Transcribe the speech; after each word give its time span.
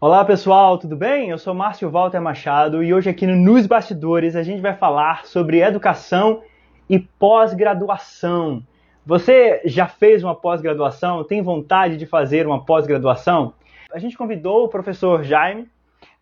Olá 0.00 0.24
pessoal, 0.24 0.78
tudo 0.78 0.94
bem? 0.94 1.30
Eu 1.30 1.38
sou 1.38 1.52
Márcio 1.52 1.90
Walter 1.90 2.20
Machado 2.20 2.84
e 2.84 2.94
hoje 2.94 3.10
aqui 3.10 3.26
no 3.26 3.34
Nos 3.34 3.66
Bastidores 3.66 4.36
a 4.36 4.44
gente 4.44 4.62
vai 4.62 4.72
falar 4.72 5.26
sobre 5.26 5.60
educação 5.60 6.40
e 6.88 7.00
pós-graduação. 7.00 8.62
Você 9.04 9.60
já 9.64 9.88
fez 9.88 10.22
uma 10.22 10.36
pós-graduação? 10.36 11.24
Tem 11.24 11.42
vontade 11.42 11.96
de 11.96 12.06
fazer 12.06 12.46
uma 12.46 12.64
pós-graduação? 12.64 13.54
A 13.92 13.98
gente 13.98 14.16
convidou 14.16 14.66
o 14.66 14.68
professor 14.68 15.24
Jaime 15.24 15.66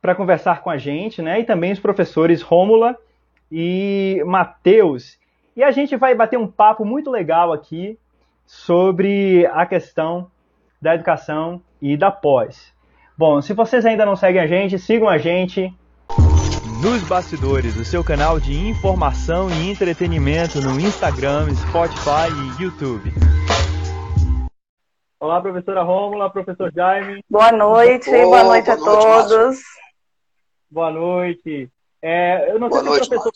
para 0.00 0.14
conversar 0.14 0.62
com 0.62 0.70
a 0.70 0.78
gente, 0.78 1.20
né? 1.20 1.40
E 1.40 1.44
também 1.44 1.70
os 1.70 1.78
professores 1.78 2.40
Rômula 2.40 2.96
e 3.52 4.22
Matheus. 4.24 5.18
E 5.54 5.62
a 5.62 5.70
gente 5.70 5.96
vai 5.96 6.14
bater 6.14 6.38
um 6.38 6.48
papo 6.48 6.82
muito 6.82 7.10
legal 7.10 7.52
aqui 7.52 7.98
sobre 8.46 9.44
a 9.52 9.66
questão 9.66 10.30
da 10.80 10.94
educação 10.94 11.60
e 11.82 11.94
da 11.94 12.10
pós. 12.10 12.74
Bom, 13.18 13.40
se 13.40 13.54
vocês 13.54 13.86
ainda 13.86 14.04
não 14.04 14.14
seguem 14.14 14.42
a 14.42 14.46
gente, 14.46 14.78
sigam 14.78 15.08
a 15.08 15.16
gente. 15.16 15.72
Nos 16.82 17.02
Bastidores, 17.08 17.74
o 17.74 17.82
seu 17.82 18.04
canal 18.04 18.38
de 18.38 18.52
informação 18.52 19.48
e 19.48 19.70
entretenimento 19.70 20.60
no 20.60 20.78
Instagram, 20.78 21.48
Spotify 21.54 22.28
e 22.28 22.62
YouTube. 22.62 23.10
Olá, 25.18 25.40
professora 25.40 25.82
Rômula, 25.82 26.30
professor 26.30 26.70
Jaime. 26.70 27.24
Boa 27.30 27.50
noite, 27.52 28.10
oh, 28.10 28.24
boa 28.24 28.44
noite 28.44 28.66
boa 28.66 28.76
a 28.76 28.76
noite, 28.76 29.30
todos. 29.30 29.46
Márcio. 29.46 29.64
Boa 30.70 30.90
noite. 30.90 31.70
É, 32.02 32.52
eu, 32.52 32.58
não 32.58 32.68
boa 32.68 32.82
noite, 32.82 33.08
professor, 33.08 33.32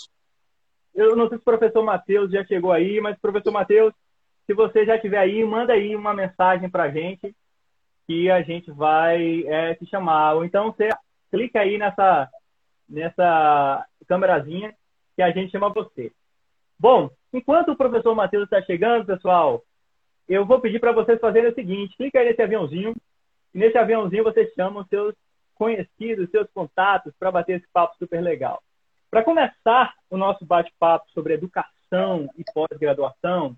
eu 0.94 1.16
não 1.16 1.26
sei 1.30 1.38
se 1.38 1.42
o 1.42 1.44
professor 1.44 1.82
Matheus 1.82 2.30
já 2.30 2.44
chegou 2.44 2.70
aí, 2.70 3.00
mas 3.00 3.18
professor 3.18 3.50
Matheus, 3.50 3.94
se 4.46 4.52
você 4.52 4.84
já 4.84 4.96
estiver 4.96 5.16
aí, 5.16 5.42
manda 5.42 5.72
aí 5.72 5.96
uma 5.96 6.12
mensagem 6.12 6.68
para 6.68 6.82
a 6.82 6.90
gente 6.90 7.34
que 8.10 8.28
a 8.28 8.42
gente 8.42 8.72
vai 8.72 9.44
é, 9.46 9.72
te 9.76 9.86
chamar. 9.86 10.34
Ou 10.34 10.44
então 10.44 10.72
você 10.72 10.88
clica 11.30 11.60
aí 11.60 11.78
nessa, 11.78 12.28
nessa 12.88 13.86
câmerazinha 14.08 14.74
que 15.14 15.22
a 15.22 15.30
gente 15.30 15.52
chama 15.52 15.68
você. 15.68 16.10
Bom, 16.76 17.08
enquanto 17.32 17.68
o 17.68 17.76
professor 17.76 18.12
Matheus 18.16 18.44
está 18.44 18.60
chegando, 18.62 19.06
pessoal, 19.06 19.62
eu 20.28 20.44
vou 20.44 20.60
pedir 20.60 20.80
para 20.80 20.90
vocês 20.90 21.20
fazerem 21.20 21.52
o 21.52 21.54
seguinte: 21.54 21.96
clica 21.96 22.18
aí 22.18 22.26
nesse 22.26 22.42
aviãozinho, 22.42 22.96
e 23.54 23.58
nesse 23.58 23.78
aviãozinho 23.78 24.24
vocês 24.24 24.52
chamam 24.54 24.84
seus 24.86 25.14
conhecidos, 25.54 26.28
seus 26.30 26.50
contatos, 26.50 27.14
para 27.16 27.30
bater 27.30 27.58
esse 27.58 27.68
papo 27.72 27.96
super 27.96 28.20
legal. 28.20 28.60
Para 29.08 29.22
começar 29.22 29.94
o 30.10 30.16
nosso 30.16 30.44
bate-papo 30.44 31.08
sobre 31.12 31.34
educação 31.34 32.28
e 32.36 32.42
pós-graduação, 32.52 33.54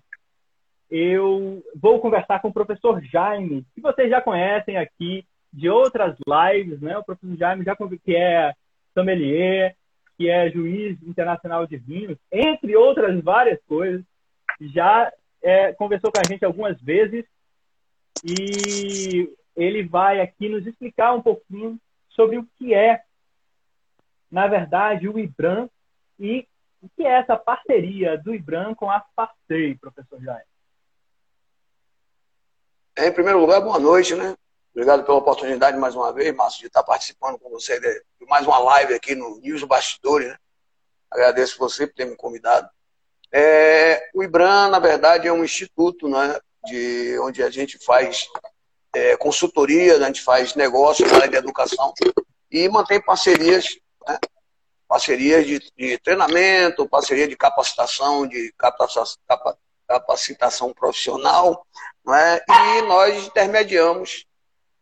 eu 0.95 1.63
vou 1.75 1.99
conversar 1.99 2.39
com 2.39 2.49
o 2.49 2.53
professor 2.53 3.03
Jaime, 3.03 3.65
que 3.73 3.81
vocês 3.81 4.11
já 4.11 4.21
conhecem 4.21 4.77
aqui 4.77 5.25
de 5.51 5.67
outras 5.67 6.15
lives, 6.27 6.79
né? 6.81 6.95
O 6.95 7.03
professor 7.03 7.35
Jaime 7.35 7.65
já 7.65 7.75
que 7.75 8.15
é 8.15 8.53
sommelier, 8.93 9.75
que 10.15 10.29
é 10.29 10.51
juiz 10.51 11.01
internacional 11.01 11.65
de 11.65 11.77
vinhos, 11.77 12.15
entre 12.31 12.75
outras 12.75 13.19
várias 13.23 13.59
coisas, 13.63 14.05
já 14.61 15.11
é, 15.41 15.73
conversou 15.73 16.11
com 16.11 16.19
a 16.19 16.27
gente 16.29 16.45
algumas 16.45 16.79
vezes 16.79 17.25
e 18.23 19.35
ele 19.55 19.81
vai 19.81 20.21
aqui 20.21 20.47
nos 20.47 20.67
explicar 20.67 21.13
um 21.13 21.23
pouquinho 21.23 21.79
sobre 22.09 22.37
o 22.37 22.47
que 22.59 22.75
é, 22.75 23.01
na 24.29 24.45
verdade, 24.45 25.09
o 25.09 25.17
IBRAM 25.17 25.67
e 26.19 26.47
o 26.83 26.89
que 26.89 27.03
é 27.03 27.13
essa 27.13 27.35
parceria 27.35 28.15
do 28.15 28.35
IBRAM 28.35 28.75
com 28.75 28.91
a 28.91 29.03
FACEI, 29.15 29.73
professor 29.73 30.21
Jaime. 30.21 30.52
É, 32.95 33.07
em 33.07 33.11
primeiro 33.11 33.39
lugar, 33.39 33.59
boa 33.59 33.79
noite, 33.79 34.13
né? 34.13 34.35
Obrigado 34.71 35.03
pela 35.03 35.17
oportunidade 35.17 35.77
mais 35.77 35.95
uma 35.95 36.13
vez, 36.13 36.33
Márcio, 36.35 36.61
de 36.61 36.67
estar 36.67 36.83
participando 36.83 37.39
com 37.39 37.49
você 37.49 37.79
de 37.79 38.03
mais 38.27 38.45
uma 38.45 38.59
live 38.59 38.93
aqui 38.93 39.15
no 39.15 39.39
News 39.39 39.63
Bastidores, 39.63 40.27
né? 40.27 40.37
Agradeço 41.09 41.57
você 41.57 41.87
por 41.87 41.95
ter 41.95 42.05
me 42.05 42.15
convidado. 42.15 42.69
É, 43.31 44.09
o 44.13 44.23
IBRAM, 44.23 44.69
na 44.69 44.77
verdade, 44.77 45.27
é 45.27 45.33
um 45.33 45.43
instituto 45.43 46.07
né, 46.07 46.39
de, 46.65 47.17
onde 47.19 47.41
a 47.41 47.49
gente 47.49 47.79
faz 47.83 48.27
é, 48.93 49.17
consultoria, 49.17 49.95
a 49.95 50.05
gente 50.05 50.21
faz 50.21 50.53
negócios 50.53 51.11
na 51.11 51.17
área 51.17 51.29
de 51.29 51.37
educação 51.37 51.93
e 52.51 52.69
mantém 52.69 53.01
parcerias, 53.01 53.75
né, 54.07 54.19
parcerias 54.87 55.47
de, 55.47 55.59
de, 55.75 55.97
treinamento, 55.97 56.87
parceria 56.87 57.27
de 57.27 57.35
capacitação, 57.35 58.27
de 58.27 58.53
capacitação 59.87 60.71
profissional, 60.73 61.65
é? 62.09 62.43
e 62.49 62.81
nós 62.83 63.27
intermediamos, 63.27 64.25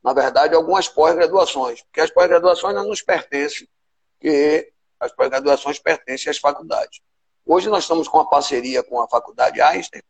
na 0.03 0.13
verdade, 0.13 0.55
algumas 0.55 0.87
pós-graduações, 0.87 1.81
porque 1.83 2.01
as 2.01 2.09
pós-graduações 2.09 2.73
não 2.73 2.87
nos 2.87 3.01
pertencem, 3.01 3.67
porque 4.13 4.71
as 4.99 5.11
pós-graduações 5.11 5.79
pertencem 5.79 6.29
às 6.29 6.37
faculdades. 6.37 7.01
Hoje 7.45 7.69
nós 7.69 7.83
estamos 7.83 8.07
com 8.07 8.17
uma 8.17 8.29
parceria 8.29 8.83
com 8.83 9.01
a 9.01 9.07
Faculdade 9.07 9.61
Einstein, 9.61 10.01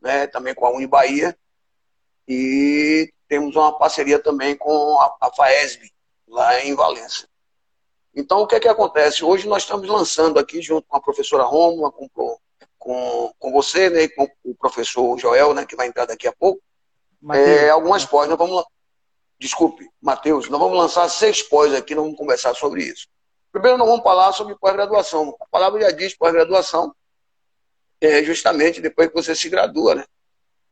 né, 0.00 0.26
também 0.26 0.54
com 0.54 0.66
a 0.66 0.70
Unibahia, 0.70 1.36
e 2.26 3.12
temos 3.28 3.54
uma 3.54 3.76
parceria 3.76 4.18
também 4.18 4.56
com 4.56 4.98
a, 5.00 5.16
a 5.20 5.32
FAESB, 5.32 5.92
lá 6.28 6.60
em 6.60 6.74
Valência. 6.74 7.28
Então, 8.14 8.40
o 8.40 8.46
que 8.46 8.54
é 8.54 8.60
que 8.60 8.68
acontece? 8.68 9.22
Hoje 9.22 9.46
nós 9.46 9.62
estamos 9.62 9.86
lançando 9.86 10.38
aqui, 10.38 10.62
junto 10.62 10.88
com 10.88 10.96
a 10.96 11.02
professora 11.02 11.44
Rômula, 11.44 11.92
com, 11.92 12.08
com, 12.86 13.34
com 13.36 13.50
você, 13.50 13.90
né, 13.90 14.06
com 14.08 14.30
o 14.44 14.54
professor 14.54 15.18
Joel, 15.18 15.52
né, 15.52 15.66
que 15.66 15.74
vai 15.74 15.88
entrar 15.88 16.06
daqui 16.06 16.28
a 16.28 16.32
pouco, 16.32 16.62
é, 17.32 17.68
algumas 17.68 18.04
pós. 18.04 18.28
Nós 18.28 18.38
vamos, 18.38 18.64
desculpe, 19.40 19.90
Matheus, 20.00 20.48
nós 20.48 20.60
vamos 20.60 20.78
lançar 20.78 21.08
seis 21.08 21.42
pós 21.42 21.74
aqui, 21.74 21.96
nós 21.96 22.04
vamos 22.04 22.16
conversar 22.16 22.54
sobre 22.54 22.84
isso. 22.84 23.08
Primeiro, 23.50 23.76
nós 23.76 23.88
vamos 23.88 24.04
falar 24.04 24.32
sobre 24.32 24.54
pós-graduação. 24.54 25.36
A 25.40 25.46
palavra 25.46 25.80
já 25.80 25.90
diz 25.90 26.16
pós-graduação, 26.16 26.94
é 28.00 28.22
justamente 28.22 28.80
depois 28.80 29.08
que 29.08 29.14
você 29.14 29.34
se 29.34 29.48
gradua, 29.48 29.96
né? 29.96 30.04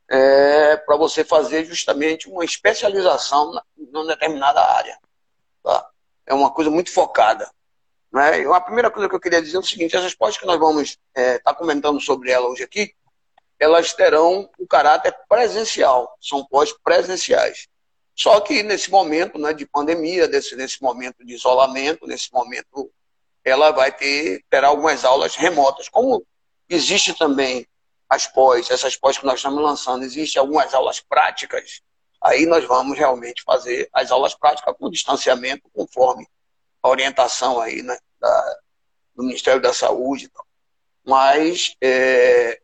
É, 0.07 0.77
para 0.77 0.95
você 0.95 1.25
fazer 1.25 1.65
justamente 1.65 2.29
uma 2.29 2.45
especialização 2.45 3.59
numa 3.75 4.05
determinada 4.07 4.61
área. 4.61 4.97
Tá? 5.63 5.89
É 6.27 6.33
uma 6.33 6.51
coisa 6.51 6.69
muito 6.69 6.93
focada. 6.93 7.51
Né? 8.15 8.45
A 8.49 8.61
primeira 8.61 8.89
coisa 8.89 9.09
que 9.09 9.15
eu 9.15 9.19
queria 9.19 9.41
dizer 9.41 9.57
é 9.57 9.59
o 9.59 9.63
seguinte: 9.63 9.93
essas 9.93 10.15
pós 10.15 10.37
que 10.37 10.45
nós 10.45 10.57
vamos 10.57 10.91
estar 10.91 11.21
é, 11.21 11.37
tá 11.37 11.53
comentando 11.53 11.99
sobre 11.99 12.31
ela 12.31 12.47
hoje 12.47 12.63
aqui, 12.63 12.95
elas 13.59 13.91
terão 13.91 14.49
o 14.57 14.65
caráter 14.65 15.13
presencial, 15.27 16.15
são 16.21 16.45
pós 16.45 16.71
presenciais. 16.71 17.67
Só 18.15 18.39
que 18.39 18.63
nesse 18.63 18.89
momento 18.89 19.37
né, 19.37 19.51
de 19.51 19.65
pandemia, 19.65 20.29
desse, 20.29 20.55
nesse 20.55 20.81
momento 20.81 21.25
de 21.25 21.33
isolamento, 21.33 22.07
nesse 22.07 22.31
momento, 22.31 22.89
ela 23.43 23.71
vai 23.71 23.91
ter, 23.91 24.41
terá 24.49 24.69
algumas 24.69 25.03
aulas 25.03 25.35
remotas. 25.35 25.89
Como 25.89 26.25
existe 26.69 27.13
também 27.17 27.67
as 28.09 28.25
pós, 28.27 28.71
essas 28.71 28.95
pós 28.95 29.17
que 29.17 29.25
nós 29.25 29.39
estamos 29.39 29.61
lançando, 29.61 30.05
existem 30.05 30.39
algumas 30.39 30.73
aulas 30.73 31.01
práticas, 31.01 31.81
aí 32.23 32.45
nós 32.45 32.63
vamos 32.63 32.97
realmente 32.97 33.43
fazer 33.43 33.89
as 33.91 34.09
aulas 34.09 34.33
práticas 34.33 34.73
com 34.79 34.89
distanciamento, 34.89 35.69
conforme 35.73 36.25
a 36.85 36.89
orientação 36.89 37.59
aí, 37.59 37.81
né, 37.81 37.97
da, 38.19 38.57
do 39.15 39.23
Ministério 39.23 39.59
da 39.59 39.73
Saúde. 39.73 40.29
Mas, 41.03 41.75
é, 41.81 42.61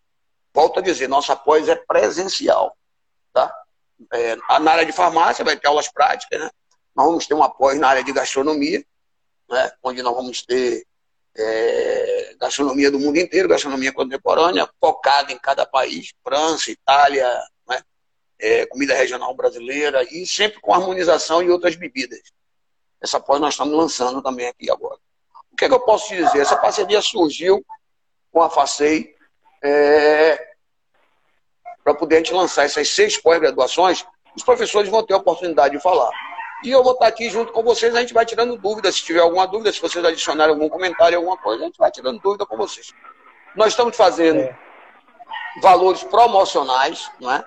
volto 0.53 0.79
a 0.79 0.83
dizer, 0.83 1.07
nossa 1.07 1.35
pós 1.35 1.67
é 1.67 1.75
presencial. 1.75 2.77
Tá? 3.33 3.51
É, 4.13 4.35
na 4.59 4.71
área 4.71 4.85
de 4.85 4.91
farmácia 4.91 5.43
vai 5.43 5.57
ter 5.57 5.67
aulas 5.67 5.91
práticas, 5.91 6.39
né? 6.39 6.49
Nós 6.95 7.07
vamos 7.07 7.25
ter 7.25 7.33
uma 7.33 7.49
pós 7.49 7.79
na 7.79 7.87
área 7.87 8.03
de 8.03 8.11
gastronomia, 8.11 8.85
né? 9.49 9.71
onde 9.81 10.03
nós 10.03 10.13
vamos 10.13 10.43
ter 10.43 10.85
é, 11.35 12.35
gastronomia 12.39 12.91
do 12.91 12.99
mundo 12.99 13.17
inteiro, 13.17 13.49
gastronomia 13.49 13.93
contemporânea, 13.93 14.69
focada 14.79 15.31
em 15.31 15.37
cada 15.39 15.65
país, 15.65 16.13
França, 16.23 16.69
Itália, 16.69 17.27
né? 17.67 17.81
é, 18.37 18.65
comida 18.67 18.93
regional 18.93 19.33
brasileira, 19.33 20.03
e 20.11 20.27
sempre 20.27 20.59
com 20.59 20.73
harmonização 20.73 21.41
e 21.41 21.49
outras 21.49 21.75
bebidas. 21.75 22.21
Essa 23.01 23.19
pós 23.19 23.39
nós 23.39 23.55
estamos 23.55 23.75
lançando 23.75 24.21
também 24.21 24.47
aqui 24.47 24.69
agora. 24.69 24.97
O 25.51 25.55
que, 25.55 25.65
é 25.65 25.67
que 25.67 25.73
eu 25.73 25.79
posso 25.79 26.07
te 26.07 26.15
dizer? 26.15 26.39
Essa 26.39 26.55
parceria 26.55 27.01
surgiu 27.01 27.65
com 28.31 28.41
a 28.41 28.49
FACEI 28.49 29.13
é, 29.63 30.51
para 31.83 31.95
poder 31.95 32.15
a 32.15 32.17
gente 32.19 32.33
lançar 32.33 32.63
essas 32.63 32.89
seis 32.89 33.17
pós-graduações. 33.17 34.05
Os 34.35 34.43
professores 34.43 34.89
vão 34.89 35.03
ter 35.03 35.13
a 35.13 35.17
oportunidade 35.17 35.75
de 35.75 35.81
falar. 35.81 36.09
E 36.63 36.69
eu 36.69 36.83
vou 36.83 36.93
estar 36.93 37.07
aqui 37.07 37.27
junto 37.29 37.51
com 37.51 37.63
vocês, 37.63 37.95
a 37.95 38.01
gente 38.01 38.13
vai 38.13 38.25
tirando 38.25 38.55
dúvidas. 38.55 38.95
Se 38.95 39.03
tiver 39.03 39.19
alguma 39.19 39.47
dúvida, 39.47 39.73
se 39.73 39.81
vocês 39.81 40.05
adicionarem 40.05 40.53
algum 40.53 40.69
comentário, 40.69 41.17
alguma 41.17 41.37
coisa, 41.37 41.63
a 41.63 41.65
gente 41.65 41.77
vai 41.77 41.89
tirando 41.89 42.21
dúvida 42.21 42.45
com 42.45 42.55
vocês. 42.55 42.93
Nós 43.55 43.69
estamos 43.69 43.97
fazendo 43.97 44.41
é. 44.41 44.57
valores 45.59 46.03
promocionais, 46.03 47.11
não 47.19 47.31
é? 47.33 47.43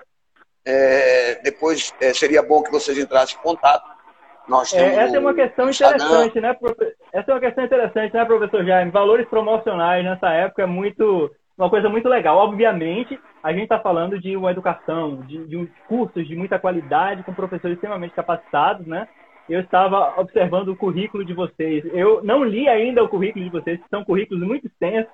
é 0.65 1.35
depois 1.43 1.93
é, 2.01 2.13
seria 2.13 2.43
bom 2.43 2.61
que 2.61 2.69
vocês 2.69 2.97
entrassem 2.97 3.37
em 3.37 3.41
contato 3.41 3.94
nós 4.47 4.73
é, 4.73 4.77
temos 4.77 4.97
é, 4.97 5.03
essa 5.03 5.15
é 5.15 5.19
uma 5.19 5.33
questão 5.33 5.69
interessante, 5.69 6.41
né, 6.41 6.53
profe... 6.53 6.93
Essa 7.13 7.31
é 7.31 7.33
uma 7.33 7.39
questão 7.39 7.63
interessante, 7.63 8.13
né, 8.13 8.25
professor 8.25 8.65
Jaime? 8.65 8.91
Valores 8.91 9.27
promocionais 9.27 10.03
nessa 10.03 10.29
época 10.29 10.63
é 10.63 10.67
muito 10.67 11.31
uma 11.57 11.69
coisa 11.69 11.87
muito 11.87 12.09
legal. 12.09 12.37
Obviamente, 12.37 13.19
a 13.41 13.53
gente 13.53 13.63
está 13.63 13.79
falando 13.79 14.19
de 14.19 14.35
uma 14.35 14.51
educação, 14.51 15.21
de, 15.21 15.47
de 15.47 15.69
cursos 15.87 16.27
de 16.27 16.35
muita 16.35 16.59
qualidade, 16.59 17.23
com 17.23 17.33
professores 17.33 17.75
extremamente 17.75 18.13
capacitados, 18.13 18.85
né? 18.85 19.07
eu 19.47 19.61
estava 19.61 20.19
observando 20.19 20.69
o 20.69 20.75
currículo 20.75 21.23
de 21.23 21.33
vocês. 21.33 21.83
Eu 21.93 22.23
não 22.23 22.43
li 22.43 22.67
ainda 22.67 23.03
o 23.03 23.07
currículo 23.07 23.45
de 23.45 23.51
vocês, 23.51 23.79
que 23.79 23.89
são 23.89 24.03
currículos 24.03 24.43
muito 24.43 24.67
extensos, 24.67 25.11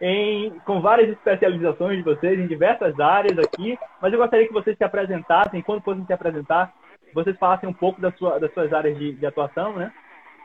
em, 0.00 0.50
com 0.64 0.80
várias 0.80 1.10
especializações 1.10 1.98
de 1.98 2.04
vocês 2.04 2.38
em 2.38 2.46
diversas 2.46 2.98
áreas 3.00 3.38
aqui, 3.38 3.78
mas 4.00 4.12
eu 4.12 4.18
gostaria 4.18 4.46
que 4.46 4.52
vocês 4.52 4.76
se 4.76 4.84
apresentassem, 4.84 5.62
quando 5.62 5.82
fossem 5.82 6.04
se 6.04 6.12
apresentar, 6.12 6.72
vocês 7.14 7.36
falassem 7.38 7.68
um 7.68 7.72
pouco 7.72 8.00
da 8.00 8.12
sua, 8.12 8.38
das 8.38 8.52
suas 8.52 8.72
áreas 8.72 8.96
de, 8.98 9.12
de 9.12 9.26
atuação, 9.26 9.74
né? 9.74 9.92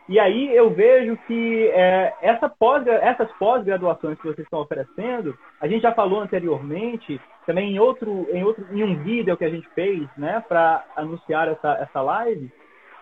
E 0.08 0.20
aí 0.20 0.54
eu 0.54 0.70
vejo 0.70 1.16
que 1.28 1.68
é, 1.70 2.14
essa 2.22 2.50
pós, 2.50 2.86
essas 2.86 3.32
pós-graduações 3.34 4.18
que 4.18 4.28
vocês 4.28 4.46
estão 4.46 4.60
oferecendo, 4.60 5.38
a 5.62 5.68
gente 5.68 5.82
já 5.82 5.94
falou 5.94 6.20
anteriormente, 6.20 7.22
também 7.46 7.74
em 7.74 7.80
outro, 7.80 8.28
em 8.32 8.44
outro, 8.44 8.66
em 8.72 8.84
um 8.84 9.02
vídeo 9.02 9.38
que 9.38 9.46
a 9.46 9.50
gente 9.50 9.68
fez, 9.70 10.06
né, 10.18 10.44
para 10.48 10.84
anunciar 10.96 11.48
essa, 11.48 11.74
essa 11.76 12.02
live, 12.02 12.52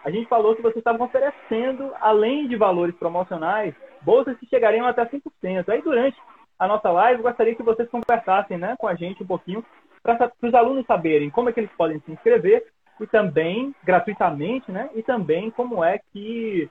a 0.04 0.12
gente 0.12 0.28
falou 0.28 0.56
que 0.56 0.62
vocês 0.62 0.78
estavam 0.78 1.06
oferecendo, 1.06 1.92
além 2.00 2.48
de 2.48 2.56
valores 2.56 2.96
promocionais, 2.96 3.74
bolsas 4.02 4.38
que 4.38 4.48
chegariam 4.48 4.86
até 4.86 5.06
5%. 5.06 5.70
Aí 5.70 5.82
durante 5.82 6.18
a 6.58 6.68
nossa 6.68 6.92
live, 6.92 7.20
eu 7.20 7.24
gostaria 7.24 7.56
que 7.56 7.64
vocês 7.64 7.90
conversassem, 7.90 8.58
né, 8.58 8.76
com 8.78 8.88
a 8.88 8.94
gente 8.94 9.24
um 9.24 9.28
pouquinho, 9.28 9.66
para 10.04 10.32
os 10.42 10.54
alunos 10.54 10.86
saberem 10.86 11.30
como 11.30 11.50
é 11.50 11.54
que 11.54 11.60
eles 11.60 11.72
podem 11.78 12.00
se 12.00 12.12
inscrever 12.12 12.66
e 13.02 13.08
também 13.08 13.76
gratuitamente, 13.84 14.72
né, 14.72 14.90
e 14.94 15.02
também 15.02 15.50
como 15.52 15.84
é 15.84 16.00
que 16.14 16.70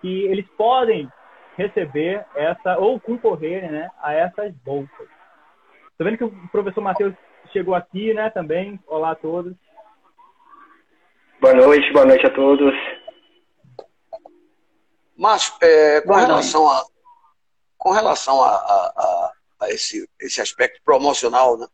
que 0.00 0.24
eles 0.24 0.46
podem 0.56 1.08
receber 1.56 2.26
essa 2.34 2.76
ou 2.78 2.98
concorrer 2.98 3.70
né, 3.70 3.88
a 4.02 4.12
essas 4.12 4.52
bolsas. 4.64 5.08
Estou 5.92 6.04
vendo 6.04 6.18
que 6.18 6.24
o 6.24 6.48
professor 6.48 6.80
Matheus 6.80 7.14
chegou 7.52 7.72
aqui, 7.72 8.12
né, 8.12 8.28
também. 8.30 8.80
Olá 8.88 9.12
a 9.12 9.14
todos. 9.14 9.54
Boa 11.40 11.54
noite, 11.54 11.92
boa 11.92 12.04
noite 12.04 12.26
a 12.26 12.30
todos. 12.30 12.74
Márcio, 15.16 15.54
é, 15.62 16.00
com, 16.00 16.14
relação 16.14 16.68
a, 16.68 16.84
com 17.78 17.92
relação 17.92 18.42
a, 18.42 18.54
a, 18.56 19.32
a, 19.60 19.68
esse, 19.68 20.08
esse 20.20 20.40
aspecto 20.40 20.80
promocional, 20.84 21.56
né, 21.56 21.66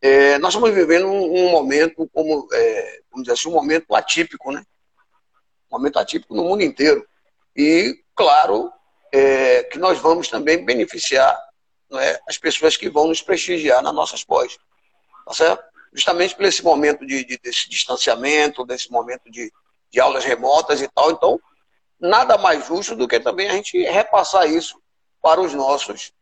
é, 0.00 0.38
nós 0.38 0.54
estamos 0.54 0.74
vivendo 0.74 1.06
um, 1.06 1.46
um 1.46 1.50
momento, 1.50 2.08
como, 2.12 2.48
é, 2.52 3.00
vamos 3.10 3.24
dizer 3.24 3.32
assim, 3.32 3.48
um 3.48 3.52
momento 3.52 3.94
atípico, 3.94 4.52
né? 4.52 4.64
Um 5.70 5.78
momento 5.78 5.98
atípico 5.98 6.34
no 6.34 6.44
mundo 6.44 6.62
inteiro. 6.62 7.06
E, 7.56 8.02
claro, 8.14 8.70
é, 9.12 9.62
que 9.64 9.78
nós 9.78 9.98
vamos 9.98 10.28
também 10.28 10.64
beneficiar 10.64 11.36
não 11.90 11.98
é, 11.98 12.20
as 12.28 12.36
pessoas 12.36 12.76
que 12.76 12.90
vão 12.90 13.08
nos 13.08 13.22
prestigiar 13.22 13.82
nas 13.82 13.94
nossas 13.94 14.22
pós. 14.24 14.58
Tá 15.24 15.32
certo? 15.32 15.64
Justamente 15.92 16.34
por 16.34 16.44
esse 16.44 16.62
momento 16.62 17.06
de, 17.06 17.24
de, 17.24 17.38
desse 17.38 17.68
distanciamento, 17.68 18.66
desse 18.66 18.90
momento 18.90 19.30
de, 19.30 19.52
de 19.90 20.00
aulas 20.00 20.24
remotas 20.24 20.82
e 20.82 20.88
tal. 20.88 21.10
Então, 21.10 21.40
nada 21.98 22.36
mais 22.36 22.66
justo 22.66 22.94
do 22.94 23.08
que 23.08 23.18
também 23.18 23.48
a 23.48 23.52
gente 23.52 23.82
repassar 23.84 24.48
isso 24.48 24.80
para 25.22 25.40
os 25.40 25.54
nossos, 25.54 26.12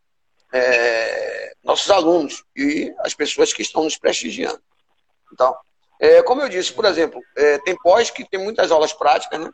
é, 0.54 1.54
nossos 1.64 1.90
alunos 1.90 2.44
e 2.56 2.94
as 3.00 3.12
pessoas 3.12 3.52
que 3.52 3.62
estão 3.62 3.82
nos 3.82 3.98
prestigiando. 3.98 4.62
Então, 5.32 5.54
é, 6.00 6.22
como 6.22 6.42
eu 6.42 6.48
disse, 6.48 6.72
por 6.72 6.84
exemplo, 6.84 7.20
é, 7.36 7.58
tem 7.58 7.76
pós 7.82 8.08
que 8.08 8.24
tem 8.24 8.38
muitas 8.38 8.70
aulas 8.70 8.92
práticas, 8.92 9.40
né? 9.40 9.50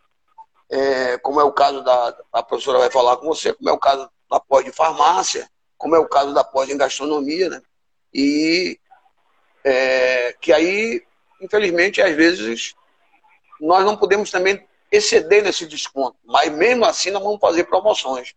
é, 0.70 1.19
como 1.19 1.41
é 1.41 1.44
o 1.44 1.52
caso 1.52 1.82
da 1.82 2.17
a 2.32 2.43
professora 2.43 2.79
vai 2.79 2.91
falar 2.91 3.17
com 3.17 3.26
você, 3.26 3.52
como 3.52 3.69
é 3.69 3.73
o 3.73 3.79
caso 3.79 4.08
da 4.31 4.38
pós 4.38 4.64
de 4.64 4.70
farmácia, 4.70 5.50
como 5.76 5.97
é 5.97 5.99
o 5.99 6.08
caso 6.08 6.32
da 6.32 6.44
pós 6.44 6.69
em 6.69 6.76
gastronomia, 6.76 7.49
né? 7.49 7.61
E 8.14 8.79
é, 9.64 10.35
que 10.41 10.52
aí, 10.52 11.02
infelizmente, 11.41 12.00
às 12.00 12.14
vezes 12.14 12.75
nós 13.61 13.85
não 13.85 13.97
podemos 13.97 14.31
também 14.31 14.64
exceder 14.93 15.43
nesse 15.43 15.67
desconto, 15.67 16.17
mas 16.25 16.52
mesmo 16.52 16.85
assim 16.85 17.11
nós 17.11 17.23
vamos 17.23 17.41
fazer 17.41 17.64
promoções, 17.64 18.35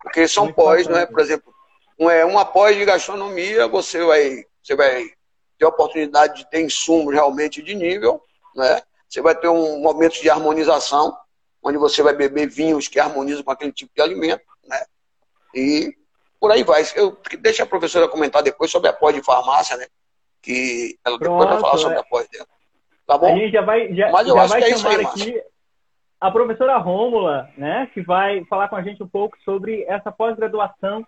porque 0.00 0.28
são 0.28 0.44
Muito 0.44 0.56
pós, 0.56 0.86
não 0.86 0.98
é? 0.98 1.06
Por 1.06 1.20
exemplo, 1.20 1.52
é 1.98 2.24
uma 2.24 2.44
pós 2.44 2.76
de 2.76 2.84
gastronomia, 2.84 3.68
você 3.68 4.04
vai, 4.04 4.44
você 4.62 4.74
vai 4.74 5.04
ter 5.58 5.64
a 5.64 5.68
oportunidade 5.68 6.38
de 6.38 6.50
ter 6.50 6.60
insumos 6.60 7.14
realmente 7.14 7.62
de 7.62 7.74
nível, 7.74 8.22
né? 8.54 8.82
Você 9.08 9.20
vai 9.20 9.34
ter 9.34 9.48
um 9.48 9.80
momento 9.80 10.20
de 10.20 10.30
harmonização 10.30 11.16
onde 11.62 11.78
você 11.78 12.02
vai 12.02 12.14
beber 12.14 12.48
vinhos 12.48 12.88
que 12.88 12.98
harmonizam 12.98 13.44
com 13.44 13.50
aquele 13.50 13.72
tipo 13.72 13.92
de 13.94 14.02
alimento, 14.02 14.44
né? 14.66 14.82
E 15.54 15.94
por 16.40 16.50
aí 16.50 16.64
vai. 16.64 16.82
Eu 16.96 17.16
deixa 17.40 17.62
a 17.62 17.66
professora 17.66 18.08
comentar 18.08 18.42
depois 18.42 18.70
sobre 18.70 18.88
a 18.88 18.92
pós 18.92 19.14
de 19.14 19.22
farmácia, 19.22 19.76
né? 19.76 19.86
Que 20.40 20.98
ela 21.04 21.18
Pronto, 21.18 21.38
depois 21.38 21.50
vai 21.50 21.60
falar 21.60 21.78
sobre 21.78 21.96
é. 21.98 22.00
a 22.00 22.04
pós 22.04 22.28
dela. 22.28 22.46
Tá 23.06 23.18
bom? 23.18 23.32
A 23.32 23.36
gente 23.36 23.52
já 23.52 23.62
vai, 23.62 23.94
já, 23.94 24.10
Mas 24.10 24.26
eu 24.26 24.34
já 24.34 24.42
acho 24.42 24.52
vai 24.52 24.62
que 24.62 24.72
é 24.72 24.76
chamar 24.76 24.98
aí, 24.98 25.04
aqui 25.04 25.42
a 26.22 26.30
professora 26.30 26.78
Rômula, 26.78 27.50
né? 27.56 27.90
Que 27.92 28.00
vai 28.00 28.44
falar 28.44 28.68
com 28.68 28.76
a 28.76 28.82
gente 28.82 29.02
um 29.02 29.08
pouco 29.08 29.36
sobre 29.44 29.84
essa 29.88 30.12
pós-graduação 30.12 31.04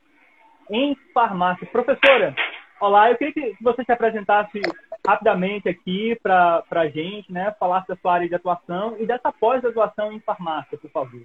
em 0.71 0.97
farmácia. 1.13 1.67
Professora, 1.67 2.35
olá, 2.81 3.11
eu 3.11 3.17
queria 3.17 3.33
que 3.33 3.57
você 3.61 3.85
se 3.85 3.93
apresentasse 3.93 4.61
rapidamente 5.07 5.69
aqui 5.69 6.19
para 6.23 6.65
a 6.71 6.89
gente, 6.89 7.33
né, 7.33 7.55
falasse 7.59 7.89
da 7.89 7.97
sua 7.97 8.15
área 8.15 8.29
de 8.29 8.35
atuação 8.35 8.97
e 8.99 9.07
dessa 9.07 9.31
pós-graduação 9.33 10.13
em 10.13 10.21
farmácia, 10.21 10.79
por 10.79 10.91
favor. 10.91 11.23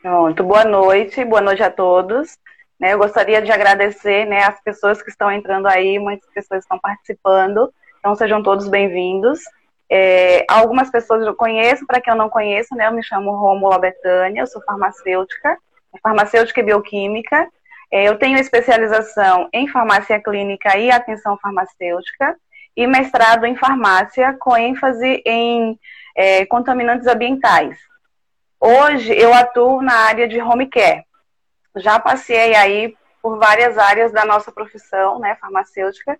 Pronto, 0.00 0.44
boa 0.44 0.64
noite, 0.64 1.24
boa 1.24 1.40
noite 1.40 1.62
a 1.62 1.70
todos. 1.70 2.38
Né, 2.78 2.94
eu 2.94 2.98
gostaria 2.98 3.42
de 3.42 3.52
agradecer 3.52 4.24
né, 4.24 4.44
as 4.44 4.60
pessoas 4.62 5.02
que 5.02 5.10
estão 5.10 5.30
entrando 5.30 5.66
aí, 5.66 5.98
muitas 5.98 6.28
pessoas 6.32 6.62
estão 6.62 6.78
participando, 6.78 7.70
então 7.98 8.14
sejam 8.14 8.42
todos 8.42 8.68
bem-vindos. 8.68 9.40
É, 9.92 10.46
algumas 10.48 10.88
pessoas 10.88 11.26
eu 11.26 11.34
conheço, 11.34 11.84
para 11.86 12.00
quem 12.00 12.12
eu 12.12 12.16
não 12.16 12.30
conheço, 12.30 12.74
né, 12.74 12.86
eu 12.86 12.92
me 12.92 13.02
chamo 13.02 13.36
Rômula 13.36 13.78
Betânia, 13.78 14.42
eu 14.42 14.46
sou 14.46 14.62
farmacêutica, 14.62 15.58
farmacêutica 16.02 16.60
e 16.60 16.62
bioquímica, 16.62 17.50
eu 17.90 18.16
tenho 18.18 18.38
especialização 18.38 19.48
em 19.52 19.66
farmácia 19.68 20.20
clínica 20.22 20.76
e 20.78 20.90
atenção 20.90 21.36
farmacêutica 21.38 22.36
e 22.76 22.86
mestrado 22.86 23.44
em 23.44 23.56
farmácia 23.56 24.36
com 24.38 24.56
ênfase 24.56 25.22
em 25.26 25.78
é, 26.16 26.46
contaminantes 26.46 27.06
ambientais. 27.06 27.78
Hoje 28.60 29.12
eu 29.12 29.34
atuo 29.34 29.82
na 29.82 29.94
área 29.94 30.28
de 30.28 30.40
home 30.40 30.68
care. 30.68 31.04
Já 31.76 31.98
passei 31.98 32.54
aí 32.54 32.94
por 33.22 33.38
várias 33.38 33.76
áreas 33.76 34.12
da 34.12 34.24
nossa 34.24 34.52
profissão, 34.52 35.18
né, 35.18 35.36
farmacêutica. 35.40 36.18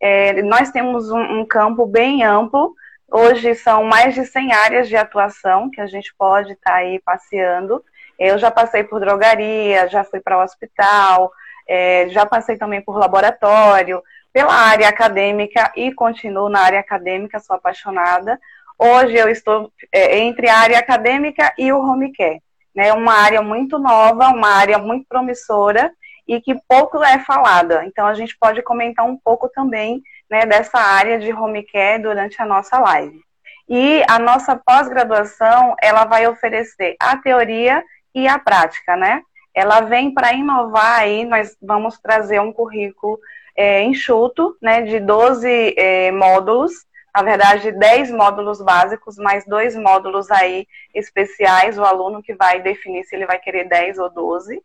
É, 0.00 0.42
nós 0.42 0.70
temos 0.70 1.10
um, 1.10 1.20
um 1.20 1.46
campo 1.46 1.86
bem 1.86 2.24
amplo. 2.24 2.74
Hoje 3.10 3.54
são 3.54 3.84
mais 3.84 4.14
de 4.14 4.24
100 4.24 4.52
áreas 4.52 4.88
de 4.88 4.96
atuação 4.96 5.70
que 5.70 5.80
a 5.80 5.86
gente 5.86 6.14
pode 6.18 6.52
estar 6.52 6.72
tá 6.72 6.76
aí 6.78 6.98
passeando. 7.00 7.84
Eu 8.22 8.38
já 8.38 8.52
passei 8.52 8.84
por 8.84 9.00
drogaria, 9.00 9.88
já 9.88 10.04
fui 10.04 10.20
para 10.20 10.38
o 10.38 10.42
hospital, 10.44 11.32
é, 11.68 12.08
já 12.10 12.24
passei 12.24 12.56
também 12.56 12.80
por 12.80 12.96
laboratório, 12.96 14.00
pela 14.32 14.54
área 14.54 14.88
acadêmica 14.88 15.72
e 15.74 15.92
continuo 15.92 16.48
na 16.48 16.60
área 16.60 16.78
acadêmica, 16.78 17.40
sou 17.40 17.56
apaixonada. 17.56 18.38
Hoje 18.78 19.16
eu 19.16 19.28
estou 19.28 19.72
é, 19.90 20.20
entre 20.20 20.48
a 20.48 20.56
área 20.56 20.78
acadêmica 20.78 21.52
e 21.58 21.72
o 21.72 21.80
home 21.80 22.12
care. 22.12 22.40
Né, 22.72 22.92
uma 22.92 23.12
área 23.12 23.42
muito 23.42 23.76
nova, 23.76 24.28
uma 24.28 24.50
área 24.50 24.78
muito 24.78 25.04
promissora 25.08 25.92
e 26.26 26.40
que 26.40 26.54
pouco 26.68 27.02
é 27.02 27.18
falada. 27.18 27.84
Então 27.84 28.06
a 28.06 28.14
gente 28.14 28.38
pode 28.38 28.62
comentar 28.62 29.04
um 29.04 29.16
pouco 29.16 29.48
também 29.48 30.00
né, 30.30 30.46
dessa 30.46 30.78
área 30.78 31.18
de 31.18 31.32
home 31.32 31.64
care 31.64 32.00
durante 32.00 32.40
a 32.40 32.46
nossa 32.46 32.78
live. 32.78 33.20
E 33.68 34.04
a 34.08 34.16
nossa 34.20 34.54
pós-graduação, 34.54 35.74
ela 35.82 36.04
vai 36.04 36.28
oferecer 36.28 36.94
a 37.00 37.16
teoria 37.16 37.82
e 38.14 38.28
a 38.28 38.38
prática, 38.38 38.96
né? 38.96 39.22
Ela 39.54 39.80
vem 39.80 40.12
para 40.12 40.32
inovar 40.32 41.00
aí, 41.00 41.24
nós 41.24 41.56
vamos 41.60 41.98
trazer 41.98 42.40
um 42.40 42.52
currículo 42.52 43.18
é, 43.56 43.82
enxuto, 43.82 44.56
né, 44.62 44.82
de 44.82 44.98
12 44.98 45.74
é, 45.76 46.10
módulos, 46.10 46.72
na 47.14 47.22
verdade 47.22 47.70
10 47.70 48.10
módulos 48.10 48.62
básicos, 48.62 49.16
mais 49.16 49.44
dois 49.44 49.76
módulos 49.76 50.30
aí 50.30 50.66
especiais, 50.94 51.78
o 51.78 51.84
aluno 51.84 52.22
que 52.22 52.34
vai 52.34 52.62
definir 52.62 53.04
se 53.04 53.14
ele 53.14 53.26
vai 53.26 53.38
querer 53.38 53.68
10 53.68 53.98
ou 53.98 54.10
12. 54.10 54.62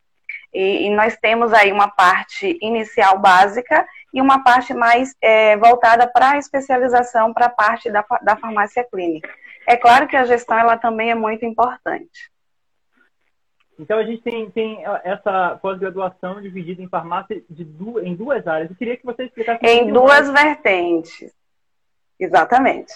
E, 0.53 0.87
e 0.87 0.89
nós 0.95 1.17
temos 1.17 1.51
aí 1.53 1.71
uma 1.71 1.89
parte 1.89 2.57
inicial 2.61 3.19
básica 3.19 3.85
e 4.13 4.21
uma 4.21 4.43
parte 4.43 4.73
mais 4.73 5.13
é, 5.21 5.57
voltada 5.57 6.07
para 6.07 6.31
a 6.31 6.37
especialização, 6.37 7.33
para 7.33 7.47
a 7.47 7.49
parte 7.49 7.91
da, 7.91 8.05
da 8.21 8.37
farmácia 8.37 8.85
clínica. 8.89 9.29
É 9.67 9.75
claro 9.75 10.07
que 10.07 10.15
a 10.15 10.23
gestão 10.23 10.57
ela 10.57 10.77
também 10.77 11.11
é 11.11 11.15
muito 11.15 11.45
importante. 11.45 12.31
Então 13.79 13.99
a 13.99 14.03
gente 14.03 14.23
tem, 14.23 14.49
tem 14.49 14.83
essa 15.03 15.57
pós-graduação 15.61 16.41
dividida 16.41 16.81
em 16.81 16.89
farmácia 16.89 17.43
du 17.49 17.99
em 17.99 18.15
duas 18.15 18.45
áreas. 18.47 18.71
Eu 18.71 18.75
queria 18.75 18.97
que 18.97 19.05
você 19.05 19.25
explicasse. 19.25 19.65
Em 19.65 19.91
duas 19.91 20.29
mais. 20.29 20.43
vertentes. 20.43 21.31
Exatamente. 22.19 22.93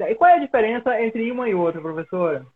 E 0.00 0.14
qual 0.14 0.30
é 0.30 0.34
a 0.34 0.40
diferença 0.40 1.00
entre 1.00 1.30
uma 1.30 1.48
e 1.48 1.54
outra, 1.54 1.80
professora? 1.80 2.46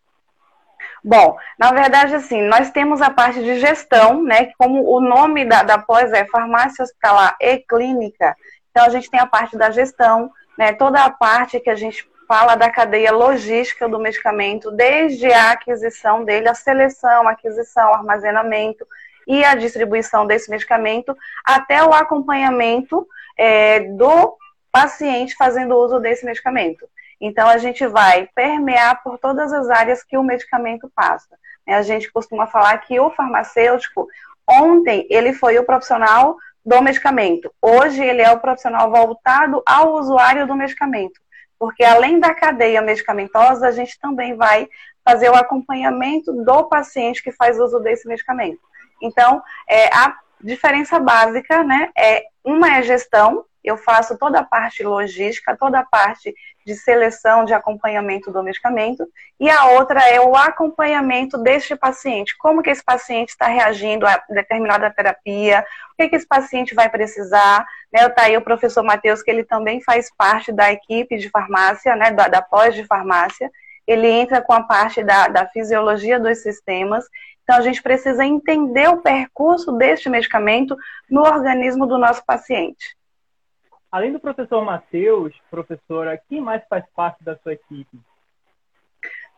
Bom, 1.05 1.37
na 1.59 1.73
verdade, 1.73 2.15
assim, 2.15 2.43
nós 2.43 2.71
temos 2.71 3.03
a 3.03 3.11
parte 3.11 3.43
de 3.43 3.59
gestão, 3.59 4.23
né? 4.23 4.53
Como 4.59 4.83
o 4.91 5.01
nome 5.01 5.45
da, 5.45 5.63
da 5.63 5.79
pós 5.79 6.13
é 6.13 6.25
farmácia 6.27 6.83
hospitalar 6.83 7.37
e 7.41 7.59
clínica. 7.59 8.35
Então 8.71 8.85
a 8.85 8.89
gente 8.89 9.11
tem 9.11 9.21
a 9.21 9.27
parte 9.27 9.57
da 9.57 9.71
gestão, 9.71 10.31
né? 10.59 10.73
Toda 10.73 11.03
a 11.05 11.11
parte 11.11 11.61
que 11.61 11.71
a 11.71 11.75
gente 11.75 12.09
fala 12.31 12.55
da 12.55 12.71
cadeia 12.71 13.11
logística 13.11 13.89
do 13.89 13.99
medicamento, 13.99 14.71
desde 14.71 15.33
a 15.33 15.51
aquisição 15.51 16.25
dele, 16.25 16.49
a 16.49 16.55
seleção, 16.55 17.27
aquisição, 17.27 17.93
armazenamento 17.93 18.87
e 19.27 19.45
a 19.45 19.57
distribuição 19.57 20.25
desse 20.25 20.49
medicamento, 20.49 21.17
até 21.45 21.83
o 21.83 21.93
acompanhamento 21.93 23.05
é, 23.37 23.81
do 23.81 24.37
paciente 24.71 25.35
fazendo 25.35 25.77
uso 25.77 25.99
desse 25.99 26.25
medicamento. 26.25 26.89
Então, 27.21 27.49
a 27.49 27.59
gente 27.59 27.85
vai 27.89 28.29
permear 28.33 29.03
por 29.03 29.19
todas 29.19 29.53
as 29.53 29.69
áreas 29.69 30.05
que 30.05 30.17
o 30.17 30.23
medicamento 30.23 30.89
passa. 30.95 31.37
A 31.67 31.83
gente 31.83 32.13
costuma 32.13 32.47
falar 32.47 32.79
que 32.79 33.01
o 33.01 33.11
farmacêutico, 33.11 34.07
ontem, 34.49 35.05
ele 35.11 35.33
foi 35.33 35.59
o 35.59 35.65
profissional 35.65 36.37
do 36.65 36.81
medicamento. 36.81 37.53
Hoje, 37.61 38.05
ele 38.05 38.23
é 38.23 38.31
o 38.31 38.39
profissional 38.39 38.89
voltado 38.89 39.61
ao 39.67 39.95
usuário 39.95 40.47
do 40.47 40.55
medicamento. 40.55 41.21
Porque, 41.61 41.85
além 41.85 42.19
da 42.19 42.33
cadeia 42.33 42.81
medicamentosa, 42.81 43.69
a 43.69 43.71
gente 43.71 44.01
também 44.01 44.35
vai 44.35 44.67
fazer 45.05 45.29
o 45.29 45.35
acompanhamento 45.35 46.33
do 46.33 46.65
paciente 46.65 47.23
que 47.23 47.31
faz 47.31 47.61
uso 47.61 47.79
desse 47.81 48.09
medicamento. 48.09 48.59
Então, 49.03 49.43
é, 49.69 49.95
a 49.95 50.17
diferença 50.43 50.99
básica, 50.99 51.63
né, 51.63 51.91
é 51.95 52.25
uma 52.43 52.79
é 52.79 52.83
gestão, 52.83 53.45
eu 53.63 53.77
faço 53.77 54.17
toda 54.19 54.41
a 54.41 54.45
parte 54.45 54.83
logística, 54.83 55.57
toda 55.57 55.81
a 55.81 55.85
parte 55.85 56.35
de 56.65 56.75
seleção, 56.75 57.45
de 57.45 57.53
acompanhamento 57.53 58.31
do 58.31 58.43
medicamento, 58.43 59.07
e 59.39 59.49
a 59.51 59.67
outra 59.71 60.01
é 60.09 60.21
o 60.21 60.37
acompanhamento 60.37 61.39
deste 61.39 61.75
paciente. 61.75 62.37
Como 62.39 62.63
que 62.63 62.71
esse 62.71 62.85
paciente 62.85 63.31
está 63.31 63.47
reagindo 63.47 64.07
a 64.07 64.23
determinada 64.29 64.91
terapia, 64.91 65.65
o 65.93 65.97
que, 65.97 66.09
que 66.09 66.17
esse 66.17 66.27
paciente 66.27 66.75
vai 66.75 66.89
precisar. 66.89 67.67
Né? 67.93 68.07
Está 68.07 68.23
aí 68.23 68.37
o 68.37 68.43
professor 68.43 68.83
Matheus, 68.83 69.23
que 69.23 69.31
ele 69.31 69.45
também 69.45 69.83
faz 69.83 70.11
parte 70.17 70.53
da 70.53 70.71
equipe 70.73 71.17
de 71.17 71.29
farmácia, 71.29 71.97
né? 71.97 72.11
da, 72.11 72.29
da 72.29 72.43
pós 72.43 72.75
de 72.75 72.85
farmácia, 72.85 73.51
ele 73.87 74.07
entra 74.07 74.41
com 74.41 74.53
a 74.53 74.63
parte 74.63 75.03
da, 75.03 75.27
da 75.27 75.49
fisiologia 75.49 76.21
dos 76.21 76.39
sistemas, 76.39 77.05
então 77.43 77.57
a 77.57 77.63
gente 77.63 77.83
precisa 77.83 78.25
entender 78.25 78.89
o 78.89 79.03
percurso 79.03 79.73
deste 79.73 80.09
medicamento 80.09 80.77
no 81.11 81.23
organismo 81.23 81.87
do 81.87 81.99
nosso 81.99 82.25
paciente. 82.25 82.97
Além 83.91 84.13
do 84.13 84.21
professor 84.21 84.65
Matheus, 84.65 85.35
professora, 85.51 86.21
quem 86.29 86.41
mais 86.41 86.63
faz 86.69 86.85
parte 86.95 87.25
da 87.25 87.37
sua 87.39 87.55
equipe? 87.55 87.99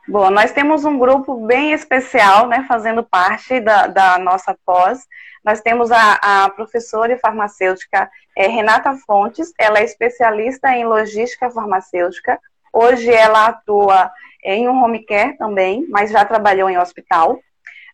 Bom, 0.07 0.31
nós 0.31 0.53
temos 0.53 0.85
um 0.85 0.99
grupo 0.99 1.47
bem 1.47 1.73
especial, 1.73 2.49
né, 2.49 2.65
fazendo 2.69 3.05
parte 3.05 3.61
da, 3.61 3.87
da 3.87 4.19
nossa 4.19 4.57
pós. 4.67 5.07
Nós 5.45 5.61
temos 5.61 5.91
a, 5.93 6.45
a 6.45 6.51
professora 6.51 7.13
e 7.13 7.19
farmacêutica 7.19 8.11
é, 8.37 8.47
Renata 8.47 8.95
Fontes, 9.07 9.53
ela 9.59 9.79
é 9.79 9.85
especialista 9.85 10.71
em 10.71 10.85
logística 10.85 11.51
farmacêutica. 11.51 12.39
Hoje 12.73 13.11
ela 13.11 13.47
atua 13.47 14.11
em 14.43 14.69
um 14.69 14.83
home 14.83 15.05
care 15.05 15.37
também, 15.37 15.87
mas 15.89 16.11
já 16.11 16.25
trabalhou 16.25 16.69
em 16.69 16.79
hospital. 16.79 17.39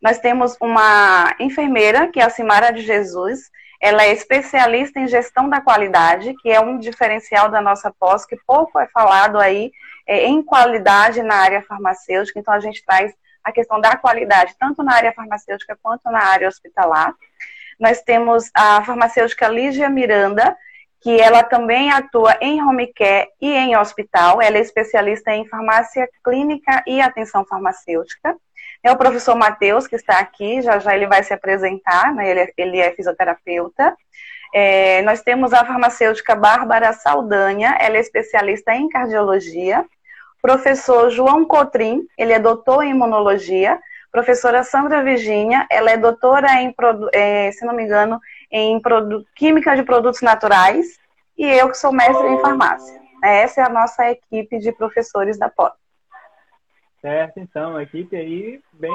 Nós 0.03 0.19
temos 0.19 0.57
uma 0.61 1.35
enfermeira, 1.39 2.09
que 2.09 2.21
é 2.21 2.25
a 2.25 2.31
Simara 2.31 2.73
de 2.73 2.83
Jesus, 2.83 3.51
ela 3.81 4.03
é 4.03 4.13
especialista 4.13 4.99
em 4.99 5.07
gestão 5.07 5.49
da 5.49 5.61
qualidade, 5.61 6.35
que 6.43 6.51
é 6.51 6.61
um 6.61 6.79
diferencial 6.79 7.49
da 7.49 7.61
nossa 7.61 7.93
pós, 7.93 8.27
que 8.27 8.37
pouco 8.47 8.79
é 8.79 8.89
falado 8.89 9.39
aí 9.39 9.71
é, 10.07 10.27
em 10.27 10.43
qualidade 10.43 11.23
na 11.23 11.37
área 11.37 11.63
farmacêutica. 11.63 12.41
Então, 12.41 12.53
a 12.53 12.61
gente 12.61 12.85
traz 12.85 13.15
a 13.45 13.53
questão 13.53 13.81
da 13.81 13.97
qualidade, 13.97 14.57
tanto 14.59 14.83
na 14.83 14.95
área 14.95 15.13
farmacêutica 15.13 15.79
quanto 15.81 16.11
na 16.11 16.23
área 16.25 16.49
hospitalar. 16.49 17.15
Nós 17.79 18.03
temos 18.03 18.51
a 18.53 18.83
farmacêutica 18.85 19.49
Lígia 19.49 19.89
Miranda, 19.89 20.57
que 21.01 21.21
ela 21.21 21.45
também 21.45 21.93
atua 21.93 22.37
em 22.41 22.61
home 22.61 22.93
care 22.93 23.29
e 23.41 23.53
em 23.53 23.77
hospital. 23.77 24.43
Ela 24.43 24.59
é 24.59 24.61
especialista 24.61 25.31
em 25.31 25.47
farmácia 25.47 26.09
clínica 26.25 26.83
e 26.85 27.01
atenção 27.01 27.45
farmacêutica. 27.45 28.37
É 28.83 28.93
o 28.93 28.97
professor 28.97 29.35
Matheus, 29.35 29.87
que 29.87 29.97
está 29.97 30.19
aqui, 30.19 30.63
já 30.63 30.79
já 30.79 30.95
ele 30.95 31.07
vai 31.07 31.23
se 31.23 31.35
apresentar, 31.35 32.15
né? 32.15 32.31
ele, 32.31 32.41
é, 32.41 32.53
ele 32.57 32.79
é 32.79 32.93
fisioterapeuta. 32.93 33.97
É, 34.55 35.03
nós 35.03 35.21
temos 35.21 35.53
a 35.53 35.65
farmacêutica 35.65 36.35
Bárbara 36.35 36.93
Saldanha, 36.93 37.77
ela 37.81 37.97
é 37.97 38.01
especialista 38.01 38.75
em 38.75 38.89
cardiologia. 38.89 39.85
Professor 40.41 41.11
João 41.11 41.45
Cotrim, 41.45 42.07
ele 42.17 42.33
é 42.33 42.39
doutor 42.39 42.83
em 42.83 42.91
imunologia. 42.91 43.79
Professora 44.11 44.63
Sandra 44.63 45.03
Virginia, 45.03 45.67
ela 45.71 45.91
é 45.91 45.97
doutora 45.97 46.63
em, 46.63 46.75
é, 47.13 47.53
se 47.53 47.65
não 47.67 47.75
me 47.75 47.83
engano, 47.83 48.19
em 48.51 48.81
química 49.35 49.77
de 49.77 49.83
produtos 49.83 50.23
naturais. 50.23 50.99
E 51.37 51.45
eu 51.45 51.69
que 51.69 51.77
sou 51.77 51.93
mestre 51.93 52.27
em 52.27 52.41
farmácia. 52.41 53.01
Essa 53.23 53.61
é 53.61 53.65
a 53.65 53.69
nossa 53.69 54.11
equipe 54.11 54.59
de 54.59 54.73
professores 54.73 55.39
da 55.39 55.49
pós. 55.49 55.73
Certo, 57.09 57.41
então, 57.41 57.77
a 57.77 57.83
equipe 57.83 58.15
aí 58.15 58.61
bem 58.75 58.93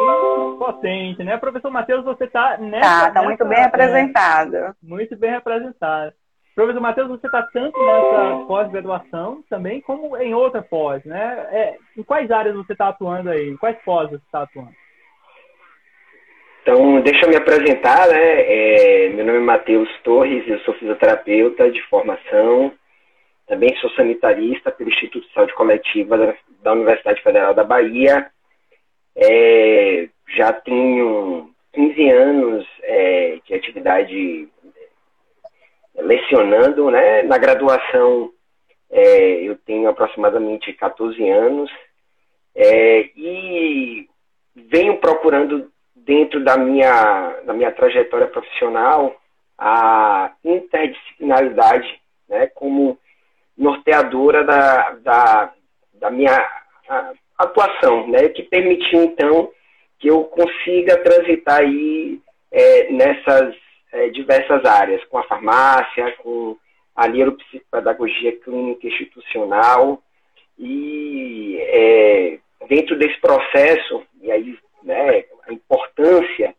potente, 0.59 1.23
né? 1.23 1.35
Professor 1.37 1.71
Matheus, 1.71 2.05
você 2.05 2.25
está 2.25 2.57
nessa... 2.59 3.01
Tá, 3.01 3.07
está 3.07 3.23
muito 3.23 3.43
bem 3.43 3.63
apresentado. 3.63 4.55
É, 4.55 4.71
muito 4.83 5.17
bem 5.17 5.31
representado. 5.31 6.13
Professor 6.53 6.79
Matheus, 6.79 7.07
você 7.07 7.25
está 7.25 7.41
tanto 7.41 7.75
nessa 7.83 8.45
pós-graduação 8.45 9.43
também, 9.49 9.81
como 9.81 10.15
em 10.17 10.35
outra 10.35 10.61
pós, 10.61 11.03
né? 11.03 11.47
É, 11.51 11.77
em 11.97 12.03
quais 12.03 12.29
áreas 12.29 12.55
você 12.55 12.73
está 12.73 12.89
atuando 12.89 13.31
aí? 13.31 13.49
Em 13.49 13.57
quais 13.57 13.75
pós 13.83 14.07
você 14.11 14.23
está 14.23 14.43
atuando? 14.43 14.69
Então, 16.61 17.01
deixa 17.01 17.25
eu 17.25 17.29
me 17.29 17.35
apresentar, 17.35 18.07
né? 18.07 19.07
É, 19.07 19.09
meu 19.09 19.25
nome 19.25 19.39
é 19.39 19.41
Matheus 19.41 19.89
Torres, 20.03 20.47
eu 20.47 20.59
sou 20.59 20.75
fisioterapeuta 20.75 21.71
de 21.71 21.81
formação, 21.87 22.71
também 23.47 23.75
sou 23.77 23.89
sanitarista 23.91 24.71
pelo 24.71 24.91
Instituto 24.91 25.27
de 25.27 25.33
Saúde 25.33 25.55
Coletiva 25.55 26.37
da, 26.63 26.71
da 26.71 26.73
Universidade 26.73 27.21
Federal 27.21 27.53
da 27.53 27.63
Bahia. 27.63 28.31
É, 29.15 30.09
já 30.35 30.51
tenho 30.53 31.53
15 31.73 32.09
anos 32.09 32.67
é, 32.81 33.39
de 33.45 33.53
atividade 33.53 34.49
é, 35.95 36.01
lecionando, 36.01 36.89
né? 36.89 37.21
Na 37.23 37.37
graduação 37.37 38.31
é, 38.89 39.41
eu 39.43 39.57
tenho 39.57 39.89
aproximadamente 39.89 40.73
14 40.73 41.29
anos 41.29 41.69
é, 42.55 43.09
e 43.15 44.07
venho 44.55 44.97
procurando 44.97 45.71
dentro 45.95 46.43
da 46.43 46.57
minha, 46.57 47.41
da 47.45 47.53
minha 47.53 47.71
trajetória 47.71 48.27
profissional 48.27 49.15
a 49.57 50.33
interdisciplinaridade 50.43 52.01
né, 52.27 52.47
como 52.47 52.97
norteadora 53.57 54.43
da, 54.43 54.91
da, 54.95 55.53
da 56.03 56.11
minha 56.11 56.37
atuação, 57.37 58.05
né, 58.09 58.27
que 58.27 58.43
permitiu 58.43 59.03
então 59.03 59.49
que 59.97 60.09
eu 60.09 60.25
consiga 60.25 60.97
transitar 60.97 61.61
aí 61.61 62.19
é, 62.51 62.91
nessas 62.91 63.55
é, 63.93 64.09
diversas 64.09 64.65
áreas, 64.65 65.01
com 65.05 65.17
a 65.17 65.23
farmácia, 65.23 66.11
com 66.21 66.57
a 66.93 67.07
neuropsicopedagogia 67.07 68.37
clínica 68.39 68.85
institucional 68.85 70.03
e 70.59 71.57
é, 71.61 72.37
dentro 72.67 72.97
desse 72.97 73.17
processo, 73.21 74.03
e 74.21 74.29
aí 74.29 74.59
né, 74.83 75.23
a 75.47 75.53
importância 75.53 76.53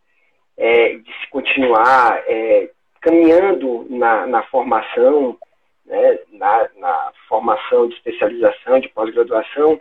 é, 0.56 0.94
de 0.94 1.12
se 1.20 1.28
continuar 1.28 2.22
é, 2.26 2.70
caminhando 3.02 3.86
na, 3.90 4.26
na 4.26 4.42
formação, 4.44 5.36
né, 5.86 6.18
na, 6.32 6.68
na, 6.76 7.12
formação 7.28 7.88
de 7.88 7.94
especialização, 7.94 8.80
de 8.80 8.88
pós-graduação, 8.88 9.80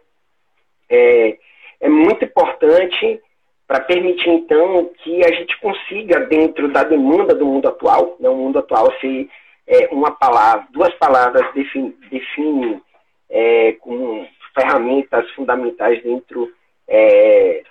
é, 0.89 1.38
é 1.79 1.89
muito 1.89 2.25
importante 2.25 3.22
para 3.67 3.79
permitir, 3.79 4.29
então, 4.29 4.91
que 5.03 5.24
a 5.24 5.31
gente 5.33 5.60
consiga, 5.60 6.19
dentro 6.22 6.72
da 6.72 6.83
demanda 6.83 7.33
do 7.33 7.45
mundo 7.45 7.67
atual, 7.67 8.17
né, 8.19 8.29
o 8.29 8.36
mundo 8.36 8.60
atual 8.60 8.91
se 9.00 9.29
é, 9.65 9.88
uma 9.91 10.12
palavra, 10.12 10.67
duas 10.72 10.93
palavras 10.95 11.53
definem 11.53 11.95
define, 12.12 12.81
é, 13.29 13.74
como 13.74 14.27
ferramentas 14.53 15.29
fundamentais 15.31 16.03
dentro 16.03 16.53
é, 16.88 17.63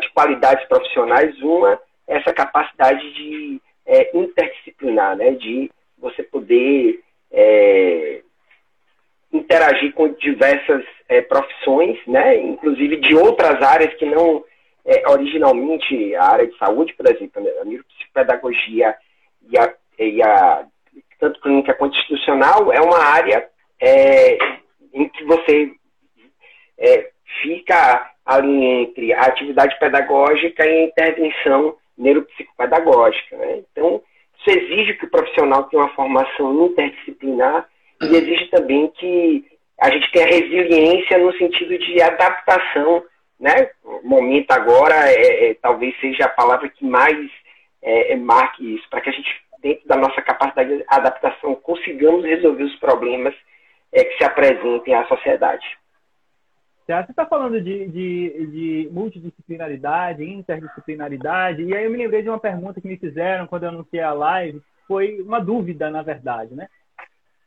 de 0.00 0.10
qualidades 0.14 0.66
profissionais, 0.68 1.38
uma 1.42 1.78
essa 2.06 2.32
capacidade 2.32 3.12
de 3.14 3.60
é, 3.86 4.16
interdisciplinar, 4.16 5.16
né, 5.16 5.32
de 5.32 5.70
você 5.98 6.22
poder 6.22 7.00
é, 7.32 8.22
interagir 9.32 9.92
com 9.94 10.08
diversas 10.14 10.84
é, 11.08 11.20
profissões, 11.22 11.98
né, 12.06 12.36
inclusive 12.36 12.96
de 12.96 13.14
outras 13.14 13.62
áreas 13.62 13.94
que 13.94 14.04
não 14.04 14.44
é, 14.84 15.08
originalmente 15.08 16.14
a 16.14 16.24
área 16.24 16.46
de 16.46 16.56
saúde, 16.58 16.94
por 16.94 17.06
exemplo, 17.06 17.42
né, 17.42 17.50
a 17.60 17.64
neuropsicopedagogia 17.64 18.94
e 19.48 19.58
a, 19.58 19.74
e 19.98 20.22
a 20.22 20.66
tanto 21.18 21.40
clínica 21.40 21.74
quanto 21.74 21.96
institucional 21.98 22.72
é 22.72 22.80
uma 22.80 22.98
área 22.98 23.48
é, 23.80 24.38
em 24.92 25.08
que 25.08 25.24
você 25.24 25.72
é, 26.78 27.10
fica 27.42 28.10
ali 28.24 28.64
entre 28.64 29.12
a 29.12 29.22
atividade 29.22 29.78
pedagógica 29.78 30.64
e 30.66 30.68
a 30.68 30.84
intervenção 30.84 31.76
neuropsicopedagógica. 31.96 33.36
Né? 33.36 33.62
Então, 33.70 34.02
isso 34.38 34.58
exige 34.58 34.94
que 34.94 35.04
o 35.04 35.10
profissional 35.40 35.64
tenha 35.64 35.82
uma 35.82 35.94
formação 35.94 36.66
interdisciplinar 36.66 37.66
e 38.02 38.06
exige 38.06 38.46
também 38.50 38.88
que 38.88 39.44
a 39.80 39.90
gente 39.90 40.10
tem 40.12 40.22
a 40.22 40.26
resiliência 40.26 41.18
no 41.18 41.32
sentido 41.34 41.78
de 41.78 42.02
adaptação, 42.02 43.02
né? 43.38 43.70
O 43.82 44.06
momento 44.06 44.50
agora 44.50 44.94
é, 45.10 45.50
é 45.50 45.54
talvez 45.54 45.98
seja 46.00 46.24
a 46.24 46.28
palavra 46.28 46.68
que 46.68 46.84
mais 46.84 47.30
é, 47.82 48.12
é 48.12 48.16
marque 48.16 48.74
isso, 48.74 48.88
para 48.90 49.00
que 49.00 49.08
a 49.08 49.12
gente, 49.12 49.30
dentro 49.62 49.88
da 49.88 49.96
nossa 49.96 50.20
capacidade 50.20 50.76
de 50.76 50.84
adaptação, 50.86 51.54
consigamos 51.54 52.24
resolver 52.24 52.64
os 52.64 52.76
problemas 52.76 53.34
é, 53.92 54.04
que 54.04 54.18
se 54.18 54.24
apresentem 54.24 54.94
à 54.94 55.06
sociedade. 55.06 55.64
Você 56.86 57.12
está 57.12 57.24
falando 57.24 57.60
de, 57.60 57.86
de, 57.86 58.46
de, 58.46 58.88
multidisciplinaridade, 58.90 60.24
interdisciplinaridade, 60.24 61.62
e 61.62 61.72
aí 61.72 61.84
eu 61.84 61.90
me 61.90 61.96
lembrei 61.96 62.20
de 62.20 62.28
uma 62.28 62.40
pergunta 62.40 62.80
que 62.80 62.88
me 62.88 62.96
fizeram 62.96 63.46
quando 63.46 63.62
eu 63.62 63.68
anunciei 63.68 64.02
a 64.02 64.12
live, 64.12 64.60
foi 64.90 65.22
uma 65.22 65.38
dúvida, 65.38 65.88
na 65.88 66.02
verdade, 66.02 66.52
né? 66.52 66.66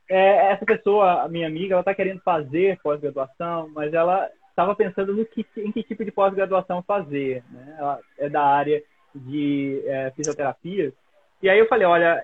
É, 0.09 0.53
essa 0.53 0.65
pessoa, 0.65 1.27
minha 1.27 1.45
amiga, 1.45 1.73
ela 1.73 1.81
está 1.81 1.93
querendo 1.93 2.21
fazer 2.21 2.79
pós-graduação, 2.81 3.69
mas 3.75 3.93
ela 3.93 4.29
estava 4.49 4.73
pensando 4.73 5.13
no 5.13 5.25
que, 5.25 5.45
em 5.57 5.69
que 5.69 5.83
tipo 5.83 6.05
de 6.05 6.11
pós-graduação 6.11 6.81
fazer, 6.83 7.43
né? 7.51 7.75
Ela 7.77 7.99
é 8.17 8.29
da 8.29 8.45
área 8.45 8.81
de 9.13 9.83
é, 9.85 10.11
fisioterapia, 10.11 10.93
e 11.41 11.49
aí 11.49 11.59
eu 11.59 11.67
falei, 11.67 11.85
olha, 11.85 12.23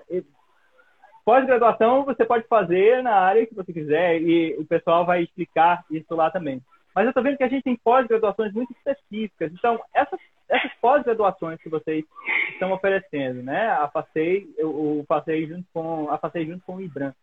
pós-graduação 1.22 2.02
você 2.06 2.24
pode 2.24 2.48
fazer 2.48 3.02
na 3.02 3.12
área 3.12 3.46
que 3.46 3.54
você 3.54 3.74
quiser, 3.74 4.22
e 4.22 4.56
o 4.58 4.64
pessoal 4.64 5.04
vai 5.04 5.24
explicar 5.24 5.84
isso 5.90 6.14
lá 6.14 6.30
também. 6.30 6.62
Mas 6.94 7.04
eu 7.04 7.10
estou 7.10 7.22
vendo 7.22 7.36
que 7.36 7.44
a 7.44 7.48
gente 7.48 7.64
tem 7.64 7.76
pós-graduações 7.76 8.54
muito 8.54 8.72
específicas. 8.72 9.52
Então, 9.52 9.78
essas, 9.92 10.18
essas 10.50 10.72
pós-graduações 10.80 11.60
que 11.62 11.68
vocês 11.68 12.04
estão 12.52 12.72
oferecendo, 12.72 13.42
né? 13.42 13.68
A 13.68 13.88
FACEI, 13.88 14.48
eu, 14.58 15.04
passei 15.06 15.46
junto 15.46 15.66
com 15.72 16.10
a 16.10 16.18
FACEI 16.18 16.46
junto 16.46 16.64
com 16.64 16.76
o 16.76 16.80
IBRAM, 16.80 17.14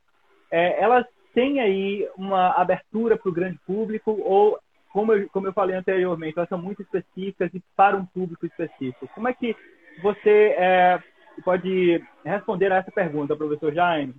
é, 0.49 0.81
elas 0.81 1.05
têm 1.33 1.59
aí 1.59 2.09
uma 2.17 2.51
abertura 2.51 3.17
para 3.17 3.29
o 3.29 3.33
grande 3.33 3.59
público 3.67 4.11
ou, 4.23 4.57
como 4.91 5.13
eu, 5.13 5.29
como 5.29 5.47
eu 5.47 5.53
falei 5.53 5.75
anteriormente, 5.75 6.37
elas 6.37 6.49
são 6.49 6.57
muito 6.57 6.81
específicas 6.81 7.53
e 7.53 7.61
para 7.75 7.97
um 7.97 8.05
público 8.05 8.45
específico. 8.45 9.09
Como 9.13 9.27
é 9.27 9.33
que 9.33 9.55
você 10.01 10.55
é, 10.57 10.99
pode 11.43 12.01
responder 12.23 12.71
a 12.71 12.77
essa 12.77 12.91
pergunta, 12.91 13.35
professor 13.35 13.73
Jaime? 13.73 14.15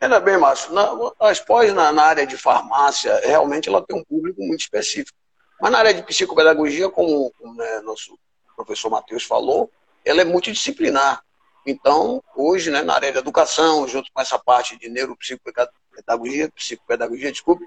Ainda 0.00 0.18
bem, 0.18 0.36
Márcio. 0.36 0.74
Na, 0.74 0.90
as 1.20 1.40
pós 1.40 1.72
na, 1.72 1.92
na, 1.92 2.02
área 2.02 2.26
de 2.26 2.36
farmácia, 2.36 3.20
realmente 3.24 3.68
ela 3.68 3.84
tem 3.86 3.96
um 3.96 4.04
público 4.04 4.42
muito 4.42 4.60
específico. 4.60 5.16
Mas 5.62 5.70
na 5.70 5.78
área 5.78 5.94
de 5.94 6.02
psicopedagogia, 6.02 6.90
como, 6.90 7.32
né, 7.54 7.80
nosso 7.82 8.18
professor 8.56 8.90
Matheus 8.90 9.22
falou, 9.22 9.70
ela 10.04 10.20
é 10.20 10.24
multidisciplinar. 10.24 11.22
Então, 11.64 12.20
hoje, 12.34 12.68
né, 12.68 12.82
na 12.82 12.94
área 12.94 13.12
de 13.12 13.18
educação, 13.18 13.86
junto 13.86 14.10
com 14.12 14.20
essa 14.20 14.36
parte 14.40 14.76
de 14.76 14.88
neuropsicopedagogia, 14.88 16.50
psicopedagogia, 16.50 17.30
desculpe, 17.30 17.64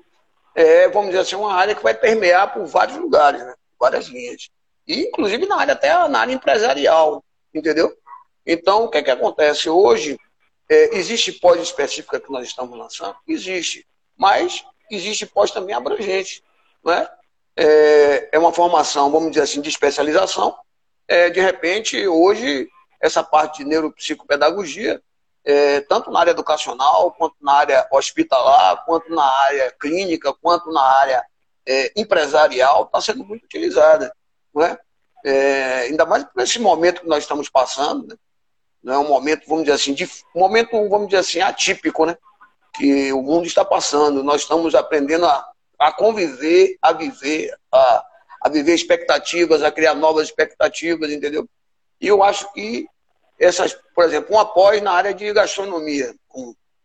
é, 0.53 0.89
vamos 0.89 1.11
dizer 1.11 1.21
assim, 1.21 1.37
uma 1.37 1.53
área 1.53 1.73
que 1.73 1.81
vai 1.81 1.93
permear 1.93 2.53
por 2.53 2.65
vários 2.65 2.97
lugares, 2.97 3.41
né, 3.41 3.55
várias 3.79 4.07
linhas. 4.07 4.49
E, 4.85 5.03
inclusive, 5.03 5.45
na 5.45 5.55
área 5.55 5.71
até 5.71 6.05
na 6.09 6.19
área 6.19 6.33
empresarial, 6.33 7.23
entendeu? 7.53 7.97
Então, 8.45 8.83
o 8.83 8.89
que 8.89 8.97
é 8.97 9.03
que 9.03 9.11
acontece? 9.11 9.69
Hoje, 9.69 10.19
é, 10.69 10.97
existe 10.97 11.31
pós 11.31 11.61
específica 11.61 12.19
que 12.19 12.29
nós 12.29 12.45
estamos 12.45 12.77
lançando? 12.77 13.15
Existe. 13.25 13.87
Mas 14.17 14.65
existe 14.91 15.25
pós 15.25 15.49
também 15.49 15.73
abrangente. 15.73 16.43
Não 16.83 16.91
é? 16.91 17.09
É, 17.57 18.29
é 18.33 18.39
uma 18.39 18.51
formação, 18.51 19.11
vamos 19.11 19.31
dizer 19.31 19.43
assim, 19.43 19.61
de 19.61 19.69
especialização. 19.69 20.55
É, 21.07 21.29
de 21.29 21.39
repente, 21.39 22.07
hoje, 22.07 22.67
essa 23.01 23.23
parte 23.23 23.59
de 23.59 23.65
neuropsicopedagogia, 23.65 25.01
é, 25.43 25.81
tanto 25.81 26.09
na 26.09 26.19
área 26.19 26.31
educacional, 26.31 27.11
quanto 27.11 27.35
na 27.39 27.53
área 27.53 27.87
hospitalar, 27.91 28.83
quanto 28.85 29.13
na 29.13 29.23
área 29.23 29.71
clínica, 29.79 30.33
quanto 30.33 30.71
na 30.71 30.81
área 30.81 31.23
é, 31.65 31.91
empresarial, 31.95 32.85
está 32.85 32.99
sendo 32.99 33.23
muito 33.23 33.43
utilizada. 33.43 34.13
Não 34.53 34.63
é? 34.63 34.77
é? 35.23 35.79
ainda 35.81 36.05
mais 36.05 36.23
por 36.23 36.41
esse 36.41 36.59
momento 36.59 37.01
que 37.01 37.07
nós 37.07 37.23
estamos 37.23 37.47
passando, 37.49 38.17
né? 38.83 38.95
é 38.95 38.97
um 38.97 39.07
momento, 39.07 39.47
vamos 39.47 39.63
dizer 39.65 39.75
assim, 39.75 39.93
de, 39.93 40.05
um 40.35 40.39
momento, 40.39 40.71
vamos 40.89 41.07
dizer 41.07 41.19
assim, 41.19 41.41
atípico, 41.41 42.05
né? 42.05 42.17
Que 42.75 43.13
o 43.13 43.21
mundo 43.21 43.45
está 43.45 43.63
passando. 43.63 44.23
Nós 44.23 44.41
estamos 44.41 44.75
aprendendo 44.75 45.25
a, 45.25 45.47
a 45.79 45.91
conviver, 45.91 46.77
a 46.81 46.93
viver, 46.93 47.53
a, 47.71 48.05
a 48.41 48.49
viver 48.49 48.73
expectativas, 48.73 49.63
a 49.63 49.71
criar 49.71 49.95
novas 49.95 50.27
expectativas, 50.27 51.11
entendeu? 51.11 51.47
E 51.99 52.07
eu 52.07 52.23
acho 52.23 52.51
que 52.53 52.87
essas, 53.39 53.77
por 53.93 54.05
exemplo, 54.05 54.35
um 54.35 54.39
após 54.39 54.81
na 54.81 54.91
área 54.91 55.13
de 55.13 55.31
gastronomia, 55.33 56.13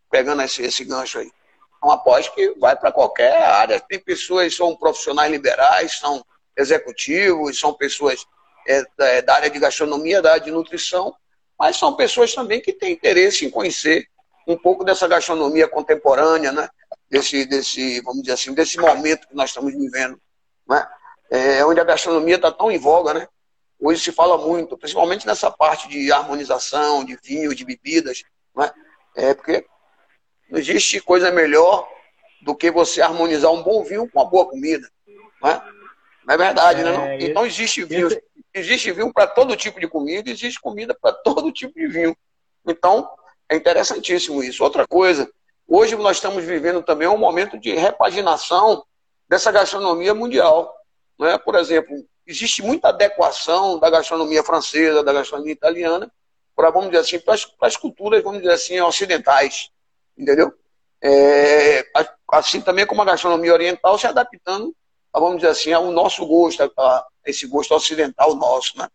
pegando 0.09 0.41
esse, 0.41 0.61
esse 0.63 0.83
gancho 0.83 1.19
aí. 1.19 1.31
Um 1.83 1.91
após 1.91 2.27
que 2.27 2.53
vai 2.59 2.75
para 2.75 2.91
qualquer 2.91 3.41
área. 3.41 3.79
Tem 3.79 3.99
pessoas 3.99 4.51
que 4.51 4.57
são 4.57 4.75
profissionais 4.75 5.31
liberais, 5.31 5.97
são 5.97 6.23
executivos, 6.55 7.59
são 7.59 7.73
pessoas 7.73 8.25
é, 8.67 9.21
da 9.21 9.35
área 9.35 9.49
de 9.49 9.57
gastronomia, 9.57 10.21
da 10.21 10.33
área 10.33 10.43
de 10.43 10.51
nutrição, 10.51 11.15
mas 11.57 11.77
são 11.77 11.95
pessoas 11.95 12.33
também 12.33 12.61
que 12.61 12.73
têm 12.73 12.91
interesse 12.91 13.45
em 13.45 13.49
conhecer 13.49 14.05
um 14.47 14.57
pouco 14.57 14.83
dessa 14.83 15.07
gastronomia 15.07 15.67
contemporânea, 15.67 16.51
né? 16.51 16.69
Desse, 17.11 17.45
desse, 17.45 18.01
vamos 18.01 18.21
dizer 18.21 18.33
assim, 18.33 18.53
desse 18.53 18.79
momento 18.79 19.27
que 19.27 19.35
nós 19.35 19.49
estamos 19.49 19.73
vivendo, 19.73 20.19
né? 20.67 20.87
É, 21.29 21.63
onde 21.65 21.79
a 21.79 21.83
gastronomia 21.83 22.35
está 22.35 22.51
tão 22.51 22.71
em 22.71 22.77
voga, 22.77 23.13
né? 23.13 23.27
Hoje 23.79 24.01
se 24.01 24.11
fala 24.11 24.37
muito, 24.37 24.77
principalmente 24.77 25.27
nessa 25.27 25.51
parte 25.51 25.87
de 25.89 26.11
harmonização, 26.11 27.03
de 27.03 27.17
vinho, 27.21 27.53
de 27.53 27.65
bebidas, 27.65 28.23
né? 28.55 28.71
É 29.15 29.33
porque 29.33 29.65
não 30.49 30.57
existe 30.57 31.01
coisa 31.01 31.29
melhor 31.31 31.87
do 32.41 32.55
que 32.55 32.71
você 32.71 33.01
harmonizar 33.01 33.51
um 33.51 33.61
bom 33.61 33.83
vinho 33.83 34.09
com 34.09 34.19
uma 34.19 34.29
boa 34.29 34.49
comida, 34.49 34.89
né? 35.43 35.61
Não 36.25 36.33
é 36.33 36.37
verdade, 36.37 36.81
né, 36.81 36.89
é, 36.89 36.97
né? 36.97 37.17
Não? 37.17 37.27
Então 37.27 37.45
existe 37.45 37.83
vinho, 37.83 38.09
Existe 38.53 38.91
vinho 38.91 39.13
para 39.13 39.27
todo 39.27 39.55
tipo 39.55 39.79
de 39.79 39.87
comida, 39.87 40.29
existe 40.29 40.59
comida 40.59 40.93
para 40.99 41.13
todo 41.23 41.51
tipo 41.51 41.73
de 41.73 41.87
vinho. 41.87 42.15
Então, 42.67 43.09
é 43.49 43.55
interessantíssimo 43.55 44.43
isso. 44.43 44.63
Outra 44.63 44.85
coisa, 44.87 45.29
hoje 45.75 45.95
nós 45.95 46.17
estamos 46.17 46.43
vivendo 46.43 46.83
também 46.83 47.07
um 47.07 47.17
momento 47.17 47.57
de 47.57 47.73
repaginação 47.73 48.83
dessa 49.27 49.51
gastronomia 49.51 50.13
mundial. 50.13 50.75
Né? 51.19 51.37
Por 51.37 51.55
exemplo, 51.55 52.05
existe 52.25 52.61
muita 52.61 52.89
adequação 52.89 53.79
da 53.79 53.89
gastronomia 53.89 54.43
francesa, 54.43 55.03
da 55.03 55.13
gastronomia 55.13 55.53
italiana, 55.53 56.11
para, 56.55 56.69
vamos 56.69 56.89
dizer 56.89 57.01
assim, 57.01 57.19
para 57.19 57.35
as, 57.67 57.77
culturas, 57.77 58.23
vamos 58.23 58.41
dizer 58.41 58.53
assim, 58.53 58.79
ocidentais. 58.81 59.69
Entendeu? 60.17 60.53
É, 61.01 61.85
assim 62.27 62.61
também 62.61 62.85
como 62.85 63.01
a 63.01 63.05
gastronomia 63.05 63.53
oriental 63.53 63.97
se 63.97 64.05
adaptando 64.05 64.75
vamos 65.19 65.37
dizer 65.37 65.49
assim, 65.49 65.73
ao 65.73 65.91
nosso 65.91 66.25
gosto, 66.25 66.71
a, 66.77 67.07
esse 67.25 67.45
gosto 67.47 67.73
ocidental 67.73 68.35
nosso, 68.35 68.77
né? 68.77 68.87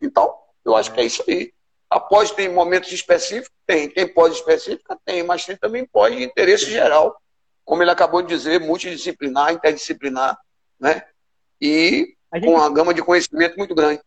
Então, 0.00 0.32
eu 0.64 0.76
acho 0.76 0.92
que 0.92 1.00
é 1.00 1.04
isso 1.04 1.24
aí. 1.26 1.52
Após 1.90 2.30
tem 2.30 2.48
momentos 2.48 2.92
específicos, 2.92 3.50
tem. 3.66 3.88
Tem 3.88 4.06
pós-específica? 4.06 4.98
Tem, 5.04 5.22
mas 5.22 5.46
tem 5.46 5.56
também 5.56 5.86
pós 5.86 6.14
de 6.14 6.22
interesse 6.22 6.70
geral, 6.70 7.16
como 7.64 7.82
ele 7.82 7.90
acabou 7.90 8.22
de 8.22 8.28
dizer, 8.28 8.60
multidisciplinar, 8.60 9.52
interdisciplinar, 9.52 10.38
né? 10.78 11.02
E 11.60 12.14
gente... 12.34 12.44
com 12.44 12.54
uma 12.54 12.72
gama 12.72 12.92
de 12.92 13.02
conhecimento 13.02 13.56
muito 13.56 13.74
grande. 13.74 14.00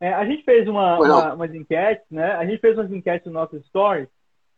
É, 0.00 0.12
a 0.12 0.24
gente 0.24 0.42
fez 0.44 0.68
uma, 0.68 0.98
uma, 0.98 1.34
umas 1.34 1.54
enquetes, 1.54 2.04
né? 2.10 2.32
A 2.32 2.44
gente 2.44 2.60
fez 2.60 2.76
umas 2.76 2.90
enquetes 2.90 3.26
no 3.26 3.32
nosso 3.32 3.56
story, 3.58 4.08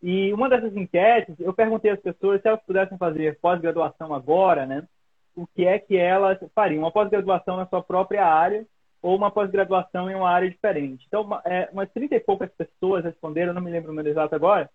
e 0.03 0.33
uma 0.33 0.49
dessas 0.49 0.75
enquetes, 0.77 1.35
eu 1.39 1.53
perguntei 1.53 1.91
às 1.91 2.01
pessoas 2.01 2.41
se 2.41 2.49
elas 2.49 2.61
pudessem 2.67 2.99
fazer 2.99 3.39
pós-graduação 3.41 4.15
agora, 4.15 4.67
né? 4.67 4.87
o 5.35 5.47
que 5.47 5.67
é 5.67 5.79
que 5.79 5.97
elas 5.97 6.39
fariam, 6.55 6.83
uma 6.83 6.93
pós-graduação 6.93 7.57
na 7.57 7.67
sua 7.67 7.83
própria 7.83 8.25
área 8.25 8.67
ou 9.05 9.15
uma 9.15 9.31
pós-graduação 9.31 10.11
em 10.11 10.15
uma 10.15 10.31
área 10.31 10.49
diferente. 10.49 11.05
Então, 11.07 11.29
é, 11.45 11.69
umas 11.71 11.91
30 11.93 12.17
e 12.17 12.21
poucas 12.21 12.51
pessoas 12.53 13.05
responderam, 13.05 13.53
não 13.53 13.61
me 13.61 13.71
lembro 13.71 13.91
o 13.91 13.93
número 13.93 14.09
exato 14.09 14.35
agora, 14.35 14.71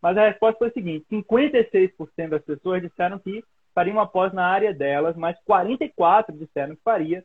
mas 0.00 0.16
a 0.16 0.28
resposta 0.28 0.58
foi 0.58 0.68
a 0.68 0.72
seguinte: 0.72 1.04
56% 1.10 2.28
das 2.28 2.44
pessoas 2.44 2.80
disseram 2.80 3.18
que 3.18 3.42
fariam 3.74 3.96
uma 3.96 4.06
pós 4.06 4.32
na 4.32 4.46
área 4.46 4.72
delas, 4.72 5.16
mas 5.16 5.36
44% 5.44 6.38
disseram 6.38 6.76
que, 6.76 6.82
faria, 6.84 7.24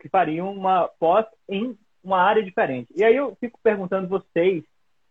que 0.00 0.08
fariam 0.08 0.50
uma 0.50 0.88
pós 0.98 1.26
em 1.46 1.76
uma 2.02 2.22
área 2.22 2.42
diferente. 2.42 2.88
E 2.96 3.04
aí 3.04 3.14
eu 3.14 3.36
fico 3.38 3.60
perguntando 3.62 4.08
vocês, 4.08 4.64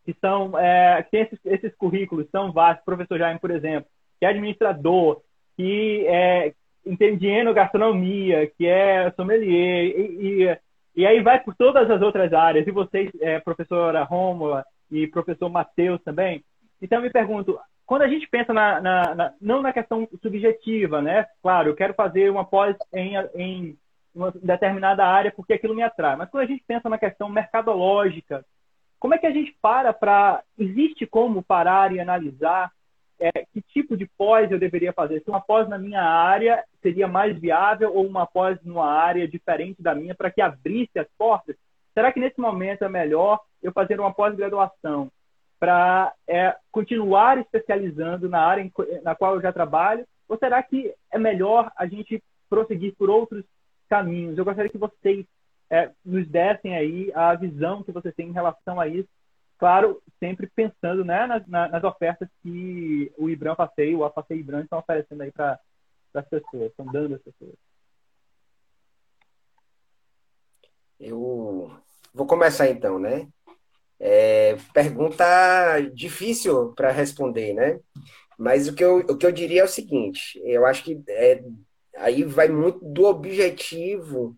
que 0.04 0.16
são 0.20 0.58
é, 0.58 1.04
que 1.04 1.12
tem 1.12 1.22
esses, 1.22 1.40
esses 1.46 1.76
currículos 1.76 2.28
são 2.32 2.52
vastos, 2.52 2.84
professor 2.84 3.20
Jaime, 3.20 3.40
por 3.40 3.52
exemplo, 3.52 3.88
que 4.20 4.26
é 4.26 4.30
administrador, 4.30 5.22
que 5.56 6.08
é, 6.08 6.56
entendendo 6.84 7.54
gastronomia, 7.54 8.48
que 8.58 8.66
é 8.66 9.12
sommelier, 9.12 9.86
e, 9.96 10.44
e, 10.44 10.58
e, 11.02 11.08
aí 11.08 11.22
vai 11.22 11.40
por 11.40 11.56
todas 11.56 11.90
as 11.90 12.02
outras 12.02 12.32
áreas. 12.34 12.68
E 12.68 12.72
vocês, 12.72 13.10
é, 13.20 13.40
professora 13.40 14.04
Rômula 14.04 14.64
e 14.92 15.08
professor 15.08 15.50
Matheus 15.50 16.02
também. 16.04 16.44
Então, 16.82 17.00
eu 17.00 17.04
me 17.04 17.10
pergunto, 17.10 17.60
quando 17.86 18.04
a 18.04 18.08
gente 18.08 18.28
pensa 18.28 18.54
na, 18.54 18.80
na, 18.80 19.16
na, 19.16 19.34
não 19.42 19.62
na 19.62 19.74
questão 19.74 20.08
subjetiva, 20.22 21.02
né? 21.02 21.26
Claro, 21.42 21.70
eu 21.70 21.76
quero 21.76 21.94
fazer 21.94 22.30
uma 22.30 22.46
pós 22.46 22.76
em, 22.94 23.16
em 23.36 23.78
uma 24.14 24.32
determinada 24.32 25.06
área 25.06 25.32
porque 25.36 25.54
aquilo 25.54 25.76
me 25.76 25.84
atrai. 25.84 26.16
Mas 26.16 26.30
quando 26.30 26.44
a 26.44 26.48
gente 26.48 26.64
pensa 26.68 26.88
na 26.88 26.98
questão 26.98 27.30
mercadológica, 27.30 28.46
como 29.00 29.16
é 29.16 29.18
que 29.18 29.28
a 29.28 29.32
gente 29.32 29.56
para 29.62 29.92
para... 29.92 30.44
Existe 30.58 31.06
como 31.06 31.42
parar 31.42 31.92
e 31.92 32.00
analisar 32.00 32.72
é, 33.22 33.46
que 33.54 33.62
tipo 33.62 33.96
de 33.96 34.10
pós 34.18 34.52
eu 34.52 34.58
deveria 34.58 34.92
fazer. 34.92 35.22
Se 35.22 35.30
uma 35.30 35.40
pós 35.40 35.70
na 35.70 35.78
minha 35.78 36.02
área 36.02 36.64
seria 36.82 37.08
mais 37.08 37.38
viável 37.40 37.96
ou 37.96 38.06
uma 38.06 38.26
pós 38.26 38.58
numa 38.64 38.92
área 38.92 39.28
diferente 39.28 39.82
da 39.82 39.94
minha 39.94 40.16
para 40.16 40.32
que 40.32 40.42
abrisse 40.42 40.98
as 40.98 41.08
portas. 41.18 41.56
Será 41.94 42.12
que 42.12 42.20
nesse 42.20 42.40
momento 42.40 42.84
é 42.84 42.90
melhor 42.90 43.40
eu 43.62 43.72
fazer 43.72 44.00
uma 44.00 44.14
pós-graduação 44.14 45.12
para 45.60 46.12
é, 46.28 46.56
continuar 46.72 47.38
especializando 47.38 48.28
na 48.28 48.42
área 48.42 48.64
em, 48.64 48.72
na 49.04 49.14
qual 49.14 49.36
eu 49.36 49.42
já 49.42 49.54
trabalho? 49.54 50.06
Ou 50.28 50.38
será 50.38 50.64
que 50.64 50.92
é 51.12 51.20
melhor 51.20 51.72
a 51.78 51.86
gente 51.86 52.24
prosseguir 52.50 52.96
por 52.98 53.10
outros 53.10 53.46
caminhos? 53.88 54.38
Eu 54.38 54.46
gostaria 54.46 54.72
que 54.72 54.78
vocês 54.78 55.26
é, 55.70 55.92
nos 56.04 56.28
dessem 56.28 56.76
aí 56.76 57.12
a 57.14 57.36
visão 57.36 57.84
que 57.84 57.92
vocês 57.92 58.16
têm 58.16 58.30
em 58.30 58.34
relação 58.34 58.80
a 58.80 58.88
isso. 58.88 59.08
Claro, 59.62 60.02
sempre 60.20 60.48
pensando 60.48 61.06
né, 61.06 61.28
nas, 61.28 61.48
nas 61.48 61.84
ofertas 61.84 62.28
que 62.42 63.14
o 63.16 63.30
Ibram 63.30 63.56
Passeio, 63.56 64.02
o 64.02 64.10
Passeio 64.10 64.40
Ibram 64.40 64.62
estão 64.62 64.80
oferecendo 64.80 65.22
aí 65.22 65.32
para 65.32 65.60
as 66.16 66.28
pessoas, 66.28 66.72
estão 66.72 66.88
dando 66.88 67.14
às 67.14 67.22
pessoas. 67.22 67.54
Eu 71.00 71.80
vou 72.12 72.26
começar 72.26 72.70
então, 72.70 72.98
né? 72.98 73.28
É, 74.00 74.58
pergunta 74.74 75.80
difícil 75.94 76.74
para 76.74 76.90
responder, 76.90 77.54
né? 77.54 77.80
Mas 78.40 78.68
o 78.68 78.74
que, 78.74 78.84
eu, 78.84 78.98
o 79.02 79.16
que 79.16 79.28
eu 79.28 79.32
diria 79.32 79.62
é 79.62 79.66
o 79.66 79.68
seguinte: 79.68 80.42
eu 80.44 80.66
acho 80.66 80.84
que 80.84 81.00
é, 81.08 81.44
aí 81.98 82.24
vai 82.24 82.48
muito 82.48 82.84
do 82.84 83.06
objetivo 83.06 84.36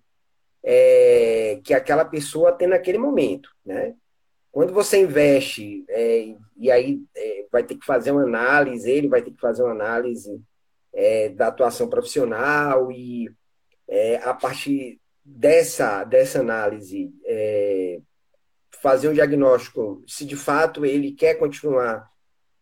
é, 0.61 1.61
que 1.63 1.73
aquela 1.73 2.03
pessoa 2.03 2.51
tem 2.51 2.67
naquele 2.67 2.97
momento, 2.97 3.49
né? 3.65 3.95
Quando 4.53 4.71
você 4.71 5.01
investe 5.01 5.83
é, 5.89 6.35
e 6.55 6.71
aí 6.71 7.01
é, 7.17 7.45
vai 7.51 7.63
ter 7.63 7.75
que 7.75 7.85
fazer 7.85 8.11
uma 8.11 8.21
análise, 8.21 8.89
ele 8.89 9.07
vai 9.09 9.21
ter 9.21 9.31
que 9.31 9.41
fazer 9.41 9.63
uma 9.63 9.71
análise 9.71 10.39
é, 10.93 11.29
da 11.29 11.47
atuação 11.47 11.89
profissional 11.89 12.91
e 12.91 13.29
é, 13.87 14.17
a 14.17 14.33
partir 14.33 15.01
dessa 15.25 16.03
dessa 16.03 16.39
análise 16.41 17.11
fazer 18.81 19.07
um 19.07 19.13
diagnóstico 19.13 20.03
se 20.05 20.25
de 20.25 20.35
fato 20.35 20.85
ele 20.85 21.13
quer 21.13 21.35
continuar 21.35 22.11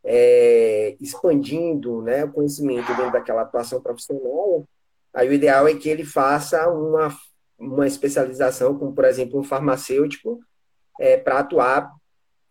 é, 0.04 0.96
expandindo 1.00 2.02
né, 2.02 2.24
o 2.24 2.32
conhecimento 2.32 2.88
dentro 2.96 3.12
daquela 3.12 3.42
atuação 3.42 3.82
profissional, 3.82 4.66
aí 5.14 5.28
o 5.28 5.34
ideal 5.34 5.68
é 5.68 5.76
que 5.76 5.90
ele 5.90 6.06
faça 6.06 6.70
uma, 6.70 7.14
uma 7.58 7.86
especialização, 7.86 8.78
como 8.78 8.94
por 8.94 9.06
exemplo 9.06 9.40
um 9.40 9.44
farmacêutico, 9.44 10.40
é, 11.02 11.18
para 11.18 11.40
atuar, 11.40 11.92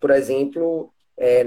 por 0.01 0.11
exemplo, 0.11 0.93
é, 1.17 1.45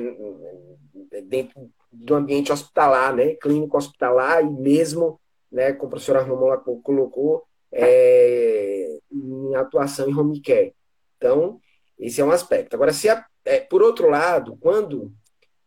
dentro 1.25 1.69
do 1.91 2.15
ambiente 2.15 2.51
hospitalar, 2.51 3.13
né, 3.13 3.35
clínico 3.35 3.77
hospitalar, 3.77 4.41
e 4.41 4.49
mesmo, 4.49 5.19
né, 5.51 5.73
como 5.73 5.87
a 5.87 5.89
professora 5.89 6.21
Romola 6.21 6.57
colocou, 6.57 7.43
é, 7.71 8.99
em 9.11 9.55
atuação 9.55 10.09
em 10.09 10.15
home 10.15 10.41
care. 10.41 10.73
Então, 11.17 11.59
esse 11.99 12.21
é 12.21 12.25
um 12.25 12.31
aspecto. 12.31 12.73
Agora, 12.73 12.93
se 12.93 13.09
a, 13.09 13.25
é, 13.43 13.59
por 13.59 13.81
outro 13.81 14.09
lado, 14.09 14.57
quando 14.61 15.11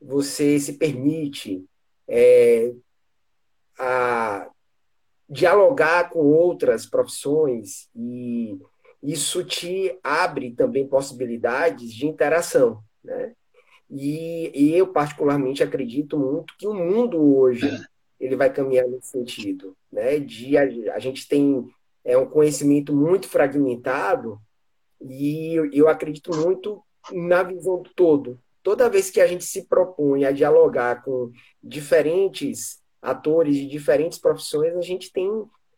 você 0.00 0.58
se 0.58 0.74
permite 0.74 1.64
é, 2.08 2.72
a 3.78 4.48
dialogar 5.28 6.08
com 6.08 6.20
outras 6.20 6.86
profissões 6.86 7.88
e 7.94 8.58
isso 9.06 9.44
te 9.44 9.96
abre 10.02 10.50
também 10.50 10.86
possibilidades 10.86 11.92
de 11.94 12.06
interação, 12.06 12.82
né? 13.04 13.32
E, 13.88 14.50
e, 14.52 14.76
eu 14.76 14.88
particularmente 14.88 15.62
acredito 15.62 16.18
muito 16.18 16.54
que 16.58 16.66
o 16.66 16.74
mundo 16.74 17.22
hoje 17.22 17.70
ele 18.18 18.34
vai 18.34 18.52
caminhar 18.52 18.88
nesse 18.88 19.08
sentido, 19.08 19.76
né? 19.92 20.18
De 20.18 20.58
a, 20.58 20.62
a 20.94 20.98
gente 20.98 21.28
tem 21.28 21.64
é 22.04 22.18
um 22.18 22.26
conhecimento 22.26 22.94
muito 22.94 23.28
fragmentado 23.28 24.40
e 25.00 25.54
eu, 25.54 25.72
eu 25.72 25.88
acredito 25.88 26.34
muito 26.36 26.82
na 27.12 27.42
visão 27.42 27.82
do 27.82 27.90
todo, 27.94 28.40
toda 28.62 28.88
vez 28.88 29.10
que 29.10 29.20
a 29.20 29.26
gente 29.28 29.44
se 29.44 29.66
propõe 29.66 30.24
a 30.24 30.32
dialogar 30.32 31.04
com 31.04 31.30
diferentes 31.62 32.80
atores 33.00 33.54
de 33.54 33.68
diferentes 33.68 34.18
profissões, 34.18 34.74
a 34.76 34.80
gente 34.80 35.12
tem 35.12 35.30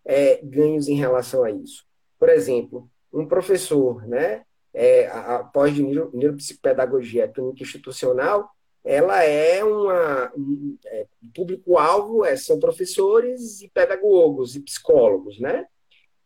é, 0.06 0.40
ganhos 0.42 0.88
em 0.88 0.94
relação 0.94 1.44
a 1.44 1.50
isso. 1.50 1.84
Por 2.18 2.30
exemplo, 2.30 2.88
um 3.12 3.26
professor, 3.26 4.06
né, 4.06 4.44
é, 4.72 5.06
a 5.08 5.42
pós 5.44 5.74
de 5.74 5.82
neuropsicopedagogia 5.82 7.28
clínica 7.28 7.62
institucional, 7.62 8.50
ela 8.84 9.22
é 9.22 9.62
uma 9.64 10.32
um, 10.36 10.78
é, 10.86 11.06
público-alvo 11.34 12.24
é, 12.24 12.36
são 12.36 12.58
professores 12.58 13.60
e 13.60 13.68
pedagogos 13.68 14.54
e 14.54 14.60
psicólogos, 14.60 15.38
né? 15.40 15.66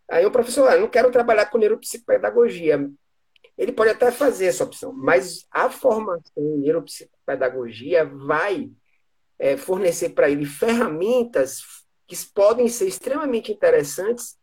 Aí 0.08 0.26
o 0.26 0.30
professor, 0.30 0.68
ah, 0.68 0.76
não 0.76 0.88
quero 0.88 1.10
trabalhar 1.10 1.46
com 1.46 1.58
neuropsicopedagogia, 1.58 2.90
ele 3.56 3.72
pode 3.72 3.90
até 3.90 4.10
fazer 4.10 4.46
essa 4.46 4.64
opção, 4.64 4.92
mas 4.92 5.46
a 5.50 5.70
formação 5.70 6.22
em 6.36 6.58
neuropsicopedagogia 6.58 8.04
vai 8.04 8.70
é, 9.38 9.56
fornecer 9.56 10.10
para 10.10 10.30
ele 10.30 10.44
ferramentas 10.44 11.62
que 12.06 12.16
podem 12.34 12.68
ser 12.68 12.86
extremamente 12.86 13.50
interessantes 13.50 14.36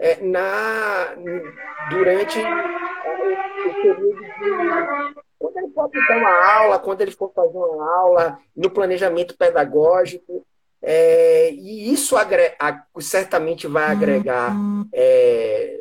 é, 0.00 0.18
na, 0.22 1.14
durante 1.90 2.38
o 2.40 3.74
período 3.82 4.16
de. 4.16 5.20
Quando 5.38 5.56
ele 5.56 5.72
for 5.72 5.90
dar 5.90 6.18
uma 6.18 6.54
aula, 6.54 6.78
quando 6.78 7.00
ele 7.02 7.12
for 7.12 7.32
fazer 7.32 7.56
uma 7.56 7.98
aula, 7.98 8.38
no 8.56 8.70
planejamento 8.70 9.36
pedagógico, 9.36 10.46
é, 10.82 11.50
e 11.52 11.92
isso 11.92 12.16
agrega, 12.16 12.56
certamente 13.00 13.66
vai 13.66 13.84
agregar 13.84 14.54
é, 14.92 15.78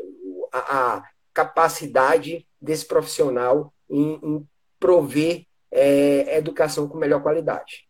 a, 0.52 0.96
a, 0.98 1.04
capacidade 1.34 2.46
desse 2.62 2.86
profissional 2.86 3.74
em, 3.90 4.20
em 4.22 4.48
prover 4.78 5.46
é, 5.72 6.38
educação 6.38 6.88
com 6.88 6.98
melhor 6.98 7.22
qualidade. 7.22 7.88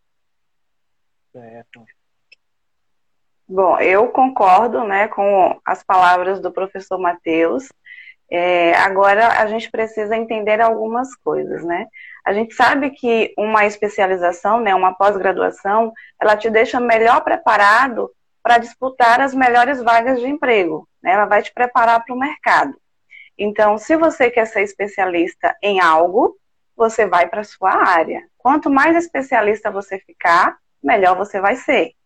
Certo. 1.32 1.84
Bom, 3.52 3.80
eu 3.80 4.06
concordo 4.06 4.84
né, 4.84 5.08
com 5.08 5.60
as 5.66 5.82
palavras 5.82 6.40
do 6.40 6.52
professor 6.52 7.00
Matheus. 7.00 7.68
É, 8.30 8.74
agora 8.74 9.40
a 9.42 9.46
gente 9.48 9.68
precisa 9.68 10.16
entender 10.16 10.60
algumas 10.60 11.16
coisas, 11.16 11.64
né? 11.64 11.88
A 12.24 12.32
gente 12.32 12.54
sabe 12.54 12.90
que 12.90 13.34
uma 13.36 13.66
especialização, 13.66 14.60
né, 14.60 14.72
uma 14.72 14.94
pós-graduação, 14.94 15.92
ela 16.22 16.36
te 16.36 16.48
deixa 16.48 16.78
melhor 16.78 17.24
preparado 17.24 18.08
para 18.40 18.58
disputar 18.58 19.20
as 19.20 19.34
melhores 19.34 19.82
vagas 19.82 20.20
de 20.20 20.28
emprego. 20.28 20.88
Né? 21.02 21.10
Ela 21.10 21.26
vai 21.26 21.42
te 21.42 21.52
preparar 21.52 22.04
para 22.04 22.14
o 22.14 22.18
mercado. 22.18 22.80
Então, 23.36 23.78
se 23.78 23.96
você 23.96 24.30
quer 24.30 24.46
ser 24.46 24.62
especialista 24.62 25.56
em 25.60 25.80
algo, 25.80 26.36
você 26.76 27.04
vai 27.04 27.26
para 27.26 27.40
a 27.40 27.44
sua 27.44 27.72
área. 27.72 28.22
Quanto 28.38 28.70
mais 28.70 28.94
especialista 28.94 29.72
você 29.72 29.98
ficar, 29.98 30.56
melhor 30.80 31.16
você 31.16 31.40
vai 31.40 31.56
ser. 31.56 31.96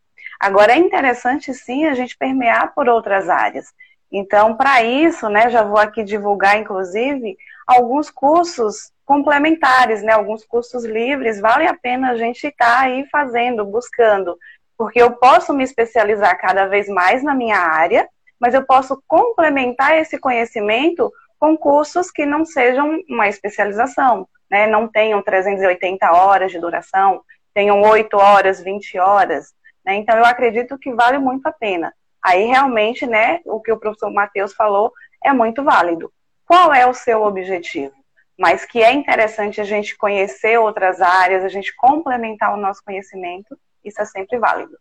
Agora, 0.44 0.74
é 0.74 0.76
interessante 0.76 1.54
sim 1.54 1.86
a 1.86 1.94
gente 1.94 2.18
permear 2.18 2.74
por 2.74 2.86
outras 2.86 3.30
áreas. 3.30 3.72
Então, 4.12 4.54
para 4.54 4.82
isso, 4.82 5.26
né, 5.30 5.48
já 5.48 5.62
vou 5.62 5.78
aqui 5.78 6.04
divulgar, 6.04 6.58
inclusive, 6.58 7.34
alguns 7.66 8.10
cursos 8.10 8.92
complementares, 9.06 10.02
né, 10.02 10.12
alguns 10.12 10.44
cursos 10.44 10.84
livres, 10.84 11.40
vale 11.40 11.66
a 11.66 11.72
pena 11.72 12.10
a 12.10 12.16
gente 12.18 12.46
estar 12.46 12.66
tá 12.66 12.80
aí 12.80 13.06
fazendo, 13.10 13.64
buscando, 13.64 14.36
porque 14.76 15.00
eu 15.00 15.12
posso 15.12 15.54
me 15.54 15.64
especializar 15.64 16.38
cada 16.38 16.66
vez 16.66 16.88
mais 16.88 17.22
na 17.22 17.34
minha 17.34 17.56
área, 17.56 18.06
mas 18.38 18.52
eu 18.52 18.66
posso 18.66 19.02
complementar 19.08 19.96
esse 19.96 20.18
conhecimento 20.18 21.10
com 21.40 21.56
cursos 21.56 22.10
que 22.10 22.26
não 22.26 22.44
sejam 22.44 23.00
uma 23.08 23.28
especialização, 23.28 24.28
né? 24.50 24.66
não 24.66 24.88
tenham 24.88 25.22
380 25.22 26.12
horas 26.12 26.52
de 26.52 26.60
duração, 26.60 27.22
tenham 27.54 27.80
8 27.80 28.14
horas, 28.18 28.62
20 28.62 28.98
horas. 28.98 29.54
Né? 29.84 29.96
Então, 29.96 30.16
eu 30.16 30.24
acredito 30.24 30.78
que 30.78 30.92
vale 30.92 31.18
muito 31.18 31.46
a 31.46 31.52
pena. 31.52 31.94
Aí, 32.22 32.46
realmente, 32.46 33.06
né, 33.06 33.40
o 33.44 33.60
que 33.60 33.70
o 33.70 33.78
professor 33.78 34.10
Matheus 34.10 34.54
falou 34.54 34.92
é 35.22 35.32
muito 35.32 35.62
válido. 35.62 36.12
Qual 36.46 36.72
é 36.72 36.86
o 36.86 36.94
seu 36.94 37.22
objetivo? 37.22 37.94
Mas 38.38 38.64
que 38.64 38.82
é 38.82 38.92
interessante 38.92 39.60
a 39.60 39.64
gente 39.64 39.96
conhecer 39.96 40.58
outras 40.58 41.00
áreas, 41.00 41.44
a 41.44 41.48
gente 41.48 41.74
complementar 41.76 42.52
o 42.54 42.60
nosso 42.60 42.82
conhecimento, 42.84 43.58
isso 43.84 44.00
é 44.00 44.04
sempre 44.04 44.38
válido. 44.38 44.76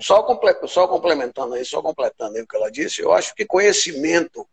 Só, 0.00 0.26
só 0.66 0.88
complementando 0.88 1.54
aí, 1.54 1.64
só 1.64 1.80
completando 1.80 2.36
aí 2.36 2.42
o 2.42 2.46
que 2.46 2.56
ela 2.56 2.70
disse, 2.70 3.02
eu 3.02 3.12
acho 3.12 3.34
que 3.34 3.44
conhecimento, 3.44 4.46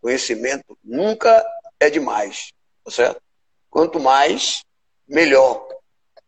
conhecimento 0.00 0.78
nunca 0.82 1.44
é 1.80 1.88
demais, 1.88 2.52
tá 2.84 2.90
certo? 2.90 3.22
Quanto 3.70 3.98
mais, 3.98 4.62
melhor. 5.08 5.66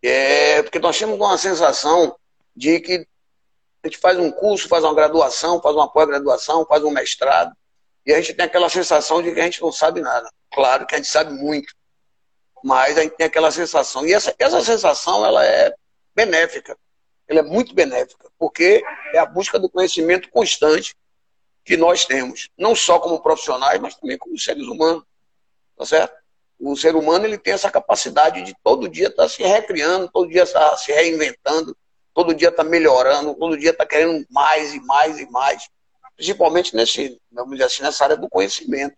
É, 0.07 0.63
porque 0.63 0.79
nós 0.79 0.99
temos 0.99 1.17
uma 1.17 1.37
sensação 1.37 2.17
de 2.55 2.79
que 2.81 3.07
a 3.83 3.89
gente 3.89 3.99
faz 3.99 4.19
um 4.19 4.31
curso, 4.31 4.69
faz 4.69 4.85
uma 4.85 4.95
graduação, 4.95 5.61
faz 5.61 5.75
uma 5.75 5.91
pós-graduação, 5.91 6.65
faz 6.67 6.85
um 6.85 6.91
mestrado, 6.91 7.53
e 8.05 8.13
a 8.13 8.21
gente 8.21 8.35
tem 8.35 8.47
aquela 8.47 8.69
sensação 8.69 9.21
de 9.21 9.35
que 9.35 9.41
a 9.41 9.45
gente 9.45 9.61
não 9.61 9.73
sabe 9.73 10.01
nada. 10.01 10.31
Claro 10.53 10.87
que 10.87 10.95
a 10.95 10.99
gente 10.99 11.09
sabe 11.09 11.33
muito. 11.33 11.75
mas 12.63 12.97
a 12.97 13.03
gente 13.03 13.17
tem 13.17 13.27
aquela 13.27 13.51
sensação. 13.51 14.07
E 14.07 14.13
essa, 14.13 14.35
essa 14.39 14.63
sensação, 14.63 15.25
ela 15.25 15.45
é 15.45 15.75
benéfica. 16.15 16.77
Ela 17.29 17.41
é 17.41 17.43
muito 17.43 17.75
benéfica, 17.75 18.31
porque 18.39 18.83
é 19.13 19.19
a 19.19 19.27
busca 19.27 19.59
do 19.59 19.69
conhecimento 19.69 20.31
constante 20.31 20.95
que 21.65 21.77
nós 21.77 22.05
temos, 22.05 22.49
não 22.57 22.77
só 22.77 23.01
como 23.01 23.21
profissionais, 23.21 23.81
mas 23.81 23.97
também 23.97 24.17
como 24.17 24.39
seres 24.39 24.69
humanos, 24.69 25.03
tá 25.77 25.85
certo? 25.85 26.15
O 26.59 26.77
ser 26.77 26.97
humano 26.97 27.27
ele 27.27 27.39
tem 27.39 27.53
essa 27.53 27.71
capacidade 27.71 28.43
de 28.43 28.55
todo 28.63 28.89
dia 28.89 29.09
estar 29.09 29.25
tá 29.25 29.29
se 29.29 29.43
recriando, 29.43 30.11
todo 30.11 30.29
dia 30.31 30.45
estar 30.45 30.71
tá 30.71 30.77
se 30.77 30.93
reinventando, 30.93 31.77
todo 32.15 32.35
dia 32.35 32.49
estar 32.49 32.65
tá 32.65 32.69
melhorando, 32.69 33.35
todo 33.35 33.59
dia 33.59 33.71
estar 33.71 33.85
tá 33.85 33.91
querendo 33.91 34.27
mais 34.31 34.75
e 34.75 34.81
mais 34.81 35.19
e 35.19 35.31
mais, 35.31 35.69
principalmente 36.17 36.75
nesse, 36.75 37.21
vamos 37.31 37.53
dizer 37.53 37.65
assim, 37.65 37.83
nessa 37.83 38.05
área 38.05 38.17
do 38.17 38.29
conhecimento. 38.29 38.97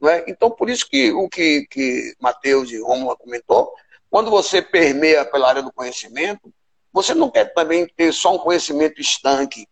Não 0.00 0.08
é? 0.08 0.24
Então, 0.26 0.50
por 0.50 0.68
isso 0.70 0.88
que 0.88 1.12
o 1.12 1.28
que, 1.28 1.66
que 1.70 2.14
Mateus 2.20 2.70
e 2.70 2.80
Romulo 2.80 3.16
comentou, 3.16 3.72
quando 4.10 4.30
você 4.30 4.62
permeia 4.62 5.24
pela 5.24 5.48
área 5.48 5.62
do 5.62 5.72
conhecimento, 5.72 6.52
você 6.92 7.14
não 7.14 7.30
quer 7.30 7.52
também 7.52 7.86
ter 7.86 8.12
só 8.12 8.34
um 8.34 8.38
conhecimento 8.38 9.00
estanque, 9.00 9.66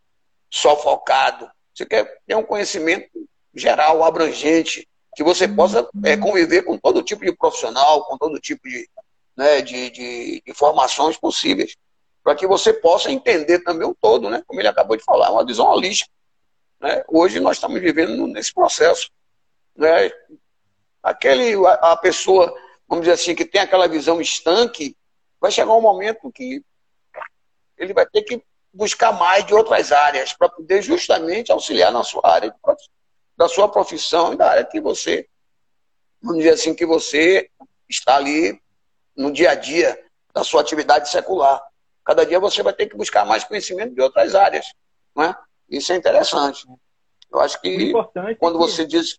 só 0.51 0.77
focado. 0.77 1.51
Você 1.75 1.87
quer 1.87 2.21
ter 2.27 2.35
um 2.37 2.43
conhecimento 2.43 3.09
geral, 3.55 4.05
abrangente, 4.05 4.87
que 5.15 5.23
você 5.23 5.47
possa 5.47 5.89
é, 6.05 6.17
conviver 6.17 6.63
com 6.63 6.79
todo 6.79 7.03
tipo 7.03 7.25
de 7.25 7.33
profissional, 7.33 8.05
com 8.05 8.19
todo 8.19 8.41
tipo 8.41 8.69
de, 8.69 8.89
né, 9.37 9.61
de, 9.61 9.91
de 9.91 10.43
informações 10.47 11.17
possíveis, 11.17 11.77
para 12.23 12.35
que 12.35 12.47
você 12.47 12.73
possa 12.73 13.13
entender 13.13 13.61
também 13.61 13.87
o 13.87 13.95
todo, 13.95 14.31
né? 14.31 14.43
como 14.47 14.59
ele 14.59 14.69
acabou 14.69 14.97
de 14.97 15.05
falar, 15.05 15.31
uma 15.31 15.45
visão 15.45 15.67
holística. 15.67 16.11
Né? 16.81 17.05
Hoje 17.07 17.39
nós 17.39 17.59
estamos 17.59 17.81
vivendo 17.81 18.27
nesse 18.27 18.53
processo. 18.53 19.11
Né? 19.77 20.11
Aquele, 21.03 21.55
a, 21.67 21.93
a 21.93 21.97
pessoa, 21.97 22.53
vamos 22.89 23.05
dizer 23.05 23.15
assim, 23.15 23.35
que 23.35 23.45
tem 23.45 23.61
aquela 23.61 23.87
visão 23.87 24.23
estanque, 24.23 24.97
vai 25.39 25.51
chegar 25.51 25.75
um 25.75 25.83
momento 25.83 26.33
que 26.33 26.65
ele 27.77 27.93
vai 27.93 28.07
ter 28.07 28.23
que 28.23 28.43
buscar 28.73 29.13
mais 29.13 29.45
de 29.45 29.53
outras 29.53 29.93
áreas 29.93 30.33
para 30.33 30.49
poder 30.49 30.83
justamente 30.83 31.53
auxiliar 31.53 31.93
na 31.93 32.03
sua 32.03 32.23
área, 32.25 32.55
da 33.37 33.49
sua 33.49 33.69
profissão 33.69 34.33
e 34.33 34.37
da 34.37 34.51
área 34.51 34.65
que 34.65 34.81
você, 34.81 35.29
vamos 36.23 36.39
dizer 36.39 36.55
assim, 36.55 36.75
que 36.75 36.87
você 36.87 37.51
está 37.89 38.17
ali 38.17 38.61
no 39.17 39.33
dia 39.33 39.51
a 39.51 39.55
dia 39.55 39.99
da 40.33 40.45
sua 40.45 40.61
atividade 40.61 41.09
secular. 41.09 41.61
Cada 42.05 42.25
dia 42.25 42.39
você 42.39 42.63
vai 42.63 42.73
ter 42.73 42.87
que 42.87 42.97
buscar 42.97 43.25
mais 43.25 43.45
conhecimento 43.45 43.95
de 43.95 44.01
outras 44.01 44.35
áreas. 44.35 44.67
Né? 45.17 45.35
Isso 45.69 45.93
é 45.93 45.97
interessante. 45.97 46.67
Eu 47.33 47.41
acho 47.41 47.61
que 47.61 47.93
quando 48.39 48.59
você 48.59 48.87
diz 48.87 49.19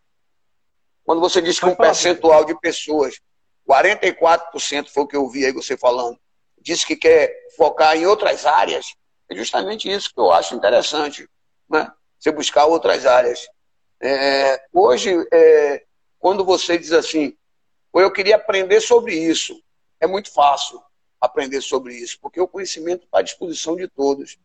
quando 1.06 1.21
você 1.21 1.39
diz 1.39 1.60
que 1.60 1.67
um 1.67 1.75
percentual 1.75 2.43
de 2.43 2.60
pessoas, 2.60 3.21
44% 3.69 4.89
foi 4.89 5.04
o 5.04 5.08
que 5.08 5.15
eu 5.15 5.30
vi 5.30 5.45
aí 5.45 5.51
você 5.51 5.78
falando, 5.78 6.19
disse 6.60 6.86
que 6.86 6.95
quer 6.95 7.32
focar 7.56 7.95
em 7.95 8.08
outras 8.08 8.43
áreas, 8.43 8.88
é 9.30 9.36
justamente 9.36 9.89
isso 9.89 10.12
que 10.12 10.19
eu 10.19 10.32
acho 10.32 10.56
interessante, 10.56 11.30
né? 11.69 11.91
Você 12.19 12.32
buscar 12.32 12.65
outras 12.65 13.06
áreas. 13.06 13.47
É, 14.02 14.62
hoje, 14.74 15.12
é, 15.32 15.84
quando 16.20 16.44
você 16.44 16.78
diz 16.78 16.92
assim, 16.92 17.36
eu 17.94 18.12
queria 18.12 18.36
aprender 18.36 18.82
sobre 18.82 19.16
isso, 19.16 19.62
é 20.00 20.08
muito 20.08 20.32
fácil 20.34 20.82
aprender 21.20 21.62
sobre 21.62 21.94
isso, 21.96 22.20
porque 22.22 22.40
o 22.40 22.48
conhecimento 22.48 23.06
está 23.06 23.20
à 23.20 23.22
disposição 23.22 23.76
de 23.76 23.88
todos. 23.88 24.38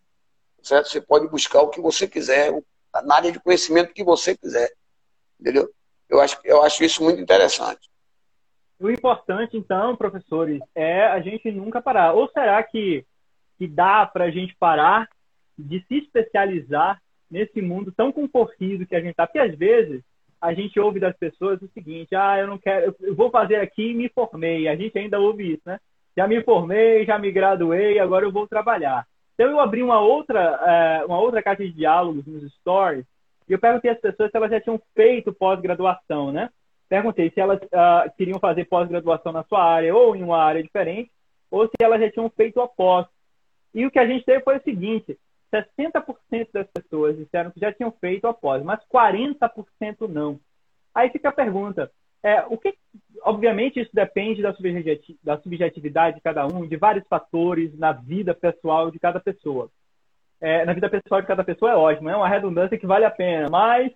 Certo? 0.62 0.88
Você 0.88 1.00
pode 1.00 1.28
buscar 1.28 1.62
o 1.62 1.68
que 1.68 1.80
você 1.80 2.06
quiser, 2.06 2.52
na 3.04 3.16
área 3.16 3.32
de 3.32 3.40
conhecimento 3.40 3.94
que 3.94 4.04
você 4.04 4.36
quiser. 4.36 4.72
Entendeu? 5.38 5.70
Eu 6.08 6.20
acho, 6.20 6.38
eu 6.44 6.62
acho 6.62 6.84
isso 6.84 7.02
muito 7.02 7.20
interessante. 7.20 7.88
O 8.78 8.90
importante, 8.90 9.56
então, 9.56 9.96
professores, 9.96 10.60
é 10.74 11.04
a 11.06 11.20
gente 11.20 11.50
nunca 11.52 11.82
parar. 11.82 12.14
Ou 12.14 12.28
será 12.30 12.62
que, 12.62 13.04
que 13.58 13.66
dá 13.66 14.06
para 14.06 14.24
a 14.24 14.30
gente 14.30 14.56
parar 14.56 15.08
de 15.58 15.84
se 15.86 15.98
especializar 15.98 17.00
nesse 17.30 17.62
mundo 17.62 17.92
tão 17.92 18.10
concorrido 18.10 18.86
que 18.86 18.96
a 18.96 19.00
gente 19.00 19.12
está? 19.12 19.26
Porque 19.26 19.38
às 19.38 19.54
vezes 19.56 20.02
a 20.40 20.52
gente 20.52 20.80
ouve 20.80 20.98
das 20.98 21.16
pessoas 21.16 21.60
o 21.62 21.68
seguinte: 21.68 22.14
ah, 22.14 22.38
eu 22.38 22.46
não 22.46 22.58
quero, 22.58 22.94
eu 23.00 23.14
vou 23.14 23.30
fazer 23.30 23.56
aqui 23.56 23.90
e 23.90 23.94
me 23.94 24.08
formei. 24.08 24.68
A 24.68 24.76
gente 24.76 24.98
ainda 24.98 25.18
ouve 25.20 25.52
isso, 25.52 25.62
né? 25.66 25.78
Já 26.16 26.26
me 26.26 26.42
formei, 26.42 27.04
já 27.04 27.18
me 27.18 27.30
graduei, 27.30 27.98
agora 27.98 28.24
eu 28.24 28.32
vou 28.32 28.46
trabalhar. 28.46 29.06
Então 29.34 29.48
eu 29.48 29.60
abri 29.60 29.82
uma 29.82 30.00
outra, 30.00 30.40
é, 30.40 31.04
uma 31.04 31.18
outra 31.18 31.42
caixa 31.42 31.62
de 31.62 31.72
diálogos 31.72 32.26
nos 32.26 32.52
stories 32.54 33.06
e 33.50 33.52
eu 33.52 33.58
perguntei 33.58 33.90
às 33.90 34.00
pessoas 34.00 34.30
se 34.30 34.36
elas 34.36 34.50
já 34.52 34.60
tinham 34.60 34.80
feito 34.94 35.32
pós-graduação, 35.32 36.30
né? 36.30 36.50
Perguntei 36.88 37.30
se 37.30 37.40
elas 37.40 37.60
uh, 37.60 38.08
queriam 38.16 38.38
fazer 38.38 38.64
pós-graduação 38.66 39.32
na 39.32 39.42
sua 39.42 39.60
área 39.60 39.92
ou 39.92 40.14
em 40.14 40.22
uma 40.22 40.40
área 40.40 40.62
diferente, 40.62 41.10
ou 41.50 41.66
se 41.66 41.72
elas 41.80 42.00
já 42.00 42.08
tinham 42.12 42.30
feito 42.30 42.60
após. 42.60 43.08
E 43.74 43.84
o 43.84 43.90
que 43.90 43.98
a 43.98 44.06
gente 44.06 44.24
teve 44.24 44.44
foi 44.44 44.58
o 44.58 44.62
seguinte: 44.62 45.18
60% 45.52 46.48
das 46.52 46.66
pessoas 46.68 47.16
disseram 47.16 47.50
que 47.50 47.60
já 47.60 47.72
tinham 47.72 47.90
feito 47.92 48.26
após, 48.26 48.62
mas 48.62 48.80
40% 48.92 50.08
não. 50.08 50.38
Aí 50.94 51.10
fica 51.10 51.28
a 51.28 51.32
pergunta: 51.32 51.90
é, 52.22 52.42
o 52.42 52.56
que, 52.56 52.74
obviamente, 53.22 53.80
isso 53.80 53.90
depende 53.92 54.42
da, 54.42 54.54
da 55.22 55.40
subjetividade 55.40 56.16
de 56.16 56.22
cada 56.22 56.46
um, 56.46 56.66
de 56.66 56.76
vários 56.76 57.06
fatores 57.08 57.76
na 57.78 57.92
vida 57.92 58.34
pessoal 58.34 58.90
de 58.90 58.98
cada 58.98 59.20
pessoa 59.20 59.70
é, 60.40 60.64
na 60.64 60.72
vida 60.72 60.88
pessoal 60.88 61.20
de 61.20 61.26
cada 61.26 61.44
pessoa 61.44 61.72
é 61.72 61.76
ótimo, 61.76 62.08
é 62.08 62.16
uma 62.16 62.28
redundância 62.28 62.78
que 62.78 62.86
vale 62.86 63.04
a 63.04 63.10
pena. 63.10 63.48
Mas 63.50 63.92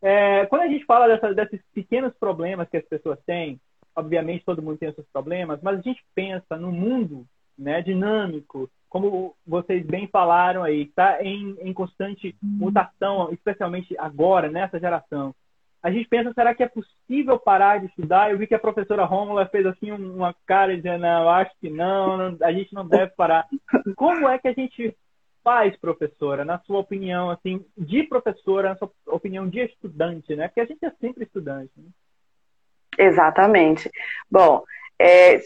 é, 0.00 0.46
quando 0.46 0.62
a 0.62 0.68
gente 0.68 0.84
fala 0.84 1.08
dessa, 1.08 1.34
desses 1.34 1.60
pequenos 1.74 2.14
problemas 2.18 2.68
que 2.68 2.76
as 2.76 2.86
pessoas 2.86 3.18
têm, 3.26 3.60
obviamente 3.96 4.44
todo 4.44 4.62
mundo 4.62 4.78
tem 4.78 4.88
os 4.88 4.94
seus 4.94 5.08
problemas, 5.12 5.60
mas 5.60 5.78
a 5.78 5.82
gente 5.82 6.02
pensa 6.14 6.56
no 6.56 6.70
mundo 6.70 7.26
né, 7.58 7.82
dinâmico, 7.82 8.70
como 8.88 9.34
vocês 9.46 9.84
bem 9.84 10.08
falaram 10.08 10.62
aí, 10.62 10.82
está 10.82 11.22
em, 11.22 11.56
em 11.60 11.72
constante 11.72 12.34
mutação, 12.42 13.32
especialmente 13.32 13.96
agora, 13.98 14.50
nessa 14.50 14.78
geração. 14.80 15.34
A 15.82 15.90
gente 15.90 16.08
pensa, 16.08 16.32
será 16.32 16.54
que 16.54 16.62
é 16.62 16.68
possível 16.68 17.38
parar 17.38 17.78
de 17.78 17.86
estudar? 17.86 18.30
Eu 18.30 18.38
vi 18.38 18.46
que 18.46 18.54
a 18.54 18.58
professora 18.58 19.04
Rômula 19.04 19.46
fez 19.46 19.64
assim 19.64 19.92
uma 19.92 20.34
cara 20.44 20.74
dizendo, 20.74 21.02
não, 21.02 21.22
eu 21.22 21.28
acho 21.28 21.52
que 21.60 21.70
não, 21.70 22.16
não, 22.16 22.36
a 22.42 22.52
gente 22.52 22.74
não 22.74 22.86
deve 22.86 23.12
parar. 23.12 23.46
Como 23.94 24.28
é 24.28 24.38
que 24.38 24.48
a 24.48 24.52
gente 24.52 24.96
faz, 25.44 25.76
professora, 25.76 26.44
na 26.44 26.58
sua 26.60 26.80
opinião, 26.80 27.30
assim, 27.30 27.64
de 27.76 28.02
professora, 28.02 28.70
na 28.70 28.76
sua 28.76 28.92
opinião 29.06 29.48
de 29.48 29.60
estudante, 29.60 30.34
né? 30.34 30.48
Porque 30.48 30.60
a 30.60 30.66
gente 30.66 30.84
é 30.84 30.90
sempre 31.00 31.24
estudante. 31.24 31.72
Né? 31.76 31.88
Exatamente. 32.98 33.90
Bom, 34.30 34.62
é, 34.98 35.40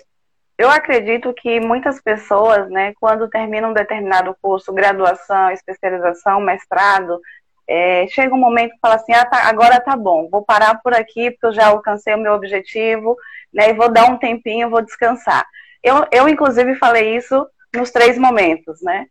eu 0.62 0.70
acredito 0.70 1.35
que 1.35 1.59
muitas 1.59 2.01
pessoas, 2.01 2.70
né, 2.70 2.94
quando 3.01 3.29
terminam 3.29 3.70
um 3.70 3.75
determinado 3.75 4.37
curso, 4.40 4.72
graduação, 4.72 5.51
especialização, 5.51 6.40
mestrado, 6.40 7.20
é, 7.66 8.07
chega 8.09 8.33
um 8.33 8.38
momento 8.38 8.72
que 8.72 8.81
fala 8.81 8.94
assim, 8.94 9.12
ah, 9.12 9.25
tá, 9.25 9.48
agora 9.48 9.81
tá 9.81 9.96
bom, 9.96 10.29
vou 10.31 10.44
parar 10.44 10.81
por 10.81 10.94
aqui 10.94 11.33
porque 11.33 11.46
eu 11.46 11.53
já 11.53 11.66
alcancei 11.66 12.14
o 12.14 12.18
meu 12.18 12.33
objetivo, 12.33 13.16
né, 13.53 13.70
e 13.70 13.75
vou 13.75 13.90
dar 13.90 14.05
um 14.05 14.16
tempinho, 14.16 14.70
vou 14.70 14.83
descansar. 14.83 15.44
Eu, 15.83 16.07
eu 16.12 16.29
inclusive, 16.29 16.77
falei 16.77 17.16
isso 17.16 17.44
nos 17.75 17.90
três 17.90 18.16
momentos, 18.16 18.81
né? 18.83 19.07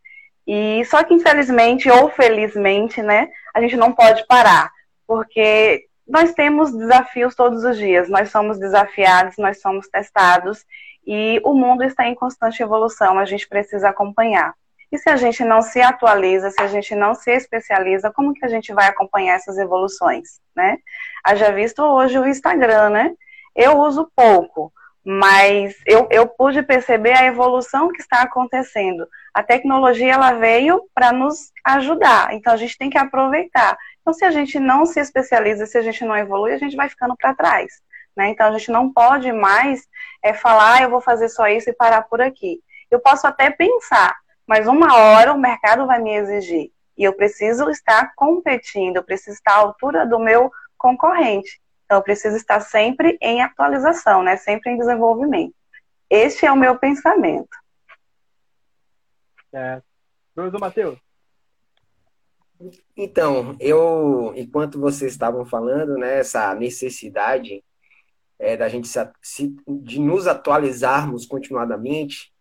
E 0.46 0.82
só 0.86 1.04
que 1.04 1.12
infelizmente 1.12 1.90
ou 1.90 2.08
felizmente, 2.08 3.02
né, 3.02 3.28
a 3.54 3.60
gente 3.60 3.76
não 3.76 3.92
pode 3.92 4.26
parar, 4.26 4.70
porque 5.06 5.84
nós 6.08 6.32
temos 6.32 6.72
desafios 6.72 7.34
todos 7.34 7.62
os 7.62 7.76
dias, 7.76 8.08
nós 8.08 8.30
somos 8.30 8.58
desafiados, 8.58 9.36
nós 9.36 9.60
somos 9.60 9.86
testados 9.88 10.64
e 11.06 11.40
o 11.44 11.54
mundo 11.54 11.82
está 11.82 12.06
em 12.06 12.14
constante 12.14 12.62
evolução, 12.62 13.18
a 13.18 13.24
gente 13.24 13.48
precisa 13.48 13.88
acompanhar. 13.88 14.54
E 14.90 14.98
se 14.98 15.08
a 15.08 15.16
gente 15.16 15.42
não 15.42 15.62
se 15.62 15.80
atualiza, 15.80 16.50
se 16.50 16.60
a 16.60 16.66
gente 16.66 16.94
não 16.94 17.14
se 17.14 17.30
especializa, 17.30 18.12
como 18.12 18.34
que 18.34 18.44
a 18.44 18.48
gente 18.48 18.74
vai 18.74 18.88
acompanhar 18.88 19.36
essas 19.36 19.56
evoluções, 19.56 20.38
né? 20.54 20.76
Haja 21.24 21.50
visto 21.50 21.82
hoje 21.82 22.18
o 22.18 22.26
Instagram, 22.26 22.90
né? 22.90 23.14
Eu 23.56 23.78
uso 23.78 24.10
pouco, 24.14 24.70
mas 25.04 25.74
eu, 25.86 26.06
eu 26.10 26.26
pude 26.26 26.62
perceber 26.62 27.12
a 27.12 27.24
evolução 27.24 27.88
que 27.88 28.02
está 28.02 28.22
acontecendo. 28.22 29.06
A 29.32 29.42
tecnologia 29.42 30.12
ela 30.12 30.32
veio 30.32 30.82
para 30.94 31.10
nos 31.10 31.50
ajudar, 31.64 32.34
então 32.34 32.52
a 32.52 32.56
gente 32.56 32.76
tem 32.76 32.90
que 32.90 32.98
aproveitar. 32.98 33.76
Então, 34.00 34.12
se 34.12 34.24
a 34.24 34.30
gente 34.30 34.60
não 34.60 34.84
se 34.84 35.00
especializa, 35.00 35.64
se 35.64 35.78
a 35.78 35.82
gente 35.82 36.04
não 36.04 36.16
evolui, 36.16 36.52
a 36.52 36.58
gente 36.58 36.76
vai 36.76 36.88
ficando 36.88 37.16
para 37.16 37.34
trás. 37.34 37.80
Né? 38.16 38.28
Então, 38.28 38.46
a 38.46 38.58
gente 38.58 38.70
não 38.70 38.92
pode 38.92 39.32
mais 39.32 39.86
é, 40.22 40.34
falar, 40.34 40.74
ah, 40.74 40.82
eu 40.82 40.90
vou 40.90 41.00
fazer 41.00 41.28
só 41.28 41.46
isso 41.48 41.70
e 41.70 41.74
parar 41.74 42.02
por 42.02 42.20
aqui. 42.20 42.60
Eu 42.90 43.00
posso 43.00 43.26
até 43.26 43.50
pensar, 43.50 44.16
mas 44.46 44.66
uma 44.66 44.96
hora 44.96 45.32
o 45.32 45.38
mercado 45.38 45.86
vai 45.86 45.98
me 45.98 46.14
exigir 46.14 46.70
e 46.96 47.04
eu 47.04 47.14
preciso 47.14 47.70
estar 47.70 48.12
competindo, 48.14 48.96
eu 48.96 49.04
preciso 49.04 49.36
estar 49.36 49.54
à 49.54 49.58
altura 49.58 50.06
do 50.06 50.18
meu 50.18 50.50
concorrente. 50.76 51.60
Então, 51.84 51.98
eu 51.98 52.02
preciso 52.02 52.36
estar 52.36 52.60
sempre 52.60 53.18
em 53.20 53.42
atualização, 53.42 54.22
né? 54.22 54.36
sempre 54.36 54.70
em 54.70 54.78
desenvolvimento. 54.78 55.54
Este 56.08 56.44
é 56.44 56.52
o 56.52 56.56
meu 56.56 56.76
pensamento. 56.78 57.56
É. 59.52 59.80
Professor 60.34 60.60
Matheus? 60.60 60.98
Então, 62.96 63.56
eu, 63.58 64.32
enquanto 64.36 64.78
vocês 64.78 65.12
estavam 65.12 65.44
falando, 65.44 65.96
né, 65.96 66.18
essa 66.18 66.54
necessidade 66.54 67.62
é, 68.42 68.56
da 68.56 68.68
gente 68.68 68.88
se, 68.88 69.54
de 69.68 70.00
nos 70.00 70.26
atualizarmos 70.26 71.24
continuadamente 71.24 72.32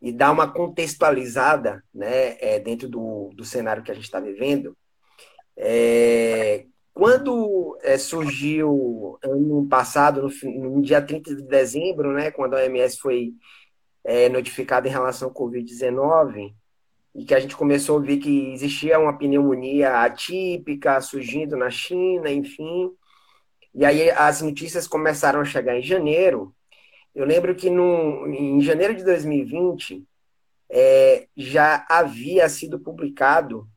e 0.00 0.12
dar 0.12 0.30
uma 0.30 0.46
contextualizada 0.46 1.82
né, 1.92 2.36
é, 2.38 2.60
dentro 2.60 2.88
do, 2.88 3.32
do 3.34 3.44
cenário 3.44 3.82
que 3.82 3.90
a 3.90 3.94
gente 3.94 4.04
está 4.04 4.20
vivendo. 4.20 4.76
É, 5.56 6.64
quando 6.94 7.76
é, 7.82 7.98
surgiu 7.98 9.18
ano 9.20 9.66
passado, 9.66 10.30
no, 10.44 10.70
no, 10.70 10.80
dia 10.80 11.02
30 11.02 11.34
de 11.34 11.42
dezembro, 11.42 12.12
né, 12.12 12.30
quando 12.30 12.54
a 12.54 12.58
OMS 12.58 12.96
foi 12.96 13.32
é, 14.04 14.28
notificada 14.28 14.86
em 14.86 14.92
relação 14.92 15.28
ao 15.28 15.34
Covid-19, 15.34 16.54
e 17.16 17.24
que 17.24 17.34
a 17.34 17.40
gente 17.40 17.56
começou 17.56 17.98
a 17.98 18.02
ver 18.02 18.18
que 18.18 18.52
existia 18.52 18.96
uma 19.00 19.18
pneumonia 19.18 20.02
atípica 20.02 21.00
surgindo 21.00 21.56
na 21.56 21.68
China, 21.68 22.30
enfim. 22.30 22.92
E 23.78 23.84
aí 23.84 24.10
as 24.10 24.42
notícias 24.42 24.88
começaram 24.88 25.40
a 25.40 25.44
chegar 25.44 25.78
em 25.78 25.82
janeiro. 25.82 26.52
Eu 27.14 27.24
lembro 27.24 27.54
que 27.54 27.70
no, 27.70 28.26
em 28.26 28.60
janeiro 28.60 28.92
de 28.92 29.04
2020 29.04 30.04
é, 30.68 31.28
já 31.36 31.86
havia 31.88 32.48
sido 32.48 32.80
publicado 32.80 33.68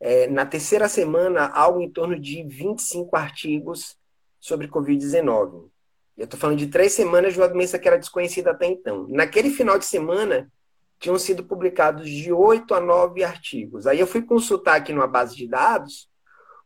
é, 0.00 0.26
na 0.26 0.44
terceira 0.44 0.88
semana 0.88 1.46
algo 1.46 1.80
em 1.80 1.88
torno 1.88 2.18
de 2.18 2.42
25 2.42 3.16
artigos 3.16 3.96
sobre 4.40 4.66
Covid-19. 4.66 5.70
Eu 6.16 6.24
estou 6.24 6.38
falando 6.40 6.58
de 6.58 6.66
três 6.66 6.92
semanas 6.92 7.34
de 7.34 7.38
uma 7.38 7.48
doença 7.48 7.78
que 7.78 7.86
era 7.86 7.96
desconhecida 7.96 8.50
até 8.50 8.66
então. 8.66 9.06
Naquele 9.08 9.50
final 9.50 9.78
de 9.78 9.84
semana, 9.84 10.50
tinham 10.98 11.16
sido 11.16 11.44
publicados 11.44 12.10
de 12.10 12.32
oito 12.32 12.74
a 12.74 12.80
nove 12.80 13.22
artigos. 13.22 13.86
Aí 13.86 14.00
eu 14.00 14.06
fui 14.08 14.22
consultar 14.22 14.74
aqui 14.74 14.92
numa 14.92 15.06
base 15.06 15.36
de 15.36 15.46
dados. 15.46 16.10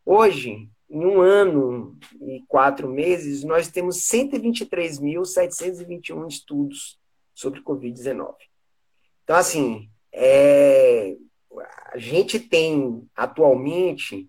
Hoje, 0.07 0.70
em 0.90 1.05
um 1.05 1.20
ano 1.20 1.98
e 2.20 2.42
quatro 2.48 2.88
meses, 2.88 3.44
nós 3.44 3.68
temos 3.68 3.98
123.721 4.09 6.27
estudos 6.27 6.98
sobre 7.35 7.62
Covid-19. 7.62 8.35
Então, 9.22 9.37
assim, 9.37 9.88
é, 10.12 11.14
a 11.92 11.98
gente 11.98 12.40
tem 12.40 13.07
atualmente 13.14 14.29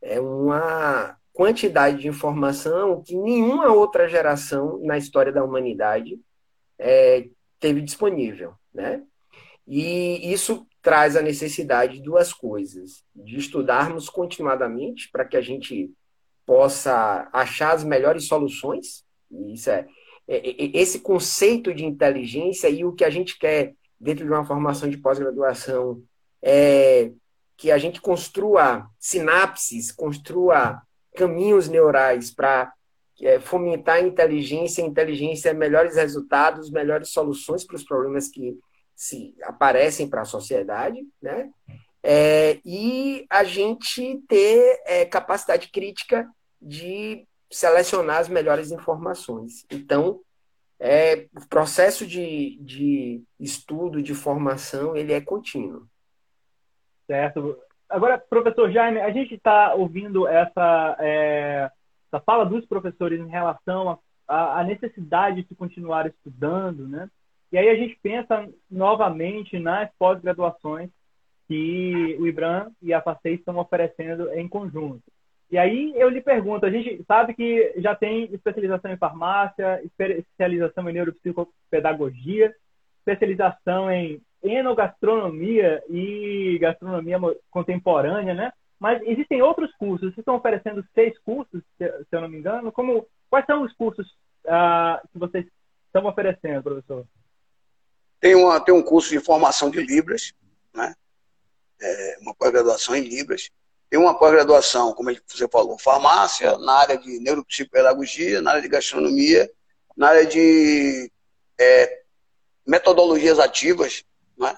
é, 0.00 0.18
uma 0.20 1.18
quantidade 1.32 1.98
de 1.98 2.06
informação 2.08 3.02
que 3.02 3.16
nenhuma 3.16 3.72
outra 3.72 4.08
geração 4.08 4.80
na 4.84 4.96
história 4.96 5.32
da 5.32 5.44
humanidade 5.44 6.18
é, 6.78 7.28
teve 7.60 7.80
disponível, 7.80 8.54
né? 8.72 9.02
E 9.66 10.32
isso 10.32 10.66
traz 10.88 11.16
a 11.16 11.20
necessidade 11.20 11.98
de 11.98 12.02
duas 12.02 12.32
coisas: 12.32 13.04
de 13.14 13.36
estudarmos 13.36 14.08
continuadamente 14.08 15.10
para 15.12 15.22
que 15.22 15.36
a 15.36 15.42
gente 15.42 15.92
possa 16.46 17.28
achar 17.30 17.74
as 17.74 17.84
melhores 17.84 18.26
soluções. 18.26 19.04
Isso 19.52 19.68
é, 19.68 19.86
é, 20.26 20.48
é, 20.48 20.70
esse 20.72 21.00
conceito 21.00 21.74
de 21.74 21.84
inteligência 21.84 22.70
e 22.70 22.86
o 22.86 22.94
que 22.94 23.04
a 23.04 23.10
gente 23.10 23.38
quer 23.38 23.74
dentro 24.00 24.24
de 24.24 24.30
uma 24.30 24.46
formação 24.46 24.88
de 24.88 24.96
pós-graduação 24.96 26.02
é 26.40 27.12
que 27.54 27.70
a 27.70 27.76
gente 27.76 28.00
construa 28.00 28.88
sinapses, 28.98 29.92
construa 29.92 30.80
caminhos 31.14 31.68
neurais 31.68 32.30
para 32.30 32.72
é, 33.20 33.38
fomentar 33.38 33.96
a 33.96 34.00
inteligência, 34.00 34.82
a 34.82 34.88
inteligência, 34.88 35.52
melhores 35.52 35.96
resultados, 35.96 36.70
melhores 36.70 37.10
soluções 37.10 37.62
para 37.62 37.76
os 37.76 37.84
problemas 37.84 38.28
que 38.28 38.56
se 38.98 39.32
aparecem 39.44 40.10
para 40.10 40.22
a 40.22 40.24
sociedade, 40.24 41.06
né? 41.22 41.48
É, 42.02 42.58
e 42.64 43.24
a 43.30 43.44
gente 43.44 44.20
ter 44.28 44.82
é, 44.84 45.04
capacidade 45.04 45.70
crítica 45.70 46.28
de 46.60 47.24
selecionar 47.48 48.18
as 48.18 48.28
melhores 48.28 48.72
informações. 48.72 49.64
Então, 49.70 50.20
é, 50.80 51.28
o 51.36 51.48
processo 51.48 52.04
de, 52.04 52.58
de 52.60 53.22
estudo, 53.38 54.02
de 54.02 54.14
formação, 54.14 54.96
ele 54.96 55.12
é 55.12 55.20
contínuo. 55.20 55.86
Certo. 57.06 57.56
Agora, 57.88 58.18
professor 58.18 58.68
Jaime, 58.70 59.00
a 59.00 59.12
gente 59.12 59.34
está 59.34 59.74
ouvindo 59.74 60.26
essa, 60.26 60.96
é, 60.98 61.70
essa 62.12 62.20
fala 62.24 62.44
dos 62.44 62.66
professores 62.66 63.20
em 63.20 63.28
relação 63.28 63.98
à 64.26 64.64
necessidade 64.64 65.44
de 65.44 65.54
continuar 65.54 66.06
estudando, 66.06 66.88
né? 66.88 67.08
E 67.50 67.58
aí 67.58 67.68
a 67.68 67.74
gente 67.76 67.98
pensa 68.02 68.48
novamente 68.70 69.58
nas 69.58 69.90
pós-graduações 69.98 70.90
que 71.46 72.16
o 72.20 72.26
IBRAM 72.26 72.70
e 72.82 72.92
a 72.92 73.00
FACEI 73.00 73.34
estão 73.34 73.56
oferecendo 73.56 74.30
em 74.34 74.46
conjunto. 74.46 75.02
E 75.50 75.56
aí 75.56 75.94
eu 75.96 76.10
lhe 76.10 76.20
pergunto, 76.20 76.66
a 76.66 76.70
gente 76.70 77.02
sabe 77.04 77.34
que 77.34 77.72
já 77.78 77.94
tem 77.94 78.24
especialização 78.34 78.92
em 78.92 78.98
farmácia, 78.98 79.82
especialização 79.82 80.88
em 80.88 80.92
neuropsicopedagogia, 80.92 82.54
especialização 82.98 83.90
em 83.90 84.20
enogastronomia 84.42 85.82
e 85.88 86.58
gastronomia 86.60 87.18
contemporânea, 87.50 88.34
né? 88.34 88.52
Mas 88.78 89.02
existem 89.02 89.40
outros 89.40 89.74
cursos. 89.76 90.08
Vocês 90.08 90.18
estão 90.18 90.36
oferecendo 90.36 90.84
seis 90.94 91.18
cursos, 91.20 91.62
se 91.78 92.06
eu 92.12 92.20
não 92.20 92.28
me 92.28 92.38
engano. 92.38 92.70
Como, 92.70 93.06
quais 93.30 93.46
são 93.46 93.62
os 93.62 93.72
cursos 93.72 94.06
uh, 94.44 95.00
que 95.10 95.18
vocês 95.18 95.46
estão 95.86 96.06
oferecendo, 96.06 96.62
professor? 96.62 97.04
Tem, 98.20 98.34
uma, 98.34 98.60
tem 98.60 98.74
um 98.74 98.82
curso 98.82 99.10
de 99.10 99.20
formação 99.20 99.70
de 99.70 99.80
Libras, 99.80 100.32
né? 100.74 100.94
É, 101.80 102.18
uma 102.20 102.34
pós-graduação 102.34 102.96
em 102.96 103.02
Libras. 103.02 103.50
Tem 103.88 103.98
uma 103.98 104.18
pós-graduação, 104.18 104.92
como 104.92 105.10
você 105.26 105.48
falou, 105.48 105.78
farmácia, 105.78 106.58
na 106.58 106.72
área 106.74 106.98
de 106.98 107.18
neuropsicopedagogia, 107.20 108.42
na 108.42 108.50
área 108.50 108.62
de 108.62 108.68
gastronomia, 108.68 109.50
na 109.96 110.08
área 110.08 110.26
de 110.26 111.10
é, 111.58 112.02
metodologias 112.66 113.38
ativas, 113.38 114.04
né? 114.36 114.56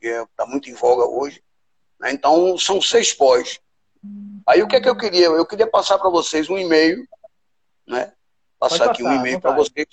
que 0.00 0.06
está 0.06 0.22
é, 0.22 0.26
tá 0.36 0.46
muito 0.46 0.70
em 0.70 0.74
voga 0.74 1.04
hoje. 1.04 1.42
Né? 1.98 2.12
Então, 2.12 2.56
são 2.58 2.80
seis 2.80 3.12
pós. 3.12 3.60
Aí, 4.46 4.62
o 4.62 4.68
que 4.68 4.76
é 4.76 4.80
que 4.80 4.88
eu 4.88 4.96
queria? 4.96 5.26
Eu 5.26 5.46
queria 5.46 5.66
passar 5.66 5.98
para 5.98 6.10
vocês 6.10 6.50
um 6.50 6.58
e-mail, 6.58 7.06
né? 7.86 8.12
Passar, 8.58 8.78
passar 8.78 8.90
aqui 8.90 9.02
um 9.04 9.12
e-mail 9.12 9.40
para 9.40 9.54
vocês, 9.54 9.86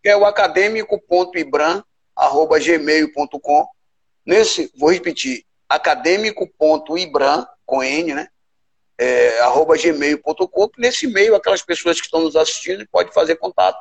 que 0.00 0.08
é 0.08 0.16
o 0.16 0.24
acadêmico.ibram, 0.24 1.84
arroba 2.18 2.58
gmail.com. 2.58 3.66
Nesse, 4.26 4.70
vou 4.76 4.90
repetir, 4.90 5.44
acadêmico.ibram, 5.68 7.46
com 7.64 7.82
N, 7.82 8.14
né? 8.14 8.28
É, 8.98 9.40
arroba 9.40 9.76
gmail.com. 9.78 10.70
Nesse 10.76 11.06
e-mail, 11.06 11.36
aquelas 11.36 11.62
pessoas 11.62 12.00
que 12.00 12.06
estão 12.06 12.20
nos 12.20 12.34
assistindo 12.34 12.86
podem 12.90 13.12
fazer 13.12 13.36
contato 13.36 13.78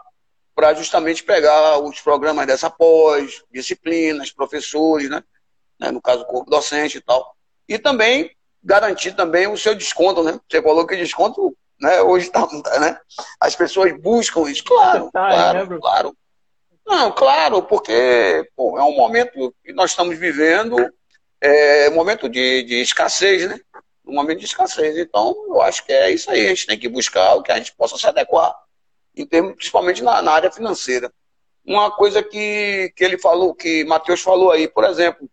para 0.53 0.73
justamente 0.75 1.23
pegar 1.23 1.79
os 1.79 1.99
programas 1.99 2.45
dessa 2.45 2.69
pós, 2.69 3.43
disciplinas, 3.51 4.31
professores, 4.31 5.09
né? 5.09 5.23
né? 5.79 5.91
No 5.91 6.01
caso, 6.01 6.25
corpo 6.25 6.49
docente 6.49 6.97
e 6.97 7.01
tal. 7.01 7.35
E 7.67 7.79
também 7.79 8.31
garantir 8.63 9.13
também 9.13 9.47
o 9.47 9.57
seu 9.57 9.73
desconto, 9.73 10.23
né? 10.23 10.39
Você 10.49 10.61
falou 10.61 10.85
que 10.85 10.95
desconto, 10.95 11.55
né? 11.79 12.01
Hoje 12.01 12.29
tá, 12.29 12.47
né? 12.79 12.99
As 13.39 13.55
pessoas 13.55 13.91
buscam 13.99 14.49
isso, 14.49 14.63
claro, 14.63 15.09
tá, 15.11 15.29
claro, 15.29 15.69
né, 15.69 15.77
claro. 15.79 16.17
Não, 16.87 17.11
claro, 17.11 17.61
porque 17.63 18.49
pô, 18.55 18.79
é 18.79 18.83
um 18.83 18.95
momento 18.95 19.53
que 19.61 19.73
nós 19.73 19.91
estamos 19.91 20.17
vivendo, 20.17 20.77
é 21.41 21.89
um 21.89 21.93
momento 21.93 22.29
de, 22.29 22.63
de 22.63 22.75
escassez, 22.81 23.45
né? 23.45 23.59
Um 24.05 24.13
momento 24.15 24.39
de 24.39 24.45
escassez. 24.45 24.97
Então, 24.97 25.35
eu 25.49 25.61
acho 25.61 25.85
que 25.85 25.91
é 25.91 26.09
isso 26.11 26.31
aí. 26.31 26.45
A 26.45 26.49
gente 26.49 26.65
tem 26.65 26.79
que 26.79 26.87
buscar 26.87 27.35
o 27.35 27.43
que 27.43 27.51
a 27.51 27.57
gente 27.57 27.75
possa 27.75 27.97
se 27.97 28.07
adequar, 28.07 28.55
em 29.13 29.25
termos, 29.25 29.55
principalmente 29.55 30.01
na, 30.01 30.21
na 30.21 30.31
área 30.31 30.49
financeira. 30.49 31.13
Uma 31.65 31.91
coisa 31.91 32.23
que, 32.23 32.93
que 32.95 33.03
ele 33.03 33.17
falou, 33.17 33.53
que 33.53 33.83
Matheus 33.83 34.21
falou 34.21 34.51
aí, 34.51 34.69
por 34.69 34.85
exemplo, 34.85 35.29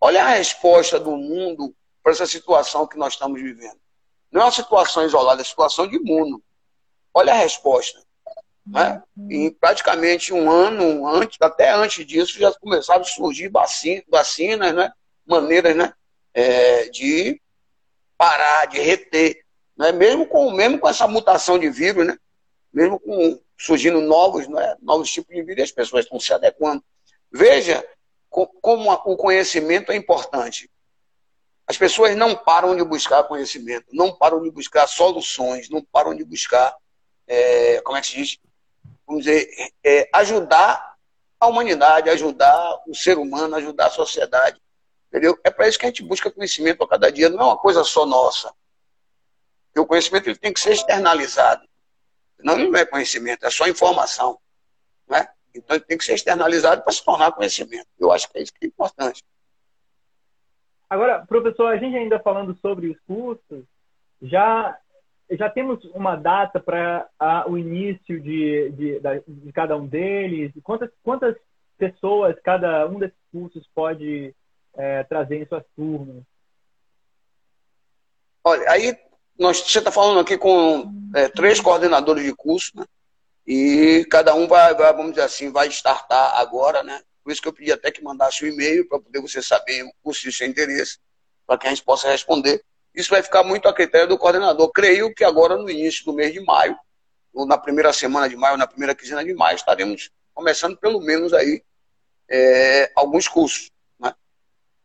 olha 0.00 0.24
a 0.24 0.28
resposta 0.30 0.98
do 0.98 1.10
mundo 1.10 1.76
para 2.02 2.12
essa 2.12 2.26
situação 2.26 2.86
que 2.86 2.96
nós 2.96 3.12
estamos 3.12 3.38
vivendo. 3.38 3.78
Não 4.32 4.40
é 4.40 4.44
uma 4.46 4.50
situação 4.50 5.04
isolada, 5.04 5.40
é 5.40 5.42
uma 5.42 5.48
situação 5.48 5.86
de 5.86 5.98
mundo. 5.98 6.42
Olha 7.12 7.34
a 7.34 7.36
resposta. 7.36 8.05
Né? 8.66 9.02
Em 9.30 9.50
praticamente 9.50 10.32
um 10.32 10.50
ano, 10.50 11.06
antes, 11.06 11.38
até 11.40 11.72
antes 11.72 12.04
disso, 12.04 12.38
já 12.38 12.52
começaram 12.54 13.02
a 13.02 13.04
surgir 13.04 13.48
vacina, 13.48 14.02
vacinas, 14.08 14.74
né? 14.74 14.90
maneiras 15.24 15.76
né? 15.76 15.92
É, 16.34 16.88
de 16.88 17.40
parar, 18.18 18.66
de 18.66 18.80
reter. 18.80 19.44
Né? 19.76 19.92
Mesmo, 19.92 20.26
com, 20.26 20.50
mesmo 20.50 20.78
com 20.78 20.88
essa 20.88 21.06
mutação 21.06 21.58
de 21.58 21.70
vírus, 21.70 22.06
né? 22.06 22.18
mesmo 22.72 22.98
com 22.98 23.40
surgindo 23.56 24.00
novos, 24.00 24.48
né? 24.48 24.76
novos 24.82 25.10
tipos 25.10 25.34
de 25.34 25.42
vírus, 25.42 25.64
as 25.64 25.72
pessoas 25.72 26.04
estão 26.04 26.18
se 26.18 26.32
adequando. 26.32 26.84
Veja 27.30 27.86
como 28.60 28.92
o 28.92 29.16
conhecimento 29.16 29.92
é 29.92 29.96
importante. 29.96 30.68
As 31.66 31.76
pessoas 31.76 32.14
não 32.16 32.36
param 32.36 32.76
de 32.76 32.84
buscar 32.84 33.24
conhecimento, 33.24 33.86
não 33.92 34.14
param 34.14 34.42
de 34.42 34.50
buscar 34.50 34.86
soluções, 34.86 35.68
não 35.68 35.82
param 35.82 36.14
de 36.14 36.24
buscar, 36.24 36.76
é, 37.26 37.80
como 37.80 37.96
é 37.96 38.00
que 38.00 38.06
se 38.06 38.16
diz, 38.16 38.38
vamos 39.06 39.24
dizer, 39.24 39.48
é, 39.84 40.08
ajudar 40.12 40.96
a 41.38 41.46
humanidade, 41.46 42.10
ajudar 42.10 42.82
o 42.86 42.94
ser 42.94 43.18
humano, 43.18 43.56
ajudar 43.56 43.86
a 43.86 43.90
sociedade. 43.90 44.60
Entendeu? 45.08 45.38
É 45.44 45.50
para 45.50 45.68
isso 45.68 45.78
que 45.78 45.86
a 45.86 45.88
gente 45.88 46.02
busca 46.02 46.30
conhecimento 46.30 46.82
a 46.82 46.88
cada 46.88 47.10
dia, 47.10 47.28
não 47.28 47.40
é 47.40 47.44
uma 47.44 47.58
coisa 47.58 47.84
só 47.84 48.04
nossa. 48.04 48.52
Porque 49.66 49.80
o 49.80 49.86
conhecimento 49.86 50.28
ele 50.28 50.38
tem 50.38 50.52
que 50.52 50.60
ser 50.60 50.72
externalizado. 50.72 51.66
Não, 52.40 52.56
não 52.56 52.76
é 52.76 52.84
conhecimento, 52.84 53.46
é 53.46 53.50
só 53.50 53.66
informação. 53.66 54.38
Né? 55.08 55.26
Então 55.54 55.78
tem 55.80 55.96
que 55.96 56.04
ser 56.04 56.14
externalizado 56.14 56.82
para 56.82 56.92
se 56.92 57.04
tornar 57.04 57.32
conhecimento. 57.32 57.86
Eu 57.98 58.12
acho 58.12 58.28
que 58.30 58.38
é 58.38 58.42
isso 58.42 58.52
que 58.52 58.64
é 58.64 58.68
importante. 58.68 59.22
Agora, 60.88 61.24
professor, 61.26 61.66
a 61.66 61.76
gente 61.76 61.96
ainda 61.96 62.20
falando 62.20 62.56
sobre 62.56 62.88
os 62.88 62.98
cursos, 63.00 63.64
já 64.22 64.78
já 65.30 65.50
temos 65.50 65.84
uma 65.86 66.14
data 66.14 66.60
para 66.60 67.08
o 67.48 67.58
início 67.58 68.20
de, 68.20 68.70
de, 68.70 69.00
de, 69.26 69.52
cada 69.52 69.76
um 69.76 69.86
deles? 69.86 70.52
Quantas, 70.62 70.90
quantas 71.02 71.36
pessoas 71.76 72.36
cada 72.42 72.86
um 72.86 72.98
desses 72.98 73.18
cursos 73.32 73.66
pode 73.74 74.34
é, 74.74 75.02
trazer 75.04 75.42
em 75.42 75.46
suas 75.46 75.64
turmas? 75.74 76.22
Olha, 78.44 78.70
aí 78.70 78.96
nós, 79.38 79.60
você 79.60 79.78
está 79.78 79.90
falando 79.90 80.20
aqui 80.20 80.38
com 80.38 80.92
é, 81.14 81.28
três 81.28 81.60
coordenadores 81.60 82.24
de 82.24 82.34
curso, 82.34 82.72
né? 82.76 82.84
E 83.46 84.06
cada 84.10 84.34
um 84.34 84.46
vai, 84.46 84.74
vai, 84.74 84.92
vamos 84.92 85.12
dizer 85.12 85.22
assim, 85.22 85.52
vai 85.52 85.68
startar 85.68 86.38
agora, 86.38 86.82
né? 86.82 87.00
Por 87.22 87.32
isso 87.32 87.42
que 87.42 87.48
eu 87.48 87.52
pedi 87.52 87.72
até 87.72 87.90
que 87.90 88.02
mandasse 88.02 88.44
o 88.44 88.48
um 88.48 88.52
e-mail 88.52 88.88
para 88.88 89.00
poder 89.00 89.20
você 89.20 89.42
saber 89.42 89.82
o 89.82 89.90
curso 90.02 90.26
e 90.26 90.30
o 90.30 90.32
seu 90.32 90.46
interesse, 90.46 90.98
para 91.46 91.58
que 91.58 91.66
a 91.66 91.70
gente 91.70 91.82
possa 91.82 92.08
responder. 92.08 92.62
Isso 92.96 93.10
vai 93.10 93.22
ficar 93.22 93.44
muito 93.44 93.68
a 93.68 93.74
critério 93.74 94.08
do 94.08 94.18
coordenador. 94.18 94.72
Creio 94.72 95.14
que 95.14 95.22
agora, 95.22 95.56
no 95.56 95.70
início 95.70 96.04
do 96.04 96.12
mês 96.12 96.32
de 96.32 96.40
maio, 96.40 96.76
ou 97.32 97.46
na 97.46 97.58
primeira 97.58 97.92
semana 97.92 98.28
de 98.28 98.36
maio, 98.36 98.56
na 98.56 98.66
primeira 98.66 98.94
quinzena 98.94 99.22
de 99.22 99.34
maio, 99.34 99.56
estaremos 99.56 100.10
começando 100.32 100.76
pelo 100.78 101.00
menos 101.00 101.32
aí 101.32 101.62
é, 102.28 102.90
alguns 102.96 103.28
cursos. 103.28 103.70
Né? 104.00 104.14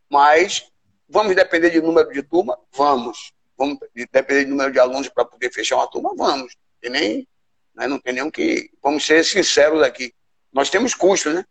Mas 0.09 0.69
vamos 1.07 1.35
depender 1.35 1.69
de 1.69 1.81
número 1.81 2.11
de 2.11 2.21
turma? 2.21 2.59
Vamos. 2.73 3.31
Vamos 3.57 3.79
depender 4.11 4.43
de 4.43 4.49
número 4.51 4.71
de 4.71 4.79
alunos 4.79 5.07
para 5.07 5.23
poder 5.23 5.51
fechar 5.51 5.77
uma 5.77 5.87
turma? 5.87 6.13
Vamos. 6.15 6.55
E 6.83 6.89
nem 6.89 7.27
né? 7.75 7.87
Não 7.87 7.99
tem 7.99 8.13
nenhum 8.13 8.29
que. 8.29 8.69
Vamos 8.81 9.05
ser 9.05 9.23
sinceros 9.23 9.81
aqui. 9.81 10.13
Nós 10.51 10.69
temos 10.69 10.93
custos, 10.93 11.33
né? 11.33 11.45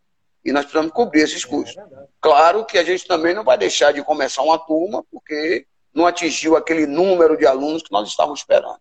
E 0.44 0.52
nós 0.52 0.64
precisamos 0.64 0.92
cobrir 0.92 1.22
esses 1.22 1.44
custos. 1.44 1.76
É 1.76 1.84
claro 2.20 2.64
que 2.64 2.78
a 2.78 2.84
gente 2.84 3.06
também 3.06 3.34
não 3.34 3.44
vai 3.44 3.58
deixar 3.58 3.92
de 3.92 4.02
começar 4.02 4.42
uma 4.42 4.58
turma 4.58 5.04
porque 5.10 5.66
não 5.94 6.06
atingiu 6.06 6.56
aquele 6.56 6.86
número 6.86 7.36
de 7.36 7.46
alunos 7.46 7.82
que 7.82 7.92
nós 7.92 8.08
estávamos 8.08 8.40
esperando. 8.40 8.80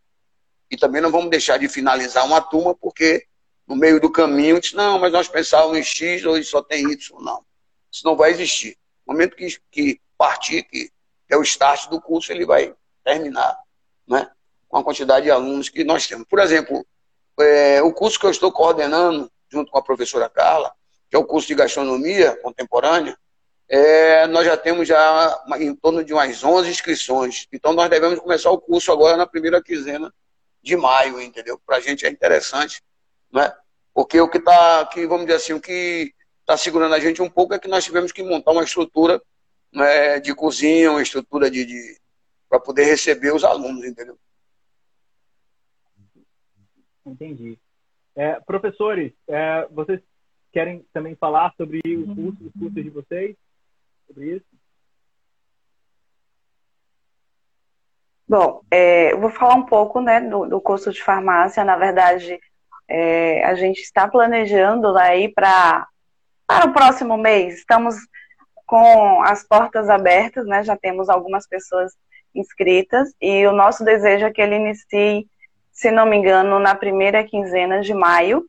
E 0.70 0.78
também 0.78 1.02
não 1.02 1.12
vamos 1.12 1.30
deixar 1.30 1.58
de 1.58 1.68
finalizar 1.68 2.26
uma 2.26 2.42
turma 2.42 2.76
porque 2.76 3.26
no 3.68 3.76
meio 3.76 4.00
do 4.00 4.12
caminho 4.12 4.60
diz, 4.60 4.74
não, 4.74 5.00
mas 5.00 5.12
nós 5.12 5.28
pensávamos 5.28 5.78
em 5.78 5.84
X, 5.84 6.26
hoje 6.26 6.48
só 6.48 6.62
tem 6.62 6.92
Y. 6.92 7.22
Não. 7.22 7.44
Isso 7.92 8.06
não 8.06 8.16
vai 8.16 8.32
existir. 8.32 8.78
No 9.06 9.14
momento 9.14 9.36
que, 9.36 9.58
que 9.72 10.02
partir, 10.18 10.64
que 10.64 10.92
é 11.30 11.38
o 11.38 11.44
start 11.44 11.88
do 11.90 12.02
curso, 12.02 12.32
ele 12.32 12.46
vai 12.46 12.74
terminar 13.04 13.58
né, 14.08 14.30
com 14.68 14.78
a 14.78 14.84
quantidade 14.84 15.26
de 15.26 15.32
alunos 15.32 15.70
que 15.70 15.84
nós 15.84 16.08
temos. 16.08 16.28
Por 16.28 16.40
exemplo, 16.40 16.86
é, 17.40 17.82
o 17.82 17.94
curso 17.94 18.20
que 18.20 18.26
eu 18.26 18.32
estou 18.32 18.52
coordenando, 18.52 19.32
junto 19.50 19.72
com 19.72 19.78
a 19.78 19.84
professora 19.84 20.30
Carla, 20.30 20.74
que 21.10 21.16
é 21.16 21.20
o 21.20 21.26
curso 21.26 21.48
de 21.48 21.56
gastronomia 21.56 22.36
contemporânea, 22.38 23.18
é, 23.70 24.26
nós 24.26 24.46
já 24.46 24.58
temos 24.58 24.88
já 24.88 25.44
em 25.60 25.76
torno 25.76 26.04
de 26.04 26.12
umas 26.12 26.44
11 26.44 26.70
inscrições. 26.70 27.48
Então, 27.54 27.72
nós 27.72 27.88
devemos 27.88 28.20
começar 28.20 28.50
o 28.50 28.60
curso 28.60 28.92
agora 28.92 29.16
na 29.16 29.28
primeira 29.28 29.62
quinzena 29.62 30.12
de 30.62 30.76
maio, 30.76 31.22
entendeu? 31.22 31.60
Para 31.64 31.78
a 31.78 31.80
gente 31.80 32.06
é 32.06 32.10
interessante, 32.10 32.82
né? 33.32 33.54
Porque 33.94 34.20
o 34.20 34.28
que 34.28 34.40
está, 34.40 34.86
que 34.88 35.06
vamos 35.06 35.26
dizer 35.28 35.38
assim, 35.38 35.54
o 35.54 35.62
que 35.62 36.14
está 36.42 36.58
segurando 36.58 36.96
a 36.96 37.00
gente 37.00 37.22
um 37.22 37.30
pouco 37.30 37.54
é 37.54 37.60
que 37.60 37.68
nós 37.68 37.86
tivemos 37.86 38.12
que 38.12 38.24
montar 38.24 38.52
uma 38.52 38.64
estrutura 38.64 39.22
né, 39.72 40.20
de 40.20 40.34
cozinha, 40.34 40.92
uma 40.92 41.02
estrutura 41.02 41.50
de, 41.52 41.64
de 41.64 41.98
para 42.50 42.60
poder 42.60 42.86
receber 42.86 43.32
os 43.34 43.44
alunos, 43.44 43.86
entendeu? 43.86 44.18
Entendi. 47.06 47.60
É, 48.16 48.40
professores, 48.40 49.14
é, 49.28 49.68
vocês 49.70 50.02
querem 50.52 50.84
também 50.92 51.16
falar 51.16 51.54
sobre 51.56 51.80
os 51.86 52.16
cursos, 52.16 52.48
os 52.48 52.54
cursos 52.54 52.84
de 52.84 52.90
vocês? 52.90 53.36
Sobre 54.10 54.36
isso? 54.36 54.46
Bom, 58.28 58.62
é, 58.70 59.14
eu 59.14 59.22
vou 59.22 59.30
falar 59.30 59.56
um 59.56 59.66
pouco 59.66 60.02
né, 60.02 60.20
do, 60.20 60.46
do 60.46 60.60
curso 60.60 60.92
de 60.92 61.02
farmácia. 61.02 61.64
Na 61.64 61.78
verdade, 61.78 62.40
é, 62.88 63.46
a 63.46 63.56
gente 63.56 63.80
está 63.82 64.08
planejando 64.08 64.98
aí 64.98 65.32
para 65.34 65.88
para 66.46 66.66
o 66.66 66.74
próximo 66.74 67.16
mês. 67.16 67.60
Estamos 67.60 67.96
com 68.66 69.22
as 69.22 69.44
portas 69.48 69.88
abertas, 69.88 70.48
né? 70.48 70.64
Já 70.64 70.76
temos 70.76 71.08
algumas 71.08 71.48
pessoas 71.48 71.94
inscritas 72.34 73.14
e 73.22 73.46
o 73.46 73.52
nosso 73.52 73.84
desejo 73.84 74.26
é 74.26 74.32
que 74.32 74.42
ele 74.42 74.56
inicie 74.56 75.28
se 75.80 75.92
não 75.92 76.06
me 76.06 76.18
engano, 76.18 76.60
na 76.60 76.76
primeira 76.76 77.24
quinzena 77.24 77.80
de 77.80 77.94
maio. 77.94 78.46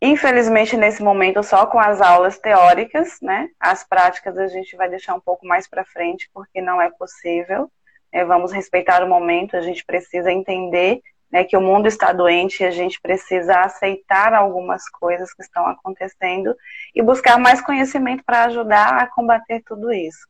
Infelizmente, 0.00 0.76
nesse 0.76 1.02
momento, 1.02 1.42
só 1.42 1.66
com 1.66 1.78
as 1.78 2.00
aulas 2.00 2.38
teóricas, 2.38 3.18
né? 3.22 3.48
As 3.58 3.84
práticas 3.84 4.36
a 4.36 4.46
gente 4.46 4.76
vai 4.76 4.88
deixar 4.88 5.14
um 5.14 5.20
pouco 5.20 5.46
mais 5.46 5.66
para 5.66 5.84
frente, 5.84 6.28
porque 6.32 6.60
não 6.60 6.80
é 6.80 6.90
possível. 6.90 7.70
É, 8.12 8.24
vamos 8.24 8.52
respeitar 8.52 9.02
o 9.02 9.08
momento, 9.08 9.56
a 9.56 9.60
gente 9.60 9.84
precisa 9.84 10.30
entender 10.30 11.00
né, 11.34 11.42
que 11.42 11.56
o 11.56 11.60
mundo 11.60 11.88
está 11.88 12.12
doente 12.12 12.62
e 12.62 12.66
a 12.66 12.70
gente 12.70 13.00
precisa 13.00 13.58
aceitar 13.58 14.32
algumas 14.32 14.88
coisas 14.88 15.34
que 15.34 15.42
estão 15.42 15.66
acontecendo 15.66 16.54
e 16.94 17.02
buscar 17.02 17.38
mais 17.40 17.60
conhecimento 17.60 18.22
para 18.24 18.44
ajudar 18.44 19.02
a 19.02 19.06
combater 19.08 19.60
tudo 19.66 19.92
isso. 19.92 20.28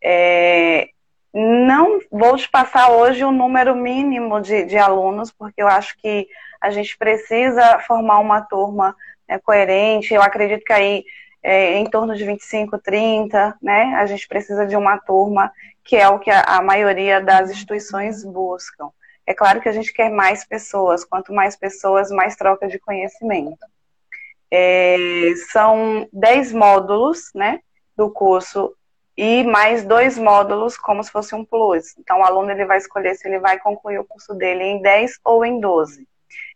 É, 0.00 0.90
não 1.34 1.98
vou 2.12 2.36
te 2.36 2.48
passar 2.48 2.92
hoje 2.92 3.24
o 3.24 3.32
número 3.32 3.74
mínimo 3.74 4.40
de, 4.40 4.64
de 4.64 4.78
alunos, 4.78 5.32
porque 5.32 5.60
eu 5.60 5.66
acho 5.66 5.96
que 5.98 6.28
a 6.60 6.70
gente 6.70 6.96
precisa 6.96 7.80
formar 7.80 8.20
uma 8.20 8.40
turma 8.40 8.96
né, 9.28 9.38
coerente. 9.40 10.14
Eu 10.14 10.22
acredito 10.22 10.64
que 10.64 10.72
aí 10.72 11.04
é, 11.42 11.76
em 11.78 11.86
torno 11.86 12.14
de 12.14 12.24
25, 12.24 12.78
30, 12.78 13.56
né? 13.60 13.96
A 13.96 14.06
gente 14.06 14.28
precisa 14.28 14.64
de 14.64 14.76
uma 14.76 14.96
turma 14.96 15.52
que 15.82 15.96
é 15.96 16.08
o 16.08 16.20
que 16.20 16.30
a, 16.30 16.40
a 16.42 16.62
maioria 16.62 17.20
das 17.20 17.50
instituições 17.50 18.24
buscam. 18.24 18.88
É 19.26 19.34
claro 19.34 19.60
que 19.60 19.68
a 19.68 19.72
gente 19.72 19.92
quer 19.92 20.10
mais 20.10 20.44
pessoas, 20.44 21.04
quanto 21.04 21.32
mais 21.32 21.56
pessoas, 21.56 22.10
mais 22.10 22.36
troca 22.36 22.68
de 22.68 22.78
conhecimento. 22.78 23.66
É, 24.50 24.96
são 25.50 26.08
10 26.12 26.52
módulos 26.52 27.30
né, 27.34 27.58
do 27.96 28.08
curso 28.10 28.72
e 29.16 29.44
mais 29.44 29.84
dois 29.84 30.18
módulos 30.18 30.76
como 30.76 31.02
se 31.02 31.10
fosse 31.10 31.34
um 31.34 31.44
plus. 31.44 31.96
Então, 31.98 32.20
o 32.20 32.24
aluno 32.24 32.50
ele 32.50 32.64
vai 32.64 32.78
escolher 32.78 33.14
se 33.14 33.28
ele 33.28 33.38
vai 33.38 33.58
concluir 33.58 33.98
o 33.98 34.04
curso 34.04 34.34
dele 34.34 34.64
em 34.64 34.82
10 34.82 35.20
ou 35.24 35.44
em 35.44 35.60
12. 35.60 36.06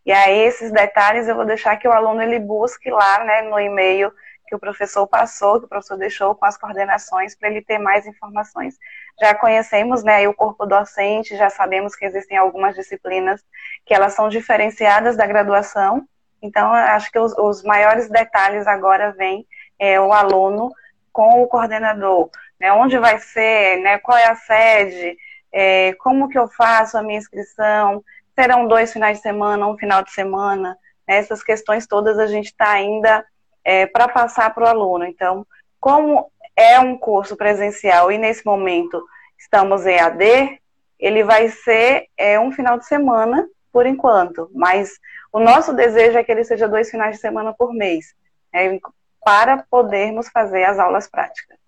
E 0.04 0.12
aí, 0.12 0.38
esses 0.40 0.72
detalhes 0.72 1.28
eu 1.28 1.36
vou 1.36 1.44
deixar 1.44 1.76
que 1.76 1.86
o 1.86 1.92
aluno 1.92 2.22
ele 2.22 2.38
busque 2.38 2.90
lá 2.90 3.24
né, 3.24 3.42
no 3.42 3.61
e-mail 3.61 4.12
que 4.46 4.56
o 4.56 4.59
professor 4.59 5.06
passou, 5.06 5.61
que 5.61 5.66
o 5.66 5.68
professor 5.68 5.98
deixou 5.98 6.34
com 6.34 6.46
as 6.46 6.56
coordenações 6.56 7.36
para 7.36 7.50
ele 7.50 7.61
ter 7.61 7.78
mais 7.78 8.06
informações. 8.06 8.76
Já 9.20 9.34
conhecemos 9.34 10.02
né, 10.02 10.26
o 10.26 10.32
corpo 10.32 10.64
docente, 10.64 11.36
já 11.36 11.50
sabemos 11.50 11.94
que 11.94 12.06
existem 12.06 12.36
algumas 12.38 12.74
disciplinas 12.74 13.44
que 13.84 13.92
elas 13.92 14.14
são 14.14 14.30
diferenciadas 14.30 15.16
da 15.16 15.26
graduação, 15.26 16.09
então 16.40 16.72
acho 16.72 17.11
que 17.11 17.18
os, 17.18 17.36
os 17.36 17.62
maiores 17.62 18.09
detalhes 18.09 18.66
agora 18.66 19.12
vêm 19.12 19.46
é, 19.78 20.00
o 20.00 20.12
aluno 20.12 20.72
com 21.12 21.42
o 21.42 21.46
coordenador 21.46 22.30
né, 22.61 22.72
onde 22.72 22.98
vai 22.98 23.18
ser, 23.18 23.78
né, 23.78 23.98
qual 23.98 24.16
é 24.18 24.28
a 24.28 24.36
sede, 24.36 25.16
é, 25.52 25.92
como 25.94 26.28
que 26.28 26.38
eu 26.38 26.48
faço 26.48 26.96
a 26.96 27.02
minha 27.02 27.18
inscrição, 27.18 28.04
serão 28.34 28.66
dois 28.66 28.92
finais 28.92 29.18
de 29.18 29.22
semana, 29.22 29.66
um 29.66 29.78
final 29.78 30.02
de 30.02 30.12
semana, 30.12 30.76
né, 31.06 31.18
essas 31.18 31.42
questões 31.42 31.86
todas 31.86 32.18
a 32.18 32.26
gente 32.26 32.46
está 32.46 32.70
ainda 32.70 33.24
é, 33.64 33.86
para 33.86 34.09
passar 34.09 34.54
para 34.54 34.64
o 34.64 34.68
aluno. 34.68 35.04
Então, 35.04 35.46
como 35.80 36.30
é 36.56 36.78
um 36.80 36.96
curso 36.96 37.36
presencial 37.36 38.11
e 38.11 38.18
nesse 38.18 38.44
momento 38.44 39.02
estamos 39.38 39.86
em 39.86 39.98
AD, 39.98 40.61
ele 40.98 41.22
vai 41.22 41.48
ser 41.48 42.09
é, 42.16 42.38
um 42.40 42.50
final 42.50 42.78
de 42.78 42.86
semana 42.86 43.48
por 43.72 43.86
enquanto, 43.86 44.50
mas 44.54 44.98
o 45.32 45.38
nosso 45.38 45.72
desejo 45.72 46.18
é 46.18 46.24
que 46.24 46.32
ele 46.32 46.42
seja 46.42 46.66
dois 46.66 46.90
finais 46.90 47.16
de 47.16 47.20
semana 47.20 47.52
por 47.52 47.72
mês, 47.72 48.14
né, 48.52 48.78
para 49.24 49.64
podermos 49.70 50.28
fazer 50.30 50.64
as 50.64 50.78
aulas 50.78 51.09
práticas. 51.09 51.59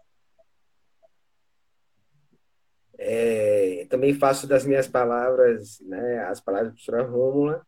É, 3.03 3.87
também 3.89 4.13
faço 4.13 4.47
das 4.47 4.67
minhas 4.67 4.87
palavras, 4.87 5.81
né, 5.81 6.19
as 6.25 6.39
palavras 6.39 6.69
da 6.69 6.75
professora 6.75 7.03
Rômula. 7.03 7.67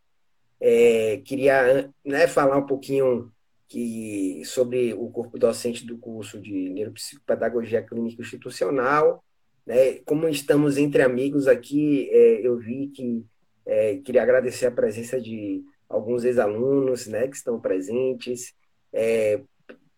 É, 0.61 1.23
queria 1.25 1.91
né, 2.05 2.27
falar 2.29 2.59
um 2.59 2.67
pouquinho 2.67 3.33
que, 3.67 4.43
sobre 4.45 4.93
o 4.93 5.09
corpo 5.09 5.39
docente 5.39 5.87
do 5.87 5.97
curso 5.97 6.39
de 6.39 6.69
Neuropsicopedagogia 6.69 7.83
Clínica 7.83 8.21
Institucional. 8.21 9.25
Né, 9.65 10.01
como 10.05 10.29
estamos 10.29 10.77
entre 10.77 11.01
amigos 11.03 11.49
aqui, 11.49 12.11
é, 12.13 12.47
eu 12.47 12.59
vi 12.59 12.89
que 12.89 13.25
é, 13.65 13.97
queria 14.05 14.23
agradecer 14.23 14.67
a 14.67 14.71
presença 14.71 15.19
de 15.19 15.65
alguns 15.89 16.25
ex-alunos 16.25 17.07
né, 17.07 17.27
que 17.27 17.37
estão 17.37 17.59
presentes, 17.59 18.55
é, 18.93 19.41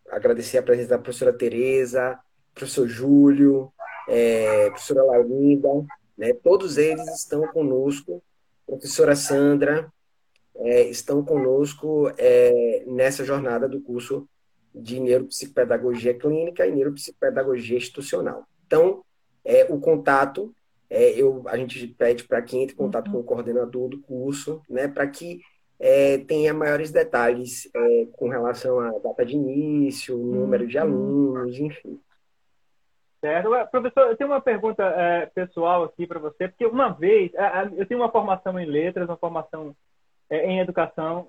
agradecer 0.09 0.59
a 0.59 0.62
presença 0.62 0.91
da 0.91 0.99
professora 0.99 1.32
Tereza, 1.32 2.20
professor 2.55 2.87
Júlio, 2.87 3.72
é, 4.09 4.71
professora 4.71 5.05
Laurinda, 5.05 5.69
né, 6.17 6.33
todos 6.33 6.79
eles 6.79 7.09
estão 7.15 7.47
conosco 7.49 8.23
professora 8.67 9.15
Sandra, 9.15 9.93
é, 10.57 10.83
estão 10.89 11.25
conosco 11.25 12.11
é, 12.17 12.85
nessa 12.87 13.25
jornada 13.25 13.69
do 13.69 13.81
curso 13.81 14.29
de 14.75 14.99
Neuropsicopedagogia 15.01 16.15
Clínica 16.15 16.67
e 16.67 16.73
Neuropsicopedagogia 16.73 17.77
Institucional. 17.77 18.47
Então, 18.67 19.05
é, 19.45 19.65
o 19.69 19.79
contato, 19.79 20.55
é, 20.89 21.11
eu, 21.11 21.43
a 21.47 21.57
gente 21.57 21.87
pede 21.89 22.25
para 22.25 22.41
que 22.43 22.57
entre 22.57 22.75
em 22.75 22.79
contato 22.79 23.11
com 23.11 23.19
o 23.19 23.25
coordenador 23.25 23.89
do 23.89 24.01
curso, 24.01 24.63
né, 24.69 24.89
para 24.89 25.07
que 25.07 25.41
é, 25.79 26.19
tenha 26.19 26.55
maiores 26.55 26.91
detalhes 26.91 27.69
é, 27.75 28.07
com 28.13 28.29
relação 28.29 28.81
à 28.81 28.91
data 28.99 29.25
de 29.25 29.35
início, 29.35 30.17
número 30.17 30.67
de 30.67 30.79
alunos, 30.79 31.59
enfim. 31.59 32.01
Certo. 33.25 33.49
Professor, 33.70 34.09
eu 34.09 34.16
tenho 34.18 34.29
uma 34.29 34.41
pergunta 34.43 34.83
é, 34.83 35.25
pessoal 35.25 35.83
aqui 35.83 36.07
para 36.07 36.20
você, 36.20 36.47
porque 36.47 36.66
uma 36.66 36.91
vez, 36.91 37.33
eu 37.75 37.87
tenho 37.87 38.01
uma 38.01 38.12
formação 38.12 38.61
em 38.61 38.66
letras, 38.66 39.09
uma 39.09 39.16
formação 39.16 39.75
é, 40.29 40.45
em 40.45 40.61
educação 40.61 41.27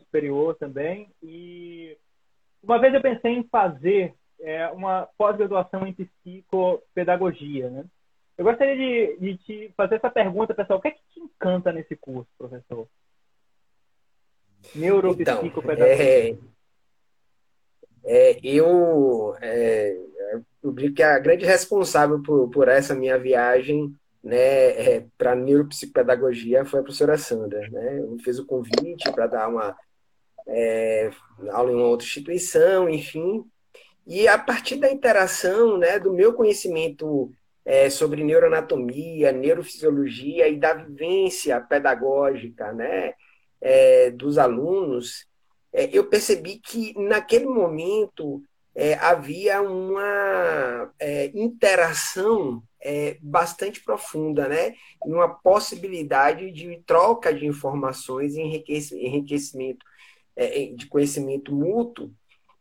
superior 0.00 0.56
também. 0.56 1.08
E 1.22 1.96
uma 2.60 2.80
vez 2.80 2.92
eu 2.92 3.00
pensei 3.00 3.30
em 3.30 3.44
fazer 3.44 4.12
é, 4.40 4.66
uma 4.70 5.08
pós-graduação 5.16 5.86
em 5.86 5.92
psicopedagogia, 5.94 7.70
né? 7.70 7.84
Eu 8.36 8.44
gostaria 8.44 8.76
de, 8.76 9.16
de, 9.18 9.38
te 9.38 9.72
fazer 9.76 9.94
essa 9.94 10.10
pergunta, 10.10 10.52
pessoal. 10.52 10.80
O 10.80 10.82
que 10.82 10.88
é 10.88 10.90
que 10.90 11.00
te 11.14 11.20
encanta 11.20 11.70
nesse 11.70 11.94
curso, 11.94 12.28
professor? 12.36 12.88
Neuropsicopedagogia. 14.74 16.30
Então, 16.30 16.48
é, 18.04 18.32
é, 18.32 18.40
eu, 18.42 19.36
eu 20.68 20.72
digo 20.72 20.94
que 20.94 21.02
a 21.02 21.18
grande 21.18 21.44
responsável 21.44 22.22
por, 22.22 22.48
por 22.50 22.68
essa 22.68 22.94
minha 22.94 23.18
viagem 23.18 23.94
né, 24.22 24.36
é, 24.38 25.06
para 25.16 25.36
neuropsicopedagogia 25.36 26.64
foi 26.64 26.80
a 26.80 26.82
professora 26.82 27.16
Sandra, 27.16 27.68
né? 27.70 28.00
Me 28.00 28.22
fez 28.22 28.38
o 28.38 28.46
convite 28.46 29.10
para 29.12 29.26
dar 29.28 29.48
uma 29.48 29.76
é, 30.48 31.10
aula 31.50 31.70
em 31.70 31.74
uma 31.74 31.86
outra 31.86 32.06
instituição, 32.06 32.88
enfim. 32.88 33.44
E 34.06 34.26
a 34.28 34.38
partir 34.38 34.76
da 34.76 34.90
interação, 34.90 35.78
né, 35.78 35.98
do 35.98 36.12
meu 36.12 36.32
conhecimento 36.32 37.30
é, 37.64 37.90
sobre 37.90 38.22
neuroanatomia, 38.22 39.32
neurofisiologia 39.32 40.48
e 40.48 40.56
da 40.56 40.74
vivência 40.74 41.60
pedagógica, 41.60 42.72
né, 42.72 43.14
é, 43.60 44.10
dos 44.10 44.38
alunos, 44.38 45.26
é, 45.72 45.88
eu 45.92 46.06
percebi 46.08 46.58
que 46.58 46.94
naquele 46.98 47.46
momento 47.46 48.42
é, 48.78 48.92
havia 48.94 49.62
uma 49.62 50.92
é, 50.98 51.30
interação 51.34 52.62
é, 52.78 53.16
bastante 53.22 53.82
profunda, 53.82 54.46
né? 54.46 54.74
E 55.04 55.12
uma 55.12 55.30
possibilidade 55.30 56.52
de 56.52 56.82
troca 56.86 57.32
de 57.32 57.46
informações 57.46 58.34
e 58.34 58.42
enriquecimento 58.42 59.84
é, 60.36 60.66
de 60.66 60.86
conhecimento 60.86 61.54
mútuo 61.54 62.12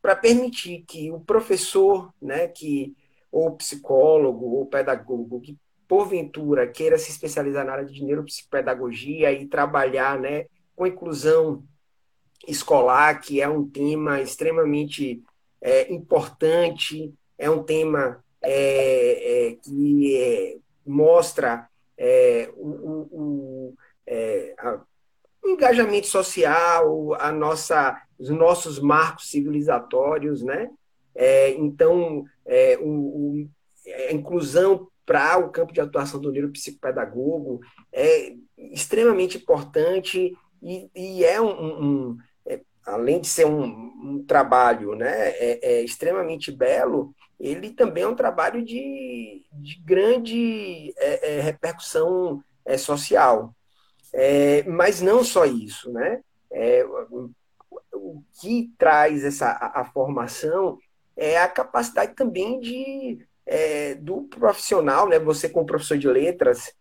para 0.01 0.16
permitir 0.16 0.86
que 0.88 1.11
o 1.11 1.20
professor, 1.20 2.13
né, 2.22 2.47
que 2.47 2.95
ou 3.30 3.57
psicólogo 3.57 4.45
ou 4.45 4.66
pedagogo 4.68 5.41
que 5.41 5.57
porventura 5.88 6.66
queira 6.68 6.97
se 6.97 7.11
especializar 7.11 7.66
na 7.66 7.74
área 7.74 7.86
de 7.86 8.03
neuropsicopedagogia 8.03 9.34
e 9.34 9.47
trabalhar, 9.47 10.18
né, 10.18 10.45
com 10.76 10.88
inclusão 10.88 11.63
escolar, 12.47 13.20
que 13.20 13.41
é 13.41 13.49
um 13.49 13.68
tema 13.68 14.22
extremamente 14.22 15.22
é, 15.66 15.91
importante, 15.91 17.11
é 17.39 17.49
um 17.49 17.63
tema 17.63 18.24
é, 18.39 19.47
é, 19.47 19.55
que 19.55 20.16
é, 20.16 20.57
mostra 20.86 21.68
é, 21.97 22.51
o, 22.55 22.68
o, 23.11 23.74
é, 24.05 24.53
a, 24.59 24.80
o, 25.43 25.49
engajamento 25.49 26.05
social, 26.05 27.16
a 27.16 27.32
nossa, 27.32 27.99
os 28.20 28.30
nossos 28.30 28.80
marcos 28.80 29.32
civilizatórios, 29.32 30.43
né? 30.43 30.70
então, 31.57 32.26
o, 32.82 33.47
a 34.09 34.13
inclusão 34.13 34.88
para 35.03 35.38
o 35.38 35.49
campo 35.49 35.74
de 35.74 35.82
atuação 35.82 36.20
do 36.20 36.32
neuropsicopedagogo 36.32 37.61
é 37.91 38.36
extremamente 38.57 39.38
importante 39.38 40.36
e, 40.61 40.89
e 40.93 41.24
é 41.24 41.41
um, 41.41 41.47
um 42.11 42.18
além 42.86 43.19
de 43.19 43.27
ser 43.27 43.45
um, 43.45 43.63
um 43.63 44.23
trabalho 44.25 44.95
né, 44.95 45.29
é, 45.29 45.59
é 45.61 45.81
extremamente 45.81 46.51
belo, 46.51 47.13
ele 47.39 47.71
também 47.71 48.03
é 48.03 48.07
um 48.07 48.15
trabalho 48.15 48.63
de, 48.63 49.45
de 49.51 49.79
grande 49.83 50.93
é, 50.97 51.38
é, 51.38 51.41
repercussão 51.41 52.43
é, 52.63 52.77
social. 52.77 53.53
É, 54.13 54.63
mas 54.63 55.01
não 55.01 55.23
só 55.23 55.45
isso, 55.45 55.91
né? 55.91 56.21
O, 57.91 58.21
que 58.39 58.71
traz 58.77 59.25
essa 59.25 59.47
a, 59.47 59.81
a, 59.81 59.86
formação 59.86 60.77
é 61.17 61.38
a 61.38 61.49
capacidade 61.49 62.13
também 62.13 62.59
de 62.59 63.25
do 63.99 64.23
profissional, 64.23 65.07
né? 65.07 65.19
Você 65.19 65.49
como 65.49 65.65
professor 65.65 65.97
de 65.97 66.07
letras, 66.07 66.73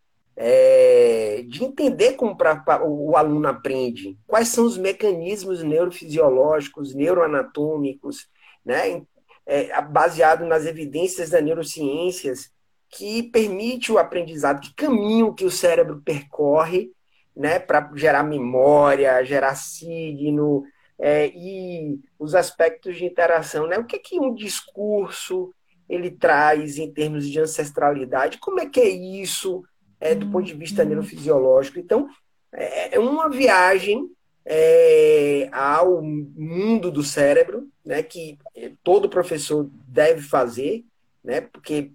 de 1.49 1.64
entender 1.64 2.14
como 2.14 2.37
pra, 2.37 2.57
pra, 2.57 2.85
o 2.85 3.16
aluno 3.16 3.49
aprende, 3.49 4.18
quais 4.26 4.49
são 4.49 4.64
os 4.64 4.76
mecanismos 4.76 5.62
neurofisiológicos, 5.62 6.95
neuroanatômicos, 6.95 8.28
né? 8.64 9.03
é, 9.47 9.80
baseado 9.82 10.45
nas 10.47 10.64
evidências 10.64 11.30
das 11.30 11.43
neurociências 11.43 12.51
que 12.89 13.24
permite 13.24 13.91
o 13.93 13.99
aprendizado, 13.99 14.61
que 14.61 14.74
caminho 14.74 15.35
que 15.35 15.45
o 15.45 15.51
cérebro 15.51 16.01
percorre 16.05 16.93
né, 17.37 17.59
para 17.59 17.91
gerar 17.97 18.22
memória, 18.22 19.24
gerar 19.24 19.57
signo, 19.57 20.64
é, 20.99 21.26
e 21.26 21.99
os 22.18 22.35
aspectos 22.35 22.97
de 22.97 23.05
interação. 23.05 23.66
Né? 23.66 23.78
O 23.78 23.85
que, 23.85 23.97
é 23.97 23.99
que 23.99 24.20
um 24.20 24.32
discurso 24.32 25.53
ele 25.89 26.11
traz 26.11 26.78
em 26.78 26.93
termos 26.93 27.28
de 27.28 27.41
ancestralidade? 27.41 28.39
Como 28.39 28.61
é 28.61 28.66
que 28.66 28.80
é 28.80 28.89
isso 28.89 29.64
é, 30.05 30.14
do 30.14 30.30
ponto 30.30 30.44
de 30.44 30.52
vista 30.52 30.84
neurofisiológico? 30.84 31.78
Então, 31.78 32.09
é, 32.52 32.96
é 32.96 32.98
uma 32.98 33.30
viagem 33.30 34.11
é, 34.44 35.48
ao 35.50 36.02
mundo 36.02 36.90
do 36.90 37.02
cérebro, 37.02 37.66
né, 37.82 38.02
que 38.02 38.38
todo 38.82 39.09
professor 39.09 39.68
deve 39.88 40.20
fazer, 40.20 40.84
né, 41.24 41.40
porque 41.40 41.90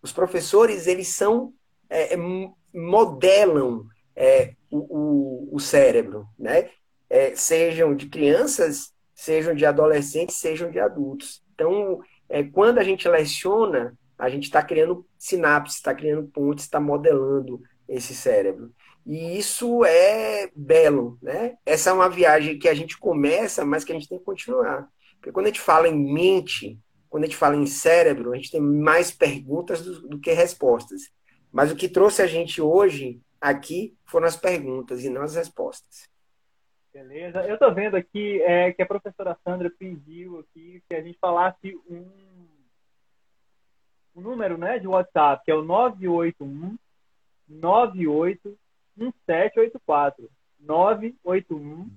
os 0.00 0.12
professores 0.12 0.86
eles 0.86 1.08
são 1.08 1.52
é, 1.90 2.14
é 2.14 2.16
modelam 2.72 3.84
é, 4.14 4.54
o, 4.70 5.48
o, 5.52 5.58
cérebro, 5.58 6.26
né, 6.38 6.70
é, 7.10 7.34
sejam 7.34 7.96
de 7.96 8.06
crianças, 8.06 8.92
sejam 9.12 9.54
de 9.56 9.66
adolescentes, 9.66 10.36
sejam 10.36 10.70
de 10.70 10.78
adultos. 10.78 11.42
Então, 11.52 12.00
é, 12.28 12.44
quando 12.44 12.78
a 12.78 12.84
gente 12.84 13.08
leciona, 13.08 13.96
a 14.18 14.28
gente 14.28 14.44
está 14.44 14.62
criando 14.62 15.06
sinapses, 15.18 15.76
está 15.76 15.94
criando 15.94 16.28
pontes, 16.28 16.64
está 16.64 16.80
modelando 16.80 17.62
esse 17.88 18.14
cérebro. 18.14 18.72
E 19.06 19.38
isso 19.38 19.84
é 19.84 20.50
belo, 20.54 21.18
né? 21.20 21.56
Essa 21.66 21.90
é 21.90 21.92
uma 21.92 22.08
viagem 22.08 22.58
que 22.58 22.68
a 22.68 22.74
gente 22.74 22.98
começa, 22.98 23.64
mas 23.64 23.84
que 23.84 23.92
a 23.92 23.94
gente 23.94 24.08
tem 24.08 24.18
que 24.18 24.24
continuar. 24.24 24.88
Porque 25.16 25.32
quando 25.32 25.46
a 25.46 25.48
gente 25.48 25.60
fala 25.60 25.88
em 25.88 26.12
mente, 26.12 26.78
quando 27.10 27.24
a 27.24 27.26
gente 27.26 27.36
fala 27.36 27.56
em 27.56 27.66
cérebro, 27.66 28.32
a 28.32 28.36
gente 28.36 28.50
tem 28.50 28.60
mais 28.60 29.10
perguntas 29.10 29.82
do, 29.82 30.08
do 30.08 30.18
que 30.18 30.32
respostas. 30.32 31.12
Mas 31.52 31.70
o 31.70 31.76
que 31.76 31.88
trouxe 31.88 32.22
a 32.22 32.26
gente 32.26 32.60
hoje 32.60 33.20
aqui 33.40 33.94
foram 34.06 34.26
as 34.26 34.36
perguntas 34.36 35.04
e 35.04 35.10
não 35.10 35.22
as 35.22 35.34
respostas. 35.34 36.08
Beleza. 36.92 37.42
Eu 37.42 37.54
estou 37.54 37.74
vendo 37.74 37.96
aqui 37.96 38.40
é, 38.42 38.72
que 38.72 38.80
a 38.80 38.86
professora 38.86 39.36
Sandra 39.44 39.70
pediu 39.78 40.38
aqui 40.38 40.82
que 40.88 40.94
a 40.94 41.02
gente 41.02 41.18
falasse 41.18 41.76
um, 41.88 42.06
um 44.14 44.20
número 44.20 44.56
né, 44.56 44.78
de 44.78 44.86
WhatsApp, 44.86 45.44
que 45.44 45.50
é 45.50 45.54
o 45.54 45.62
981 45.62 46.76
98 47.48 48.56
1784. 48.96 50.28
981. 50.60 51.90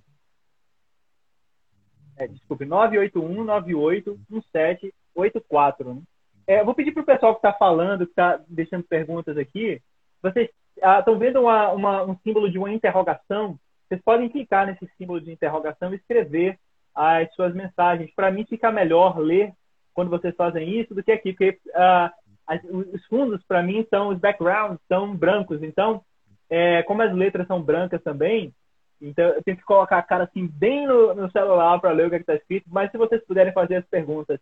É, 2.18 2.28
desculpe, 2.28 2.66
981 2.66 3.44
98 3.44 4.20
1784. 4.30 5.94
Né? 5.94 6.02
É, 6.48 6.62
eu 6.62 6.66
vou 6.66 6.74
pedir 6.74 6.92
para 6.92 7.04
o 7.04 7.06
pessoal 7.06 7.34
que 7.34 7.40
está 7.40 7.54
falando, 7.54 8.06
que 8.06 8.12
está 8.12 8.42
deixando 8.48 8.84
perguntas 8.84 9.38
aqui, 9.38 9.82
vocês 10.22 10.50
estão 10.76 11.14
ah, 11.14 11.18
vendo 11.18 11.42
uma, 11.42 11.72
uma, 11.72 12.04
um 12.04 12.18
símbolo 12.20 12.50
de 12.50 12.58
uma 12.58 12.72
interrogação? 12.72 13.60
Vocês 13.88 14.02
podem 14.02 14.30
clicar 14.30 14.66
nesse 14.66 14.88
símbolo 14.98 15.22
de 15.22 15.32
interrogação 15.32 15.94
e 15.94 15.98
escrever 15.98 16.60
as 16.94 17.32
suas 17.36 17.54
mensagens. 17.54 18.14
Para 18.16 18.32
mim, 18.32 18.46
fica 18.46 18.72
melhor 18.72 19.18
ler 19.20 19.54
quando 19.98 20.12
vocês 20.12 20.36
fazem 20.36 20.80
isso 20.80 20.94
do 20.94 21.02
que 21.02 21.12
aqui, 21.12 21.34
porque 21.34 21.58
ah, 21.74 22.14
as, 22.46 22.64
os 22.66 23.04
fundos, 23.08 23.44
para 23.48 23.64
mim, 23.64 23.84
são 23.90 24.10
os 24.10 24.20
backgrounds, 24.20 24.80
são 24.88 25.16
brancos. 25.16 25.64
Então, 25.64 26.04
é, 26.48 26.84
como 26.84 27.02
as 27.02 27.12
letras 27.12 27.48
são 27.48 27.60
brancas 27.64 28.04
também, 28.04 28.54
então 29.02 29.26
eu 29.26 29.42
tenho 29.42 29.58
que 29.58 29.64
colocar 29.64 29.98
a 29.98 30.04
cara 30.04 30.26
assim 30.26 30.46
bem 30.46 30.86
no, 30.86 31.16
no 31.16 31.32
celular 31.32 31.82
para 31.82 31.94
ler 31.94 32.06
o 32.06 32.10
que 32.12 32.16
é 32.16 32.20
está 32.20 32.36
escrito. 32.36 32.68
Mas 32.70 32.92
se 32.92 32.98
vocês 32.98 33.26
puderem 33.26 33.52
fazer 33.52 33.78
as 33.78 33.86
perguntas 33.88 34.40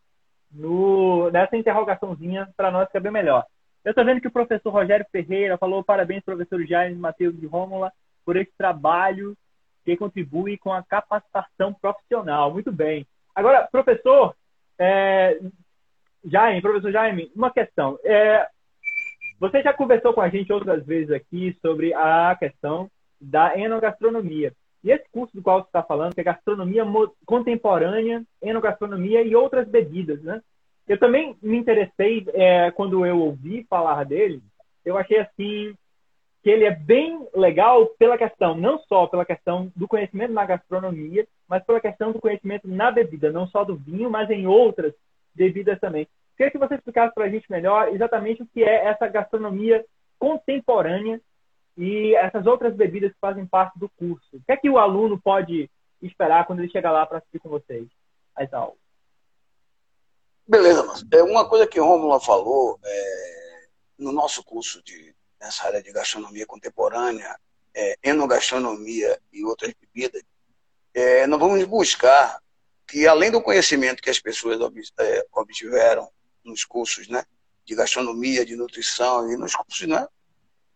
no, 0.52 1.32
nessa 1.32 1.56
interrogaçãozinha, 1.56 2.50
para 2.58 2.70
nós 2.70 2.88
fica 2.88 3.00
bem 3.00 3.14
melhor. 3.14 3.46
Eu 3.86 3.92
estou 3.92 4.04
vendo 4.04 4.20
que 4.20 4.28
o 4.28 4.34
professor 4.34 4.72
Rogério 4.72 5.06
Ferreira 5.10 5.58
falou 5.58 5.86
parabéns, 5.86 6.22
professor 6.22 6.62
Jaime 6.66 6.98
Matheus 6.98 7.40
de 7.40 7.46
Rômula. 7.46 7.94
por 8.26 8.36
esse 8.36 8.52
trabalho 8.58 9.38
que 9.86 9.96
contribui 9.96 10.58
com 10.58 10.74
a 10.74 10.84
capacitação 10.84 11.74
profissional. 11.74 12.52
Muito 12.52 12.74
bem. 12.74 13.08
Agora, 13.34 13.70
professor 13.72 14.36
é, 14.80 15.40
Jaime, 16.24 16.62
professor 16.62 16.92
Jaime, 16.92 17.32
uma 17.36 17.52
questão. 17.52 18.00
É, 18.04 18.48
você 19.40 19.62
já 19.62 19.74
conversou 19.74 20.14
com 20.14 20.22
a 20.22 20.30
gente 20.30 20.52
outras 20.52 20.86
vezes 20.86 21.12
aqui 21.12 21.56
sobre 21.62 21.94
a 21.94 22.36
questão 22.40 22.90
da 23.20 23.58
enogastronomia. 23.58 24.54
E 24.84 24.92
esse 24.92 25.06
curso 25.12 25.36
do 25.36 25.42
qual 25.42 25.62
você 25.62 25.68
está 25.68 25.82
falando, 25.82 26.14
que 26.14 26.22
é 26.22 26.24
gastronomia 26.24 26.84
contemporânea, 27.26 28.24
enogastronomia 28.42 29.24
e 29.24 29.36
outras 29.36 29.68
bebidas, 29.68 30.22
né? 30.22 30.42
Eu 30.88 31.00
também 31.00 31.36
me 31.42 31.58
interessei 31.58 32.26
é, 32.34 32.70
quando 32.72 33.06
eu 33.06 33.20
ouvi 33.20 33.66
falar 33.68 34.04
dele. 34.06 34.42
Eu 34.86 34.98
achei 34.98 35.18
assim 35.18 35.74
que 36.44 36.50
ele 36.50 36.64
é 36.64 36.72
bem 36.72 37.28
legal 37.34 37.88
pela 37.98 38.20
questão, 38.20 38.56
não 38.56 38.78
só 38.80 39.08
pela 39.08 39.26
questão 39.26 39.72
do 39.76 39.88
conhecimento 39.88 40.32
na 40.32 40.46
gastronomia, 40.46 41.28
mas 41.48 41.64
pela 41.64 41.80
questão 41.80 42.12
do 42.12 42.20
conhecimento 42.20 42.68
na 42.68 42.92
bebida, 42.92 43.32
não 43.32 43.48
só 43.48 43.64
do 43.64 43.76
vinho, 43.76 44.10
mas 44.10 44.30
em 44.30 44.48
outras 44.48 44.94
bebidas 45.34 45.80
também. 45.80 46.08
Queria 46.38 46.52
que 46.52 46.58
você 46.58 46.76
explicasse 46.76 47.14
para 47.14 47.26
a 47.26 47.30
gente 47.30 47.50
melhor 47.50 47.94
exatamente 47.94 48.44
o 48.44 48.48
que 48.48 48.64
é 48.64 48.86
essa 48.86 49.08
gastronomia 49.08 49.86
contemporânea 50.20 51.22
e 51.78 52.16
essas 52.16 52.46
outras 52.46 52.76
bebidas 52.76 53.12
que 53.12 53.20
fazem 53.20 53.46
parte 53.46 53.78
do 53.78 53.90
curso. 53.90 54.38
O 54.38 54.42
que 54.46 54.52
é 54.52 54.58
que 54.58 54.70
o 54.70 54.78
aluno 54.78 55.20
pode 55.20 55.70
esperar 56.02 56.46
quando 56.46 56.60
ele 56.60 56.72
chegar 56.72 56.92
lá 56.92 57.06
para 57.06 57.20
assistir 57.20 57.40
com 57.40 57.50
vocês 57.50 57.88
as 58.36 58.52
aulas? 58.54 58.78
Beleza, 60.48 60.84
mas 60.84 61.04
é 61.12 61.24
uma 61.24 61.48
coisa 61.48 61.66
que 61.66 61.80
o 61.80 61.86
Romulo 61.86 62.20
falou 62.20 62.80
é, 62.84 63.68
no 63.98 64.12
nosso 64.12 64.44
curso 64.44 64.84
de 64.84 65.14
nessa 65.40 65.68
área 65.68 65.82
de 65.82 65.92
gastronomia 65.92 66.46
contemporânea, 66.46 67.38
é, 67.74 67.98
enogastronomia 68.04 69.20
e 69.32 69.44
outras 69.44 69.74
bebidas, 69.74 70.24
é, 70.96 71.28
nós 71.28 71.40
vamos 71.40 71.62
buscar 71.66 72.40
que, 72.88 73.06
além 73.06 73.30
do 73.30 73.42
conhecimento 73.42 74.02
que 74.02 74.10
as 74.10 74.20
pessoas 74.20 74.58
é, 74.98 75.26
obtiveram 75.34 76.10
nos 76.44 76.64
cursos 76.64 77.10
né, 77.10 77.26
de 77.66 77.76
gastronomia, 77.76 78.46
de 78.46 78.56
nutrição 78.56 79.30
e 79.30 79.36
nos 79.36 79.54
cursos 79.54 79.86
né, 79.88 80.08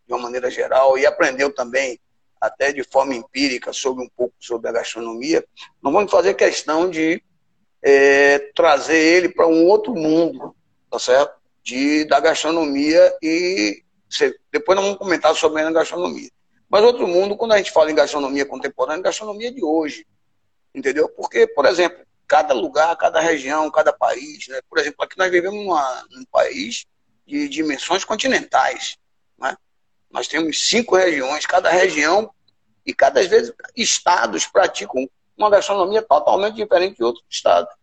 de 0.05 0.13
uma 0.13 0.22
maneira 0.24 0.51
geral, 0.51 0.97
e 0.97 1.05
aprendeu 1.05 1.53
também 1.53 1.97
até 2.41 2.74
de 2.74 2.84
forma 2.84 3.15
empírica 3.15 3.72
sobre 3.72 4.03
um 4.03 4.09
pouco 4.09 4.36
sobre 4.39 4.70
a 4.70 4.74
gastronomia, 4.74 5.45
nós 5.82 5.93
vamos 5.93 6.11
fazer 6.11 6.34
questão 6.34 6.89
de 6.89 7.24
é, 7.82 8.39
trazer 8.53 8.97
ele 8.97 9.30
para 9.30 9.47
um 9.47 9.65
outro 9.65 9.93
mundo, 9.93 10.53
tá 10.91 10.99
certo? 10.99 11.39
De, 11.63 12.03
da 12.05 12.20
gastronomia 12.20 13.15
e 13.22 13.84
depois 14.51 14.76
nós 14.76 14.86
vamos 14.86 14.99
comentar 14.99 15.34
sobre 15.36 15.61
a 15.61 15.72
gastronomia. 15.72 16.30
Mas 16.70 16.84
outro 16.84 17.07
mundo, 17.07 17.36
quando 17.36 17.53
a 17.53 17.57
gente 17.57 17.72
fala 17.72 17.91
em 17.91 17.95
gastronomia 17.95 18.45
contemporânea, 18.45 19.01
gastronomia 19.03 19.51
de 19.51 19.63
hoje. 19.63 20.05
Entendeu? 20.74 21.09
Porque, 21.09 21.47
por 21.47 21.65
exemplo, 21.65 22.05
cada 22.28 22.53
lugar, 22.53 22.95
cada 22.95 23.20
região, 23.20 23.72
cada 23.72 23.91
país, 23.91 24.47
né? 24.47 24.59
por 24.70 24.78
exemplo, 24.78 25.03
aqui 25.03 25.17
nós 25.17 25.32
vivemos 25.32 25.59
numa, 25.59 26.05
num 26.11 26.24
país 26.26 26.86
de 27.26 27.49
dimensões 27.49 28.05
continentais. 28.05 28.97
Né? 29.38 29.57
Nós 30.11 30.28
temos 30.28 30.70
cinco 30.70 30.95
regiões, 30.95 31.45
cada 31.47 31.72
região 31.72 32.32
e 32.86 32.93
cada 32.93 33.28
vez 33.28 33.51
estados 33.76 34.45
praticam 34.45 35.09
uma 35.36 35.49
gastronomia 35.49 36.03
totalmente 36.03 36.55
diferente 36.55 36.97
de 36.97 37.03
outros 37.03 37.26
estados. 37.28 37.74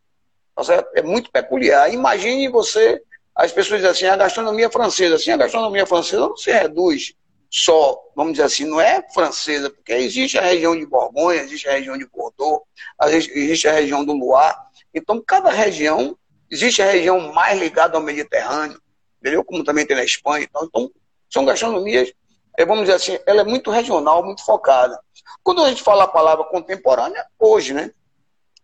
Tá 0.55 0.62
é 0.95 1.03
muito 1.03 1.30
peculiar. 1.30 1.93
Imagine 1.93 2.49
você 2.49 3.03
as 3.34 3.53
pessoas 3.53 3.80
dizem 3.82 3.91
assim, 3.91 4.07
a 4.07 4.16
gastronomia 4.16 4.70
francesa, 4.70 5.16
assim, 5.16 5.30
a 5.30 5.37
gastronomia 5.37 5.84
francesa 5.84 6.26
não 6.26 6.37
se 6.37 6.51
reduz 6.51 7.14
só, 7.51 7.99
vamos 8.14 8.32
dizer 8.32 8.44
assim, 8.44 8.64
não 8.64 8.80
é 8.80 9.03
francesa, 9.12 9.70
porque 9.70 9.92
existe 9.92 10.38
a 10.38 10.42
região 10.42 10.76
de 10.76 10.84
Borgonha, 10.86 11.42
existe 11.42 11.68
a 11.68 11.72
região 11.72 11.97
de 11.97 12.07
Bordeaux, 12.07 12.62
existe 13.09 13.68
a 13.68 13.72
região 13.72 14.05
do 14.05 14.12
Loire. 14.12 14.57
Então, 14.94 15.22
cada 15.24 15.51
região, 15.51 16.16
existe 16.51 16.82
a 16.82 16.90
região 16.90 17.32
mais 17.32 17.59
ligada 17.59 17.97
ao 17.97 18.03
Mediterrâneo, 18.03 18.80
entendeu? 19.20 19.44
Como 19.44 19.64
também 19.64 19.86
tem 19.86 19.97
na 19.97 20.05
Espanha. 20.05 20.49
Então 20.49 20.90
são 21.28 21.44
gastronomias, 21.44 22.12
é, 22.57 22.64
vamos 22.64 22.84
dizer 22.84 22.94
assim, 22.94 23.18
ela 23.26 23.40
é 23.40 23.44
muito 23.44 23.70
regional, 23.70 24.24
muito 24.24 24.44
focada. 24.44 24.99
Quando 25.42 25.62
a 25.62 25.68
gente 25.68 25.82
fala 25.82 26.05
a 26.05 26.09
palavra 26.09 26.44
contemporânea, 26.44 27.24
hoje, 27.38 27.74
né? 27.74 27.90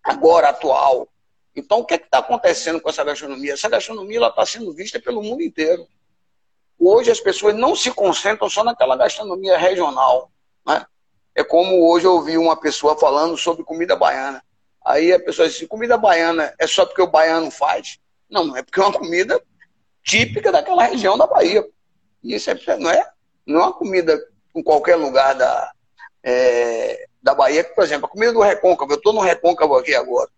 Agora, 0.02 0.48
atual, 0.48 1.08
então, 1.54 1.80
o 1.80 1.84
que 1.84 1.94
é 1.94 1.96
está 1.96 2.18
acontecendo 2.18 2.80
com 2.80 2.88
essa 2.88 3.04
gastronomia? 3.04 3.52
Essa 3.52 3.68
gastronomia 3.68 4.26
está 4.26 4.46
sendo 4.46 4.72
vista 4.72 4.98
pelo 4.98 5.22
mundo 5.22 5.42
inteiro. 5.42 5.86
Hoje 6.84 7.12
as 7.12 7.20
pessoas 7.20 7.54
não 7.54 7.76
se 7.76 7.92
concentram 7.92 8.50
só 8.50 8.64
naquela 8.64 8.96
gastronomia 8.96 9.56
regional. 9.56 10.32
Né? 10.66 10.84
É 11.32 11.44
como 11.44 11.88
hoje 11.88 12.06
eu 12.06 12.14
ouvi 12.14 12.36
uma 12.36 12.56
pessoa 12.56 12.98
falando 12.98 13.36
sobre 13.36 13.62
comida 13.62 13.94
baiana. 13.94 14.42
Aí 14.84 15.12
a 15.12 15.20
pessoa 15.20 15.46
disse, 15.46 15.68
comida 15.68 15.96
baiana 15.96 16.52
é 16.58 16.66
só 16.66 16.84
porque 16.84 17.00
o 17.00 17.06
baiano 17.06 17.52
faz? 17.52 18.00
Não, 18.28 18.56
é 18.56 18.64
porque 18.64 18.80
é 18.80 18.82
uma 18.82 18.98
comida 18.98 19.40
típica 20.02 20.50
daquela 20.50 20.82
região 20.82 21.16
da 21.16 21.24
Bahia. 21.24 21.64
E 22.20 22.34
isso 22.34 22.50
é, 22.50 22.76
não, 22.76 22.90
é, 22.90 23.08
não 23.46 23.60
é 23.60 23.62
uma 23.62 23.72
comida 23.72 24.20
em 24.52 24.62
qualquer 24.62 24.96
lugar 24.96 25.36
da, 25.36 25.70
é, 26.24 27.06
da 27.22 27.32
Bahia. 27.32 27.62
Por 27.62 27.84
exemplo, 27.84 28.06
a 28.06 28.10
comida 28.10 28.32
do 28.32 28.40
recôncavo, 28.40 28.92
eu 28.92 28.96
estou 28.96 29.12
no 29.12 29.20
recôncavo 29.20 29.76
aqui 29.76 29.94
agora 29.94 30.28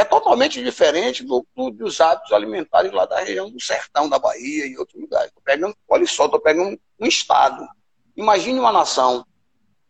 é 0.00 0.04
totalmente 0.04 0.62
diferente 0.62 1.22
do, 1.22 1.46
do, 1.54 1.70
dos 1.70 2.00
hábitos 2.00 2.32
alimentares 2.32 2.90
lá 2.90 3.04
da 3.04 3.20
região 3.20 3.50
do 3.50 3.60
sertão 3.60 4.08
da 4.08 4.18
Bahia 4.18 4.66
e 4.66 4.78
outros 4.78 4.98
lugares. 4.98 5.30
Tô 5.32 5.42
pegando, 5.42 5.76
olha 5.86 6.06
só, 6.06 6.24
estou 6.24 6.40
pegando 6.40 6.80
um 6.98 7.06
estado. 7.06 7.68
Imagine 8.16 8.58
uma 8.58 8.72
nação 8.72 9.26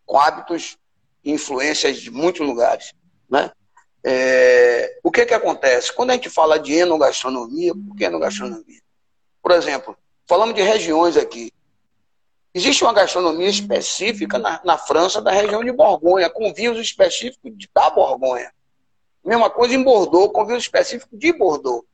com 0.05 0.19
hábitos 0.19 0.77
e 1.23 1.31
influências 1.31 2.01
de 2.01 2.11
muitos 2.11 2.45
lugares. 2.45 2.93
Né? 3.29 3.51
É, 4.03 4.99
o 5.01 5.09
que, 5.09 5.25
que 5.25 5.33
acontece? 5.33 5.93
Quando 5.93 6.09
a 6.09 6.13
gente 6.13 6.29
fala 6.29 6.59
de 6.59 6.73
enogastronomia, 6.73 7.73
por 7.73 7.95
que 7.95 8.03
enogastronomia? 8.03 8.81
Por 9.41 9.51
exemplo, 9.51 9.97
falamos 10.27 10.55
de 10.55 10.61
regiões 10.61 11.15
aqui. 11.15 11.53
Existe 12.53 12.83
uma 12.83 12.91
gastronomia 12.91 13.47
específica 13.47 14.37
na, 14.37 14.59
na 14.65 14.77
França 14.77 15.21
da 15.21 15.31
região 15.31 15.63
de 15.63 15.71
Borgonha, 15.71 16.29
com 16.29 16.53
vinhos 16.53 16.77
específicos 16.77 17.53
da 17.73 17.89
Borgonha. 17.89 18.51
Mesma 19.23 19.49
coisa 19.49 19.75
em 19.75 19.83
Bordeaux, 19.83 20.31
com 20.31 20.45
vinho 20.45 20.57
específico 20.57 21.15
de 21.17 21.31
Bordeaux. 21.31 21.85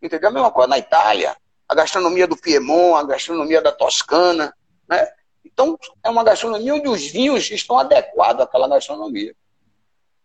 Entendeu? 0.00 0.30
Mesma 0.30 0.50
coisa 0.50 0.68
na 0.68 0.78
Itália, 0.78 1.36
a 1.68 1.74
gastronomia 1.74 2.26
do 2.26 2.36
Piemont, 2.36 2.94
a 2.94 3.06
gastronomia 3.06 3.60
da 3.60 3.72
Toscana, 3.72 4.54
né? 4.88 5.08
Então, 5.44 5.78
é 6.02 6.08
uma 6.08 6.24
gastronomia 6.24 6.74
onde 6.74 6.88
os 6.88 7.06
vinhos 7.06 7.50
estão 7.50 7.78
adequados 7.78 8.42
àquela 8.42 8.68
gastronomia. 8.68 9.34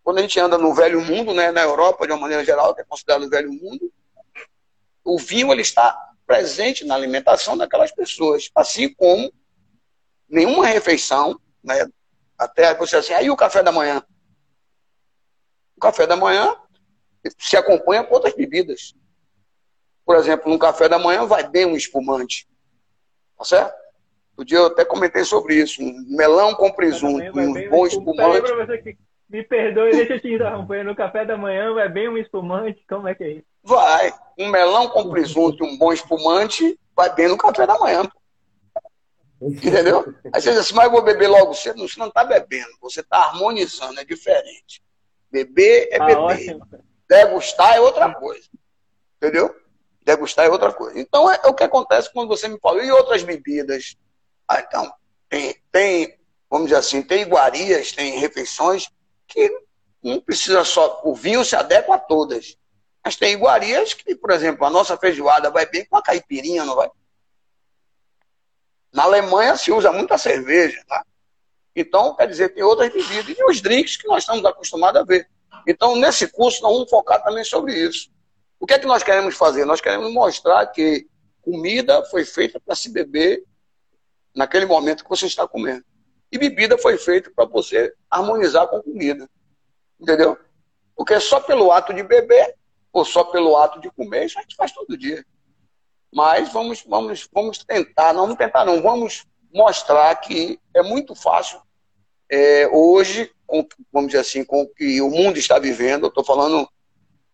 Quando 0.04 0.20
a 0.20 0.22
gente 0.22 0.40
anda 0.40 0.58
no 0.58 0.74
velho 0.74 1.02
mundo, 1.02 1.34
né, 1.34 1.52
na 1.52 1.62
Europa, 1.62 2.06
de 2.06 2.14
uma 2.14 2.20
maneira 2.20 2.46
geral, 2.46 2.76
que 2.76 2.82
é 2.82 2.86
considerado 2.86 3.24
o 3.24 3.30
velho 3.30 3.52
mundo, 3.52 3.92
o 5.04 5.18
vinho 5.18 5.52
ele 5.52 5.62
está 5.62 5.98
presente 6.26 6.86
na 6.86 6.96
alimentação 6.96 7.58
daquelas 7.58 7.92
pessoas, 7.92 8.50
assim 8.56 8.94
como 8.94 9.32
nenhuma 10.30 10.66
refeição, 10.66 11.40
né, 11.64 11.88
até 12.38 12.74
você 12.76 12.98
assim, 12.98 13.14
aí 13.14 13.30
o 13.30 13.36
café 13.36 13.64
da 13.64 13.72
manhã, 13.72 14.04
café 15.86 16.08
da 16.08 16.16
manhã 16.16 16.56
se 17.38 17.56
acompanha 17.56 18.04
com 18.04 18.16
outras 18.16 18.34
bebidas. 18.34 18.96
Por 20.04 20.16
exemplo, 20.16 20.52
no 20.52 20.58
café 20.58 20.90
da 20.90 20.98
manhã 20.98 21.26
vai 21.26 21.48
bem 21.48 21.66
um 21.66 21.76
espumante. 21.76 22.48
Tá 23.38 23.44
certo? 23.44 23.76
O 24.38 24.44
dia 24.44 24.58
eu 24.58 24.66
até 24.66 24.84
comentei 24.84 25.24
sobre 25.24 25.56
isso. 25.56 25.82
Um 25.82 26.06
melão 26.16 26.56
com 26.56 26.72
presunto 26.72 27.40
e 27.40 27.46
um 27.46 27.70
bom 27.70 27.86
espumante. 27.86 28.52
Me 29.30 29.44
perdoe, 29.44 29.92
deixa 29.92 30.14
eu 30.14 30.22
te 30.22 30.34
interromper. 30.34 30.84
No 30.84 30.96
café 30.96 31.26
da 31.26 31.38
manhã 31.38 31.74
vai 31.74 31.90
bem 31.90 32.10
um 32.10 32.18
espumante. 32.18 32.84
Como 32.88 33.08
é 33.08 33.16
que 33.16 33.24
é 33.24 33.32
isso? 33.34 33.48
Vai. 33.64 34.14
Um 34.38 34.50
melão 34.50 34.88
com 34.90 35.10
presunto 35.10 35.64
e 35.64 35.68
um 35.68 35.78
bom 35.78 35.94
espumante 35.94 36.80
vai 36.96 37.14
bem 37.14 37.28
no 37.28 37.38
café 37.38 37.66
da 37.66 37.78
manhã. 37.78 38.10
Entendeu? 39.42 40.16
Aí 40.34 40.42
você 40.42 40.52
diz 40.52 40.60
assim, 40.60 40.76
mas 40.76 40.86
eu 40.86 40.92
vou 40.92 41.04
beber 41.04 41.28
logo 41.28 41.54
cedo. 41.54 41.88
Você 41.88 42.00
não 42.00 42.08
está 42.08 42.24
bebendo, 42.24 42.72
você 42.82 43.02
está 43.02 43.18
harmonizando, 43.18 44.00
é 44.00 44.06
diferente. 44.06 44.85
Beber 45.36 45.90
é 45.92 45.98
ah, 45.98 46.06
beber. 46.06 46.22
Ótimo. 46.22 46.68
Degustar 47.10 47.76
é 47.76 47.80
outra 47.82 48.14
coisa. 48.14 48.48
Entendeu? 49.18 49.54
Degustar 50.02 50.46
é 50.46 50.50
outra 50.50 50.72
coisa. 50.72 50.98
Então 50.98 51.30
é, 51.30 51.38
é, 51.44 51.48
o 51.48 51.54
que 51.54 51.66
acontece 51.66 52.10
quando 52.14 52.30
você 52.30 52.48
me 52.48 52.58
fala. 52.58 52.82
E 52.82 52.90
outras 52.90 53.22
bebidas? 53.22 53.98
Ah, 54.48 54.62
então, 54.62 54.94
tem, 55.28 55.62
tem, 55.74 56.18
vamos 56.50 56.68
dizer 56.68 56.80
assim, 56.80 57.02
tem 57.02 57.24
iguarias, 57.24 57.92
tem 57.92 58.18
refeições 58.18 58.90
que 59.28 59.52
não 60.02 60.22
precisa 60.22 60.64
só. 60.64 61.02
O 61.04 61.14
vinho 61.14 61.44
se 61.44 61.54
adequa 61.54 61.96
a 61.96 62.00
todas. 62.00 62.58
Mas 63.04 63.18
tem 63.18 63.34
iguarias 63.34 63.94
que, 63.94 64.16
por 64.16 64.32
exemplo, 64.32 64.66
a 64.66 64.70
nossa 64.70 64.96
feijoada 64.98 65.52
vai 65.52 65.66
bem 65.66 65.86
com 65.86 65.98
a 65.98 66.02
caipirinha, 66.02 66.64
não 66.64 66.76
vai? 66.78 66.90
Na 68.94 69.04
Alemanha 69.04 69.58
se 69.58 69.70
usa 69.70 69.92
muita 69.92 70.18
cerveja, 70.18 70.82
tá? 70.88 71.06
Então, 71.76 72.16
quer 72.16 72.28
dizer, 72.28 72.50
tem 72.50 72.64
outras 72.64 72.92
bebidas 72.92 73.38
e 73.38 73.44
os 73.44 73.62
drinks 73.62 73.98
que 73.98 74.08
nós 74.08 74.24
estamos 74.24 74.46
acostumados 74.46 75.02
a 75.02 75.04
ver. 75.04 75.30
Então, 75.68 75.96
nesse 75.96 76.28
curso, 76.28 76.62
nós 76.64 76.72
vamos 76.72 76.90
focar 76.90 77.22
também 77.24 77.44
sobre 77.44 77.74
isso. 77.74 78.10
O 78.60 78.66
que 78.66 78.74
é 78.74 78.80
que 78.80 78.86
nós 78.86 79.04
queremos 79.04 79.36
fazer? 79.36 79.66
Nós 79.66 79.82
queremos 79.82 80.12
mostrar 80.14 80.66
que 80.68 81.08
comida 81.42 82.04
foi 82.06 82.24
feita 82.24 82.60
para 82.60 82.76
se 82.76 82.90
beber 82.90 83.44
naquele 84.34 84.66
momento 84.66 85.04
que 85.04 85.10
você 85.10 85.26
está 85.26 85.48
comendo. 85.48 85.84
E 86.32 86.38
bebida 86.38 86.78
foi 86.78 86.98
feita 86.98 87.32
para 87.36 87.46
você 87.46 87.94
harmonizar 88.10 88.68
com 88.68 88.82
comida. 88.82 89.30
Entendeu? 90.00 90.38
Porque 90.96 91.20
só 91.20 91.40
pelo 91.40 91.72
ato 91.72 91.94
de 91.94 92.04
beber, 92.04 92.56
ou 92.92 93.04
só 93.04 93.24
pelo 93.26 93.58
ato 93.58 93.80
de 93.82 93.92
comer, 93.92 94.26
isso 94.26 94.40
a 94.40 94.42
gente 94.42 94.56
faz 94.56 94.72
todo 94.72 94.98
dia. 94.98 95.26
Mas 96.14 96.52
vamos, 96.52 96.84
vamos, 96.88 97.28
vamos 97.34 97.58
tentar, 97.64 98.14
não 98.14 98.22
vamos 98.22 98.38
tentar, 98.38 98.64
não, 98.64 98.82
vamos 98.82 99.26
mostrar 99.56 100.14
que 100.18 100.60
é 100.74 100.84
muito 100.84 101.16
fácil 101.16 101.62
é, 102.30 102.68
hoje, 102.68 103.32
com, 103.48 103.66
vamos 103.92 104.10
dizer 104.10 104.20
assim, 104.20 104.44
com 104.44 104.64
o 104.64 104.68
que 104.68 105.02
o 105.02 105.10
mundo 105.10 105.40
está 105.40 105.58
vivendo, 105.58 106.04
eu 106.04 106.10
estou 106.10 106.24
falando, 106.24 106.68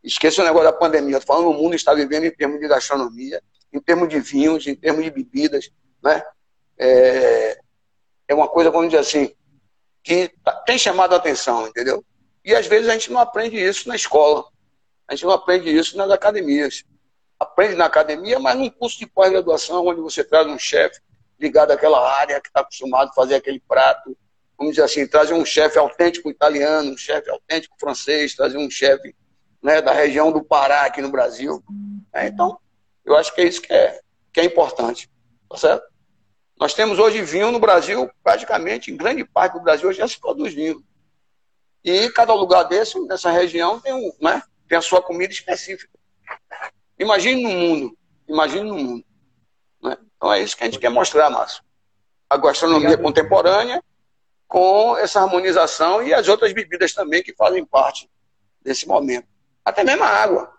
esqueça 0.03 0.41
o 0.41 0.45
negócio 0.45 0.71
da 0.71 0.77
pandemia, 0.77 1.17
estou 1.17 1.35
falando 1.35 1.49
o 1.49 1.59
mundo 1.59 1.75
está 1.75 1.93
vivendo 1.93 2.25
em 2.25 2.31
termos 2.31 2.59
de 2.59 2.67
gastronomia, 2.67 3.41
em 3.73 3.79
termos 3.79 4.07
de 4.07 4.19
vinhos, 4.19 4.67
em 4.67 4.75
termos 4.75 5.03
de 5.03 5.09
bebidas, 5.09 5.71
né? 6.03 6.21
É, 6.77 7.59
é 8.27 8.35
uma 8.35 8.47
coisa, 8.47 8.69
vamos 8.69 8.89
dizer 8.89 8.99
assim, 8.99 9.33
que 10.03 10.29
tá, 10.43 10.51
tem 10.61 10.77
chamado 10.77 11.13
a 11.13 11.17
atenção, 11.17 11.67
entendeu? 11.67 12.03
E 12.45 12.53
às 12.53 12.67
vezes 12.67 12.87
a 12.87 12.93
gente 12.93 13.11
não 13.11 13.19
aprende 13.19 13.57
isso 13.57 13.87
na 13.87 13.95
escola, 13.95 14.45
a 15.07 15.15
gente 15.15 15.25
não 15.25 15.33
aprende 15.33 15.69
isso 15.69 15.97
nas 15.97 16.11
academias. 16.11 16.83
Aprende 17.39 17.73
na 17.73 17.85
academia, 17.85 18.37
mas 18.37 18.55
num 18.55 18.69
curso 18.69 18.99
de 18.99 19.07
pós-graduação, 19.07 19.85
onde 19.87 19.99
você 19.99 20.23
traz 20.23 20.45
um 20.45 20.59
chefe 20.59 21.01
ligado 21.41 21.71
àquela 21.71 21.99
área 22.19 22.39
que 22.39 22.47
está 22.47 22.61
acostumado 22.61 23.09
a 23.09 23.13
fazer 23.13 23.35
aquele 23.35 23.59
prato, 23.59 24.15
vamos 24.57 24.75
dizer 24.75 24.85
assim, 24.85 25.07
trazer 25.07 25.33
um 25.33 25.43
chefe 25.43 25.79
autêntico 25.79 26.29
italiano, 26.29 26.91
um 26.91 26.97
chefe 26.97 27.29
autêntico 27.29 27.75
francês, 27.79 28.35
trazer 28.35 28.57
um 28.57 28.69
chefe 28.69 29.15
né, 29.61 29.81
da 29.81 29.91
região 29.91 30.31
do 30.31 30.43
Pará 30.43 30.85
aqui 30.85 31.01
no 31.01 31.09
Brasil. 31.09 31.63
É, 32.13 32.27
então, 32.27 32.59
eu 33.03 33.15
acho 33.15 33.33
que 33.33 33.41
é 33.41 33.47
isso 33.47 33.61
que 33.61 33.73
é, 33.73 33.99
que 34.31 34.39
é 34.39 34.45
importante. 34.45 35.09
Tá 35.49 35.57
certo? 35.57 35.91
Nós 36.59 36.75
temos 36.75 36.99
hoje 36.99 37.23
vinho 37.23 37.51
no 37.51 37.59
Brasil, 37.59 38.07
praticamente, 38.23 38.91
em 38.91 38.95
grande 38.95 39.25
parte 39.25 39.53
do 39.53 39.61
Brasil, 39.61 39.91
já 39.91 40.07
se 40.07 40.19
produz 40.19 40.53
vinho. 40.53 40.83
E 41.83 42.09
cada 42.11 42.33
lugar 42.35 42.63
desse, 42.63 42.99
nessa 43.07 43.31
região, 43.31 43.79
tem, 43.79 43.93
um, 43.93 44.11
né, 44.21 44.43
tem 44.69 44.77
a 44.77 44.81
sua 44.81 45.01
comida 45.01 45.33
específica. 45.33 45.91
Imagine 46.99 47.41
no 47.41 47.49
mundo. 47.49 47.97
Imagine 48.27 48.69
no 48.69 48.77
mundo. 48.77 49.05
Né? 49.81 49.97
Então 50.15 50.31
é 50.31 50.41
isso 50.41 50.55
que 50.55 50.63
a 50.63 50.65
gente 50.65 50.79
quer 50.79 50.89
mostrar, 50.89 51.29
Márcio. 51.29 51.63
A 52.29 52.37
gastronomia 52.37 52.97
contemporânea 52.97 53.83
com 54.47 54.97
essa 54.97 55.21
harmonização 55.21 56.03
e 56.03 56.13
as 56.13 56.27
outras 56.27 56.53
bebidas 56.53 56.93
também 56.93 57.23
que 57.23 57.33
fazem 57.33 57.65
parte 57.65 58.09
desse 58.61 58.87
momento. 58.87 59.27
Até 59.63 59.83
mesmo 59.83 60.03
a 60.03 60.07
água. 60.07 60.51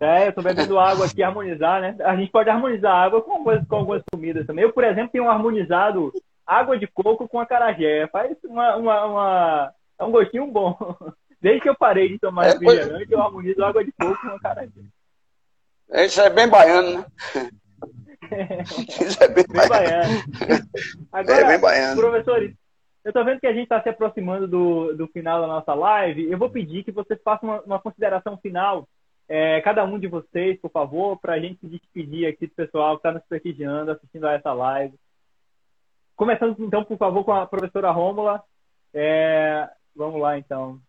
É, 0.00 0.28
eu 0.28 0.32
tô 0.32 0.42
bebendo 0.42 0.78
água 0.78 1.06
aqui, 1.06 1.22
harmonizar, 1.22 1.80
né? 1.80 1.96
A 2.04 2.14
gente 2.14 2.30
pode 2.30 2.48
harmonizar 2.48 2.94
água 2.94 3.20
com 3.20 3.32
algumas, 3.32 3.66
com 3.66 3.76
algumas 3.76 4.02
comidas 4.10 4.46
também. 4.46 4.64
Eu, 4.64 4.72
por 4.72 4.84
exemplo, 4.84 5.10
tenho 5.10 5.28
harmonizado 5.28 6.12
água 6.46 6.78
de 6.78 6.86
coco 6.86 7.28
com 7.28 7.40
acarajé. 7.40 8.06
Faz 8.08 8.36
uma, 8.44 8.76
uma, 8.76 9.04
uma... 9.04 9.72
É 9.98 10.04
um 10.04 10.10
gostinho 10.12 10.46
bom. 10.46 10.78
Desde 11.42 11.60
que 11.60 11.68
eu 11.68 11.76
parei 11.76 12.08
de 12.08 12.18
tomar 12.18 12.46
é, 12.46 12.52
refrigerante, 12.52 13.06
pois... 13.06 13.10
eu 13.10 13.22
harmonizo 13.22 13.64
água 13.64 13.84
de 13.84 13.92
coco 13.92 14.20
com 14.20 14.28
acarajé. 14.28 14.82
Isso 15.90 16.20
é 16.20 16.30
bem 16.30 16.48
baiano, 16.48 16.98
né? 16.98 17.06
Isso 19.00 19.22
é 19.22 19.28
bem, 19.28 19.44
bem 19.48 19.68
baiano. 19.68 20.22
Agora, 21.12 21.40
é 21.40 21.48
bem 21.48 21.60
baiano. 21.60 22.00
Professores, 22.00 22.54
eu 23.04 23.10
estou 23.10 23.24
vendo 23.24 23.40
que 23.40 23.46
a 23.46 23.52
gente 23.52 23.62
está 23.62 23.82
se 23.82 23.88
aproximando 23.88 24.46
do, 24.46 24.94
do 24.94 25.08
final 25.08 25.40
da 25.40 25.46
nossa 25.46 25.72
live. 25.72 26.30
Eu 26.30 26.36
vou 26.36 26.50
pedir 26.50 26.84
que 26.84 26.92
vocês 26.92 27.18
façam 27.22 27.48
uma, 27.48 27.60
uma 27.62 27.80
consideração 27.80 28.36
final, 28.36 28.86
é, 29.28 29.60
cada 29.62 29.84
um 29.84 29.98
de 29.98 30.06
vocês, 30.06 30.60
por 30.60 30.70
favor, 30.70 31.18
para 31.18 31.34
a 31.34 31.40
gente 31.40 31.60
se 31.60 31.66
despedir 31.66 32.26
aqui 32.26 32.46
do 32.46 32.54
pessoal 32.54 32.96
que 32.96 33.00
está 33.00 33.12
nos 33.12 33.22
prestigiando, 33.26 33.90
assistindo 33.90 34.26
a 34.26 34.34
essa 34.34 34.52
live. 34.52 34.94
Começando, 36.16 36.56
então, 36.58 36.84
por 36.84 36.98
favor, 36.98 37.24
com 37.24 37.32
a 37.32 37.46
professora 37.46 37.90
Rômula. 37.90 38.42
É, 38.92 39.68
vamos 39.94 40.20
lá, 40.20 40.38
então. 40.38 40.80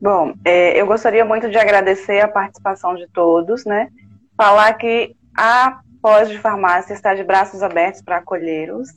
Bom, 0.00 0.34
é, 0.44 0.80
eu 0.80 0.86
gostaria 0.86 1.24
muito 1.24 1.50
de 1.50 1.58
agradecer 1.58 2.20
a 2.20 2.28
participação 2.28 2.94
de 2.94 3.06
todos, 3.08 3.64
né? 3.64 3.90
Falar 4.36 4.72
que 4.74 5.14
a 5.36 5.80
pós 6.00 6.28
de 6.30 6.38
farmácia 6.38 6.94
está 6.94 7.14
de 7.14 7.22
braços 7.22 7.62
abertos 7.62 8.00
para 8.00 8.16
acolhê-los 8.16 8.88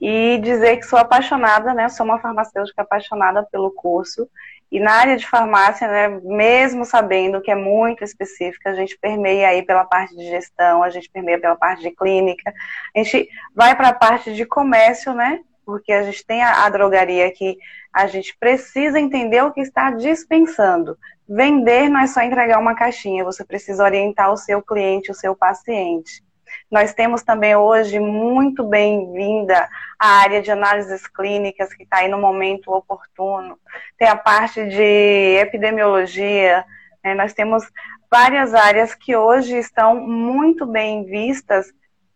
e 0.00 0.38
dizer 0.38 0.78
que 0.78 0.86
sou 0.86 0.98
apaixonada, 0.98 1.72
né? 1.72 1.88
Sou 1.88 2.04
uma 2.04 2.18
farmacêutica 2.18 2.82
apaixonada 2.82 3.46
pelo 3.52 3.70
curso 3.70 4.28
e 4.72 4.80
na 4.80 4.92
área 4.92 5.18
de 5.18 5.28
farmácia, 5.28 5.86
né, 5.86 6.08
mesmo 6.24 6.86
sabendo 6.86 7.42
que 7.42 7.50
é 7.50 7.54
muito 7.54 8.02
específica, 8.02 8.70
a 8.70 8.74
gente 8.74 8.96
permeia 8.98 9.48
aí 9.48 9.62
pela 9.62 9.84
parte 9.84 10.16
de 10.16 10.24
gestão, 10.24 10.82
a 10.82 10.88
gente 10.88 11.10
permeia 11.10 11.38
pela 11.38 11.54
parte 11.54 11.82
de 11.82 11.90
clínica, 11.90 12.54
a 12.96 12.98
gente 12.98 13.28
vai 13.54 13.76
para 13.76 13.88
a 13.88 13.92
parte 13.92 14.32
de 14.34 14.46
comércio, 14.46 15.12
né? 15.12 15.40
Porque 15.64 15.92
a 15.92 16.02
gente 16.02 16.24
tem 16.24 16.42
a, 16.42 16.64
a 16.64 16.68
drogaria 16.68 17.30
que 17.32 17.56
a 17.92 18.06
gente 18.06 18.36
precisa 18.38 18.98
entender 18.98 19.42
o 19.42 19.52
que 19.52 19.60
está 19.60 19.90
dispensando. 19.90 20.96
Vender 21.28 21.88
não 21.88 22.00
é 22.00 22.06
só 22.06 22.20
entregar 22.22 22.58
uma 22.58 22.74
caixinha, 22.74 23.24
você 23.24 23.44
precisa 23.44 23.84
orientar 23.84 24.32
o 24.32 24.36
seu 24.36 24.62
cliente, 24.62 25.10
o 25.10 25.14
seu 25.14 25.34
paciente. 25.36 26.22
Nós 26.70 26.92
temos 26.92 27.22
também 27.22 27.54
hoje 27.54 27.98
muito 27.98 28.64
bem-vinda 28.64 29.68
a 29.98 30.20
área 30.20 30.42
de 30.42 30.50
análises 30.50 31.06
clínicas, 31.06 31.72
que 31.74 31.82
está 31.82 31.98
aí 31.98 32.08
no 32.08 32.18
momento 32.18 32.72
oportuno. 32.72 33.58
Tem 33.98 34.08
a 34.08 34.16
parte 34.16 34.66
de 34.68 35.36
epidemiologia, 35.38 36.64
né? 37.04 37.14
nós 37.14 37.32
temos 37.32 37.70
várias 38.10 38.54
áreas 38.54 38.94
que 38.94 39.16
hoje 39.16 39.56
estão 39.56 39.96
muito 40.00 40.66
bem 40.66 41.04
vistas, 41.04 41.72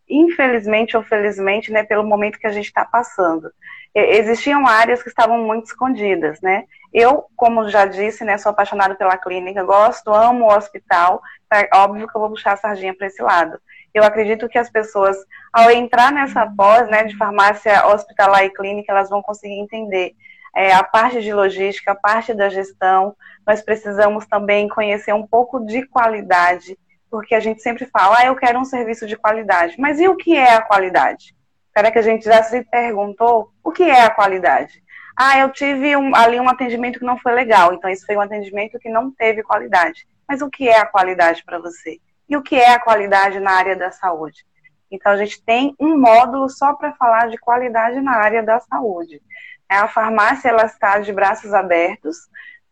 infelizmente 0.09 0.95
ou 0.95 1.03
felizmente, 1.03 1.71
né, 1.71 1.83
pelo 1.83 2.05
momento 2.05 2.39
que 2.39 2.47
a 2.47 2.51
gente 2.51 2.67
está 2.67 2.85
passando. 2.85 3.51
Existiam 3.93 4.67
áreas 4.67 5.01
que 5.01 5.09
estavam 5.09 5.39
muito 5.39 5.65
escondidas, 5.65 6.39
né? 6.39 6.65
Eu, 6.93 7.25
como 7.35 7.67
já 7.67 7.85
disse, 7.85 8.23
né, 8.23 8.37
sou 8.37 8.51
apaixonada 8.51 8.95
pela 8.95 9.17
clínica, 9.17 9.63
gosto, 9.63 10.13
amo 10.13 10.45
o 10.45 10.55
hospital, 10.55 11.21
é 11.51 11.67
óbvio 11.75 12.07
que 12.07 12.15
eu 12.15 12.21
vou 12.21 12.29
puxar 12.29 12.53
a 12.53 12.57
sardinha 12.57 12.95
para 12.95 13.07
esse 13.07 13.21
lado. 13.21 13.59
Eu 13.93 14.03
acredito 14.03 14.47
que 14.47 14.57
as 14.57 14.69
pessoas, 14.69 15.17
ao 15.51 15.71
entrar 15.71 16.11
nessa 16.11 16.45
pós, 16.45 16.87
né, 16.89 17.05
de 17.05 17.17
farmácia 17.17 17.87
hospitalar 17.87 18.45
e 18.45 18.53
clínica, 18.53 18.91
elas 18.91 19.09
vão 19.09 19.21
conseguir 19.21 19.59
entender 19.59 20.13
é, 20.55 20.73
a 20.73 20.83
parte 20.83 21.21
de 21.21 21.33
logística, 21.33 21.91
a 21.91 21.95
parte 21.95 22.33
da 22.33 22.49
gestão. 22.49 23.15
Nós 23.45 23.61
precisamos 23.61 24.25
também 24.27 24.67
conhecer 24.67 25.13
um 25.13 25.25
pouco 25.25 25.59
de 25.65 25.85
qualidade, 25.87 26.77
porque 27.09 27.35
a 27.35 27.39
gente 27.39 27.61
sempre 27.61 27.85
fala, 27.85 28.17
ah, 28.19 28.25
eu 28.25 28.35
quero 28.35 28.59
um 28.59 28.65
serviço 28.65 29.07
de 29.07 29.15
qualidade. 29.15 29.75
Mas 29.79 29.99
e 29.99 30.07
o 30.07 30.15
que 30.15 30.35
é 30.35 30.55
a 30.55 30.61
qualidade? 30.61 31.35
Será 31.75 31.91
que 31.91 31.99
a 31.99 32.03
gente 32.03 32.25
já 32.25 32.41
se 32.43 32.63
perguntou 32.63 33.51
o 33.63 33.71
que 33.71 33.83
é 33.83 34.03
a 34.03 34.09
qualidade? 34.09 34.83
Ah, 35.15 35.39
eu 35.39 35.51
tive 35.51 35.95
um, 35.95 36.15
ali 36.15 36.39
um 36.39 36.49
atendimento 36.49 36.99
que 36.99 37.05
não 37.05 37.17
foi 37.17 37.33
legal, 37.33 37.73
então 37.73 37.89
isso 37.89 38.05
foi 38.05 38.15
um 38.15 38.21
atendimento 38.21 38.79
que 38.79 38.89
não 38.89 39.11
teve 39.11 39.43
qualidade. 39.43 40.07
Mas 40.27 40.41
o 40.41 40.49
que 40.49 40.67
é 40.67 40.79
a 40.79 40.85
qualidade 40.85 41.43
para 41.43 41.59
você? 41.59 41.99
E 42.29 42.35
o 42.35 42.43
que 42.43 42.55
é 42.55 42.71
a 42.71 42.79
qualidade 42.79 43.39
na 43.39 43.51
área 43.51 43.75
da 43.75 43.91
saúde? 43.91 44.45
Então 44.91 45.11
a 45.11 45.17
gente 45.17 45.43
tem 45.43 45.75
um 45.79 45.97
módulo 45.97 46.49
só 46.49 46.73
para 46.73 46.93
falar 46.93 47.29
de 47.29 47.37
qualidade 47.37 47.99
na 48.01 48.15
área 48.15 48.43
da 48.43 48.59
saúde. 48.59 49.21
A 49.69 49.87
farmácia 49.87 50.49
ela 50.49 50.65
está 50.65 50.99
de 50.99 51.11
braços 51.11 51.53
abertos 51.53 52.17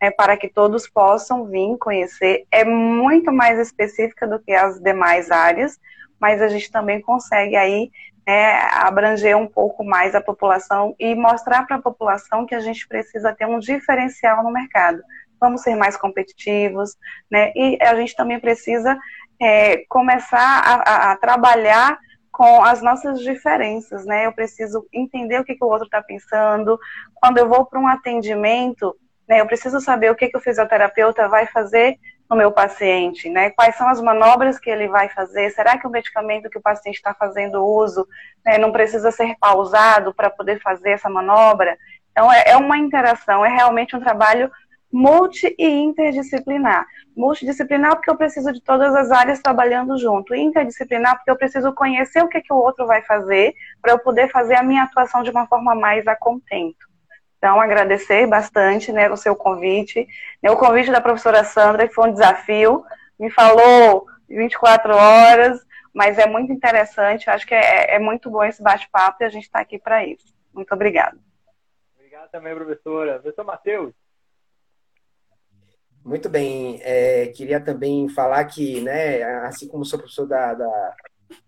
né, 0.06 0.12
para 0.12 0.38
que 0.38 0.48
todos 0.48 0.88
possam 0.88 1.46
vir 1.46 1.78
conhecer. 1.80 2.46
É 2.52 2.64
muito 2.64 3.32
mais 3.32 3.60
específica 3.60 4.28
do 4.28 4.40
que 4.40 4.52
as 4.52 4.80
demais 4.80 5.32
áreas, 5.32 5.80
mas 6.20 6.42
a 6.42 6.48
gente 6.48 6.72
também 6.72 7.02
consegue 7.02 7.56
aí 7.56 7.90
é, 8.28 8.56
abranger 8.74 9.36
um 9.36 9.48
pouco 9.48 9.84
mais 9.84 10.14
a 10.14 10.22
população 10.22 10.96
e 11.00 11.16
mostrar 11.16 11.66
para 11.66 11.78
a 11.78 11.82
população 11.82 12.46
que 12.46 12.56
a 12.56 12.60
gente 12.60 12.88
precisa 12.88 13.34
ter 13.34 13.48
um 13.48 13.60
diferencial 13.60 14.44
no 14.44 14.52
mercado. 14.52 15.02
Vamos 15.40 15.62
ser 15.62 15.76
mais 15.76 15.98
competitivos, 15.98 16.96
né? 17.30 17.52
E 17.56 17.78
a 17.82 17.96
gente 17.96 18.16
também 18.16 18.40
precisa 18.40 18.98
é, 19.42 19.84
começar 19.90 20.40
a, 20.40 20.76
a, 20.76 21.12
a, 21.12 21.18
trabalhar 21.18 21.98
com 22.32 22.64
as 22.64 22.82
nossas 22.82 23.20
diferenças, 23.20 24.06
né? 24.06 24.26
Eu 24.26 24.34
preciso 24.34 24.88
entender 24.94 25.40
o 25.40 25.44
que, 25.44 25.56
que 25.56 25.64
o 25.64 25.68
outro 25.68 25.86
está 25.86 26.02
pensando. 26.02 26.80
Quando 27.16 27.38
eu 27.38 27.48
vou 27.48 27.66
para 27.66 27.80
um 27.80 27.88
atendimento, 27.88 28.96
né, 29.28 29.42
eu 29.42 29.48
preciso 29.48 29.80
saber 29.80 30.12
o 30.12 30.16
que, 30.16 30.28
que 30.28 30.38
o 30.38 30.42
fisioterapeuta 30.42 31.28
vai 31.28 31.48
fazer 31.48 31.98
no 32.30 32.36
meu 32.36 32.52
paciente, 32.52 33.30
né? 33.30 33.52
Quais 33.52 33.76
são 33.76 33.88
as 33.88 34.02
manobras 34.02 34.58
que 34.60 34.70
ele 34.70 34.88
vai 34.88 35.10
fazer? 35.10 35.50
Será 35.52 35.78
que 35.78 35.86
o 35.86 35.92
medicamento 35.92 36.50
que 36.50 36.58
o 36.58 36.62
paciente 36.62 36.96
está 36.96 37.14
fazendo 37.14 37.64
uso 37.64 38.08
né, 38.44 38.58
não 38.58 38.72
precisa 38.72 39.12
ser 39.12 39.36
pausado 39.40 40.14
para 40.14 40.30
poder 40.30 40.60
fazer 40.60 40.92
essa 40.92 41.10
manobra? 41.10 41.78
Então, 42.12 42.32
é, 42.32 42.46
é 42.48 42.58
uma 42.58 42.78
interação, 42.78 43.46
é 43.46 43.50
realmente 43.50 43.96
um 43.96 44.00
trabalho 44.00 44.50
multi 44.92 45.54
e 45.60 45.68
interdisciplinar. 45.68 46.86
Multidisciplinar 47.16 47.96
porque 47.96 48.10
eu 48.10 48.18
preciso 48.18 48.52
de 48.52 48.62
todas 48.62 48.96
as 48.96 49.12
áreas 49.12 49.40
trabalhando 49.40 49.98
junto. 49.98 50.34
Interdisciplinar 50.34 51.18
porque 51.18 51.30
eu 51.30 51.38
preciso 51.38 51.74
conhecer 51.74 52.24
o 52.24 52.30
que, 52.30 52.42
que 52.42 52.54
o 52.54 52.58
outro 52.58 52.88
vai 52.88 53.02
fazer 53.04 53.54
para 53.82 53.92
eu 53.92 54.00
poder 54.00 54.32
fazer 54.32 54.56
a 54.56 54.64
minha 54.64 54.84
atuação 54.84 55.22
de 55.22 55.30
uma 55.30 55.46
forma 55.48 55.76
mais 55.76 56.08
a 56.08 56.16
contento. 56.16 56.95
Então, 57.46 57.62
agradecer 57.62 58.26
bastante 58.26 58.92
né, 58.92 59.08
o 59.08 59.16
seu 59.16 59.36
convite. 59.36 60.08
O 60.42 60.56
convite 60.56 60.92
da 60.92 61.00
professora 61.00 61.44
Sandra, 61.44 61.88
que 61.88 61.94
foi 61.94 62.10
um 62.10 62.12
desafio, 62.12 62.84
me 63.20 63.30
falou 63.30 64.08
24 64.28 64.96
horas, 64.96 65.64
mas 65.94 66.18
é 66.18 66.26
muito 66.26 66.52
interessante, 66.52 67.30
acho 67.30 67.46
que 67.46 67.54
é, 67.54 67.98
é 67.98 68.00
muito 68.00 68.32
bom 68.32 68.44
esse 68.44 68.64
bate-papo 68.64 69.18
e 69.22 69.26
a 69.26 69.30
gente 69.30 69.44
está 69.44 69.60
aqui 69.60 69.78
para 69.78 70.04
isso. 70.04 70.36
Muito 70.52 70.74
obrigada. 70.74 71.20
Obrigado 71.96 72.32
também, 72.32 72.56
professora. 72.56 73.20
Professor 73.20 73.46
Matheus. 73.46 73.94
Muito 76.04 76.28
bem. 76.28 76.80
É, 76.82 77.28
queria 77.28 77.60
também 77.60 78.10
falar 78.10 78.44
que, 78.46 78.82
né, 78.82 79.22
assim 79.46 79.68
como 79.68 79.86
sou 79.86 80.00
professor 80.00 80.26
da, 80.26 80.56
da 80.56 80.96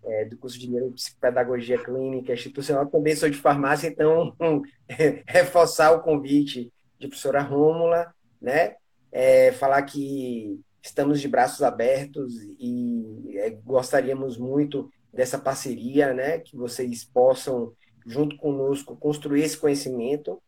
é, 0.03 0.25
do 0.25 0.37
curso 0.37 0.59
de 0.59 0.69
Neuropsicopedagogia 0.69 1.77
Clínica 1.83 2.33
Institucional, 2.33 2.85
também 2.87 3.15
sou 3.15 3.29
de 3.29 3.37
farmácia, 3.37 3.87
então 3.87 4.35
reforçar 5.27 5.91
o 5.91 6.01
convite 6.01 6.71
de 6.99 7.07
professora 7.07 7.41
Rômula, 7.41 8.13
né? 8.41 8.75
É, 9.11 9.51
falar 9.53 9.81
que 9.83 10.59
estamos 10.81 11.19
de 11.21 11.27
braços 11.27 11.61
abertos 11.61 12.33
e 12.59 13.37
é, 13.37 13.49
gostaríamos 13.49 14.37
muito 14.37 14.89
dessa 15.13 15.37
parceria, 15.37 16.13
né? 16.13 16.39
Que 16.39 16.55
vocês 16.55 17.03
possam, 17.03 17.73
junto 18.05 18.37
conosco, 18.37 18.95
construir 18.95 19.43
esse 19.43 19.57
conhecimento. 19.57 20.41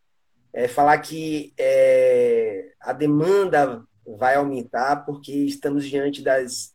É, 0.52 0.68
falar 0.68 0.98
que 1.00 1.54
é, 1.58 2.72
a 2.80 2.94
demanda 2.94 3.84
vai 4.18 4.36
aumentar 4.36 5.06
porque 5.06 5.32
estamos 5.32 5.88
diante 5.88 6.24
das 6.24 6.74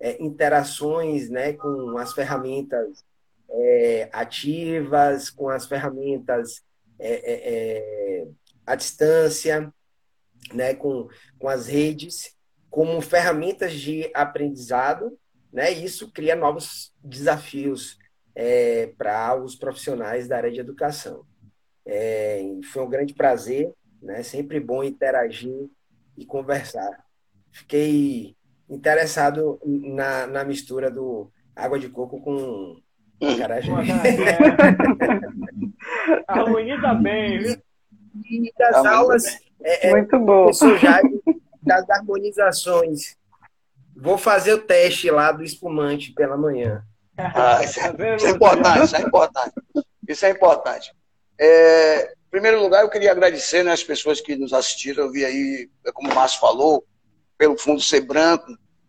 é, 0.00 0.22
interações 0.22 1.28
né, 1.30 1.52
com 1.52 1.96
as 1.98 2.12
ferramentas 2.12 3.04
é, 3.48 4.08
ativas, 4.12 5.30
com 5.30 5.48
as 5.48 5.66
ferramentas 5.66 6.62
é, 6.98 7.12
é, 7.12 7.52
é, 7.54 8.28
à 8.66 8.74
distância, 8.74 9.72
né, 10.52 10.74
com, 10.74 11.08
com 11.38 11.48
as 11.48 11.66
redes, 11.66 12.36
como 12.70 13.00
ferramentas 13.00 13.72
de 13.72 14.10
aprendizado, 14.14 15.18
né, 15.52 15.70
isso 15.70 16.10
cria 16.12 16.36
novos 16.36 16.92
desafios 17.02 17.98
é, 18.34 18.88
para 18.98 19.34
os 19.34 19.56
profissionais 19.56 20.28
da 20.28 20.36
área 20.36 20.52
de 20.52 20.60
educação. 20.60 21.24
foi 22.72 22.82
um 22.82 22.90
grande 22.90 23.14
prazer, 23.14 23.72
né, 24.02 24.22
sempre 24.22 24.60
bom 24.60 24.84
interagir 24.84 25.70
e 26.16 26.26
conversar. 26.26 27.04
Fiquei 27.50 28.36
interessado 28.68 29.58
na, 29.64 30.26
na 30.26 30.44
mistura 30.44 30.90
do 30.90 31.30
água 31.54 31.78
de 31.78 31.88
coco 31.88 32.20
com 32.20 32.76
carajé. 33.38 33.72
Harmoniza 36.28 36.94
bem, 37.02 37.38
viu? 37.38 37.56
E 38.30 38.52
das 38.58 38.84
aulas. 38.86 39.24
É, 39.62 39.88
é, 39.88 39.90
Muito 39.90 40.18
bom. 40.18 40.52
Já 40.52 41.00
das 41.62 41.88
harmonizações. 41.90 43.16
Vou 43.96 44.18
fazer 44.18 44.52
o 44.54 44.62
teste 44.62 45.10
lá 45.10 45.32
do 45.32 45.42
espumante 45.42 46.12
pela 46.12 46.36
manhã. 46.36 46.84
Ah, 47.18 47.64
isso, 47.64 47.80
é, 47.80 47.92
tá 47.92 48.16
isso, 48.16 48.26
é, 48.26 48.30
importante, 48.30 48.84
isso 48.84 48.96
é 48.96 49.00
importante. 49.00 49.54
Isso 50.06 50.26
é 50.26 50.30
importante. 50.30 50.92
É, 51.40 52.12
em 52.12 52.30
primeiro 52.30 52.60
lugar, 52.60 52.82
eu 52.82 52.90
queria 52.90 53.10
agradecer 53.10 53.62
né, 53.62 53.72
as 53.72 53.82
pessoas 53.82 54.20
que 54.20 54.36
nos 54.36 54.52
assistiram. 54.52 55.04
Eu 55.04 55.10
vi 55.10 55.24
aí, 55.24 55.70
como 55.94 56.12
o 56.12 56.14
Márcio 56.14 56.40
falou, 56.40 56.84
pelo 57.36 57.58
fundo 57.58 57.80
ser 57.80 58.00
branco. 58.00 58.46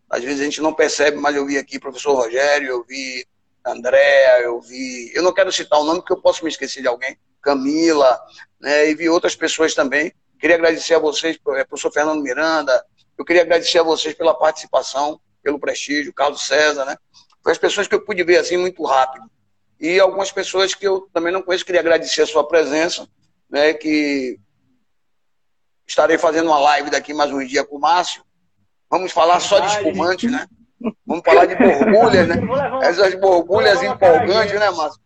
Às 0.08 0.22
vezes 0.22 0.40
a 0.40 0.44
gente 0.44 0.60
não 0.60 0.72
percebe, 0.72 1.18
mas 1.18 1.36
eu 1.36 1.46
vi 1.46 1.58
aqui 1.58 1.78
professor 1.78 2.14
Rogério, 2.14 2.68
eu 2.68 2.84
vi 2.84 3.26
Andréa, 3.66 4.40
eu 4.42 4.60
vi. 4.60 5.10
Eu 5.14 5.22
não 5.22 5.32
quero 5.32 5.52
citar 5.52 5.78
o 5.80 5.84
nome 5.84 6.00
porque 6.00 6.12
eu 6.12 6.22
posso 6.22 6.42
me 6.44 6.50
esquecer 6.50 6.80
de 6.80 6.88
alguém. 6.88 7.18
Camila, 7.42 8.18
né, 8.60 8.90
e 8.90 8.94
vi 8.94 9.08
outras 9.08 9.36
pessoas 9.36 9.74
também. 9.74 10.12
Queria 10.40 10.56
agradecer 10.56 10.94
a 10.94 10.98
vocês, 10.98 11.38
é, 11.56 11.64
professor 11.64 11.92
Fernando 11.92 12.22
Miranda, 12.22 12.84
eu 13.18 13.24
queria 13.24 13.42
agradecer 13.42 13.80
a 13.80 13.82
vocês 13.82 14.14
pela 14.14 14.32
participação, 14.32 15.20
pelo 15.42 15.58
prestígio, 15.58 16.12
Carlos 16.12 16.46
César, 16.46 16.84
né? 16.84 16.96
Foi 17.42 17.52
as 17.52 17.58
pessoas 17.58 17.88
que 17.88 17.94
eu 17.94 18.04
pude 18.04 18.22
ver 18.22 18.38
assim 18.38 18.56
muito 18.56 18.84
rápido. 18.84 19.28
E 19.80 19.98
algumas 19.98 20.30
pessoas 20.30 20.74
que 20.74 20.86
eu 20.86 21.08
também 21.12 21.32
não 21.32 21.42
conheço, 21.42 21.64
queria 21.64 21.80
agradecer 21.80 22.22
a 22.22 22.26
sua 22.26 22.46
presença, 22.46 23.08
né? 23.50 23.74
Que 23.74 24.38
estarei 25.86 26.16
fazendo 26.16 26.46
uma 26.46 26.60
live 26.60 26.90
daqui 26.90 27.12
mais 27.12 27.32
um 27.32 27.44
dia 27.44 27.64
com 27.64 27.76
o 27.76 27.80
Márcio, 27.80 28.22
Vamos 28.90 29.12
falar 29.12 29.40
só 29.40 29.58
de 29.60 29.66
espumante, 29.66 30.28
né? 30.28 30.46
Vamos 31.06 31.22
falar 31.24 31.46
de 31.46 31.54
borbulhas, 31.58 32.28
né? 32.28 32.36
Essas 32.82 33.14
borbulhas 33.14 33.82
empolgantes, 33.82 34.58
né, 34.58 34.70
Márcio? 34.70 35.00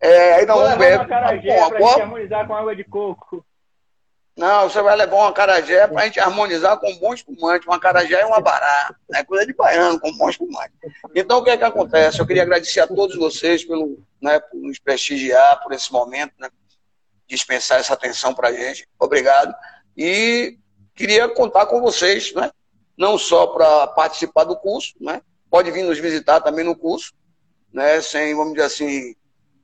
É, 0.00 0.34
aí 0.34 0.46
nós 0.46 0.60
vamos 0.60 0.78
ver. 0.78 0.98
Uma 0.98 1.06
pra 1.06 2.02
harmonizar 2.02 2.46
com 2.46 2.54
água 2.54 2.76
de 2.76 2.84
coco. 2.84 3.44
Não, 4.36 4.68
você 4.68 4.82
vai 4.82 4.94
levar 4.94 5.16
uma 5.16 5.32
carajé 5.32 5.86
para 5.88 6.02
a 6.02 6.04
gente 6.04 6.20
harmonizar 6.20 6.78
com 6.78 6.90
um 6.90 6.98
bom 6.98 7.14
espumante. 7.14 7.66
Uma 7.66 7.80
carajé 7.80 8.20
e 8.20 8.24
uma 8.24 8.40
bará. 8.40 8.94
É 9.14 9.24
coisa 9.24 9.46
de 9.46 9.54
baiano, 9.54 9.98
com 9.98 10.10
um 10.10 10.16
bom 10.16 10.28
espumante. 10.28 10.74
Então, 11.14 11.38
o 11.38 11.42
que 11.42 11.48
é 11.48 11.56
que 11.56 11.64
acontece? 11.64 12.20
Eu 12.20 12.26
queria 12.26 12.42
agradecer 12.42 12.80
a 12.80 12.86
todos 12.86 13.16
vocês 13.16 13.64
pelo, 13.64 13.98
né, 14.20 14.38
por 14.38 14.58
nos 14.60 14.78
prestigiar 14.78 15.62
por 15.62 15.72
esse 15.72 15.90
momento, 15.90 16.34
né? 16.38 16.50
Dispensar 17.26 17.80
essa 17.80 17.94
atenção 17.94 18.34
para 18.34 18.48
a 18.48 18.52
gente. 18.52 18.86
Obrigado. 18.98 19.54
E 19.96 20.58
queria 20.94 21.26
contar 21.30 21.64
com 21.64 21.80
vocês, 21.80 22.34
né? 22.34 22.50
Não 22.96 23.18
só 23.18 23.46
para 23.48 23.86
participar 23.88 24.44
do 24.44 24.56
curso, 24.56 24.94
né? 25.00 25.20
pode 25.50 25.70
vir 25.70 25.84
nos 25.84 25.98
visitar 25.98 26.40
também 26.40 26.64
no 26.64 26.76
curso, 26.76 27.12
né? 27.72 28.00
sem, 28.00 28.34
vamos 28.34 28.54
dizer 28.54 28.66
assim, 28.66 29.14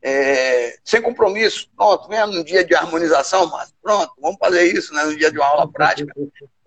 é, 0.03 0.79
sem 0.85 1.01
compromisso. 1.01 1.69
Pronto, 1.77 2.09
venha 2.09 2.27
no 2.27 2.45
dia 2.45 2.65
de 2.65 2.75
harmonização, 2.75 3.47
mas 3.47 3.73
pronto, 3.83 4.13
vamos 4.21 4.37
fazer 4.39 4.65
isso 4.65 4.93
né? 4.95 5.05
no 5.05 5.17
dia 5.17 5.31
de 5.31 5.39
uma 5.39 5.47
aula 5.47 5.71
prática, 5.71 6.13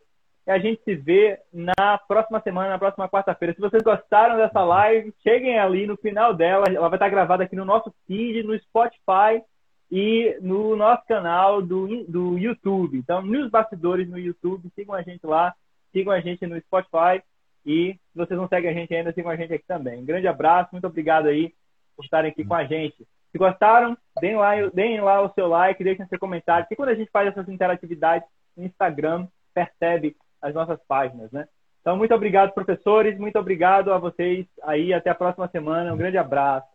E 0.46 0.50
a 0.50 0.58
gente 0.58 0.82
se 0.84 0.94
vê 0.94 1.38
na 1.52 1.98
próxima 2.06 2.40
semana, 2.40 2.68
na 2.68 2.78
próxima 2.78 3.08
quarta-feira. 3.08 3.54
Se 3.54 3.60
vocês 3.60 3.82
gostaram 3.82 4.36
dessa 4.36 4.62
live, 4.62 5.14
cheguem 5.22 5.58
ali 5.58 5.86
no 5.86 5.96
final 5.96 6.34
dela. 6.34 6.66
Ela 6.68 6.88
vai 6.88 6.96
estar 6.96 7.08
gravada 7.08 7.44
aqui 7.44 7.56
no 7.56 7.64
nosso 7.64 7.92
feed, 8.06 8.42
no 8.42 8.56
Spotify 8.58 9.42
e 9.90 10.36
no 10.42 10.76
nosso 10.76 11.04
canal 11.06 11.62
do, 11.62 12.04
do 12.04 12.38
YouTube. 12.38 12.98
Então, 12.98 13.22
nos 13.22 13.50
bastidores 13.50 14.08
no 14.08 14.18
YouTube, 14.18 14.70
sigam 14.74 14.94
a 14.94 15.02
gente 15.02 15.26
lá 15.26 15.54
sigam 15.96 16.12
a 16.12 16.20
gente 16.20 16.46
no 16.46 16.60
Spotify 16.60 17.22
e 17.64 17.94
se 17.94 18.14
vocês 18.14 18.38
não 18.38 18.46
seguem 18.48 18.70
a 18.70 18.74
gente 18.74 18.94
ainda, 18.94 19.12
sigam 19.14 19.30
a 19.30 19.36
gente 19.36 19.54
aqui 19.54 19.64
também. 19.66 20.02
Um 20.02 20.04
grande 20.04 20.28
abraço, 20.28 20.68
muito 20.72 20.86
obrigado 20.86 21.26
aí 21.26 21.54
por 21.96 22.04
estarem 22.04 22.30
aqui 22.30 22.44
com 22.44 22.54
a 22.54 22.64
gente. 22.64 23.08
Se 23.32 23.38
gostaram, 23.38 23.96
deem 24.20 24.36
lá, 24.36 24.54
deem 24.74 25.00
lá 25.00 25.22
o 25.22 25.32
seu 25.32 25.48
like, 25.48 25.82
deixem 25.82 26.06
seu 26.06 26.18
comentário, 26.18 26.64
porque 26.64 26.76
quando 26.76 26.90
a 26.90 26.94
gente 26.94 27.10
faz 27.10 27.28
essas 27.28 27.48
interatividades, 27.48 28.28
o 28.56 28.62
Instagram 28.62 29.26
percebe 29.54 30.14
as 30.42 30.54
nossas 30.54 30.78
páginas, 30.86 31.32
né? 31.32 31.48
Então, 31.80 31.96
muito 31.96 32.14
obrigado, 32.14 32.52
professores, 32.52 33.18
muito 33.18 33.38
obrigado 33.38 33.92
a 33.92 33.98
vocês 33.98 34.46
aí, 34.62 34.92
até 34.92 35.10
a 35.10 35.14
próxima 35.14 35.48
semana, 35.48 35.94
um 35.94 35.96
grande 35.96 36.18
abraço. 36.18 36.68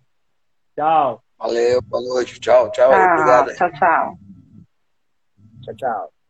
Tchau. 0.75 1.21
Valeu, 1.37 1.81
boa 1.83 2.01
noite, 2.01 2.39
tchau, 2.39 2.71
tchau, 2.71 2.89
tchau 2.89 3.13
obrigado. 3.13 3.55
Tchau, 3.55 3.71
tchau. 3.71 4.17
Tchau, 5.63 5.75
tchau. 5.75 6.20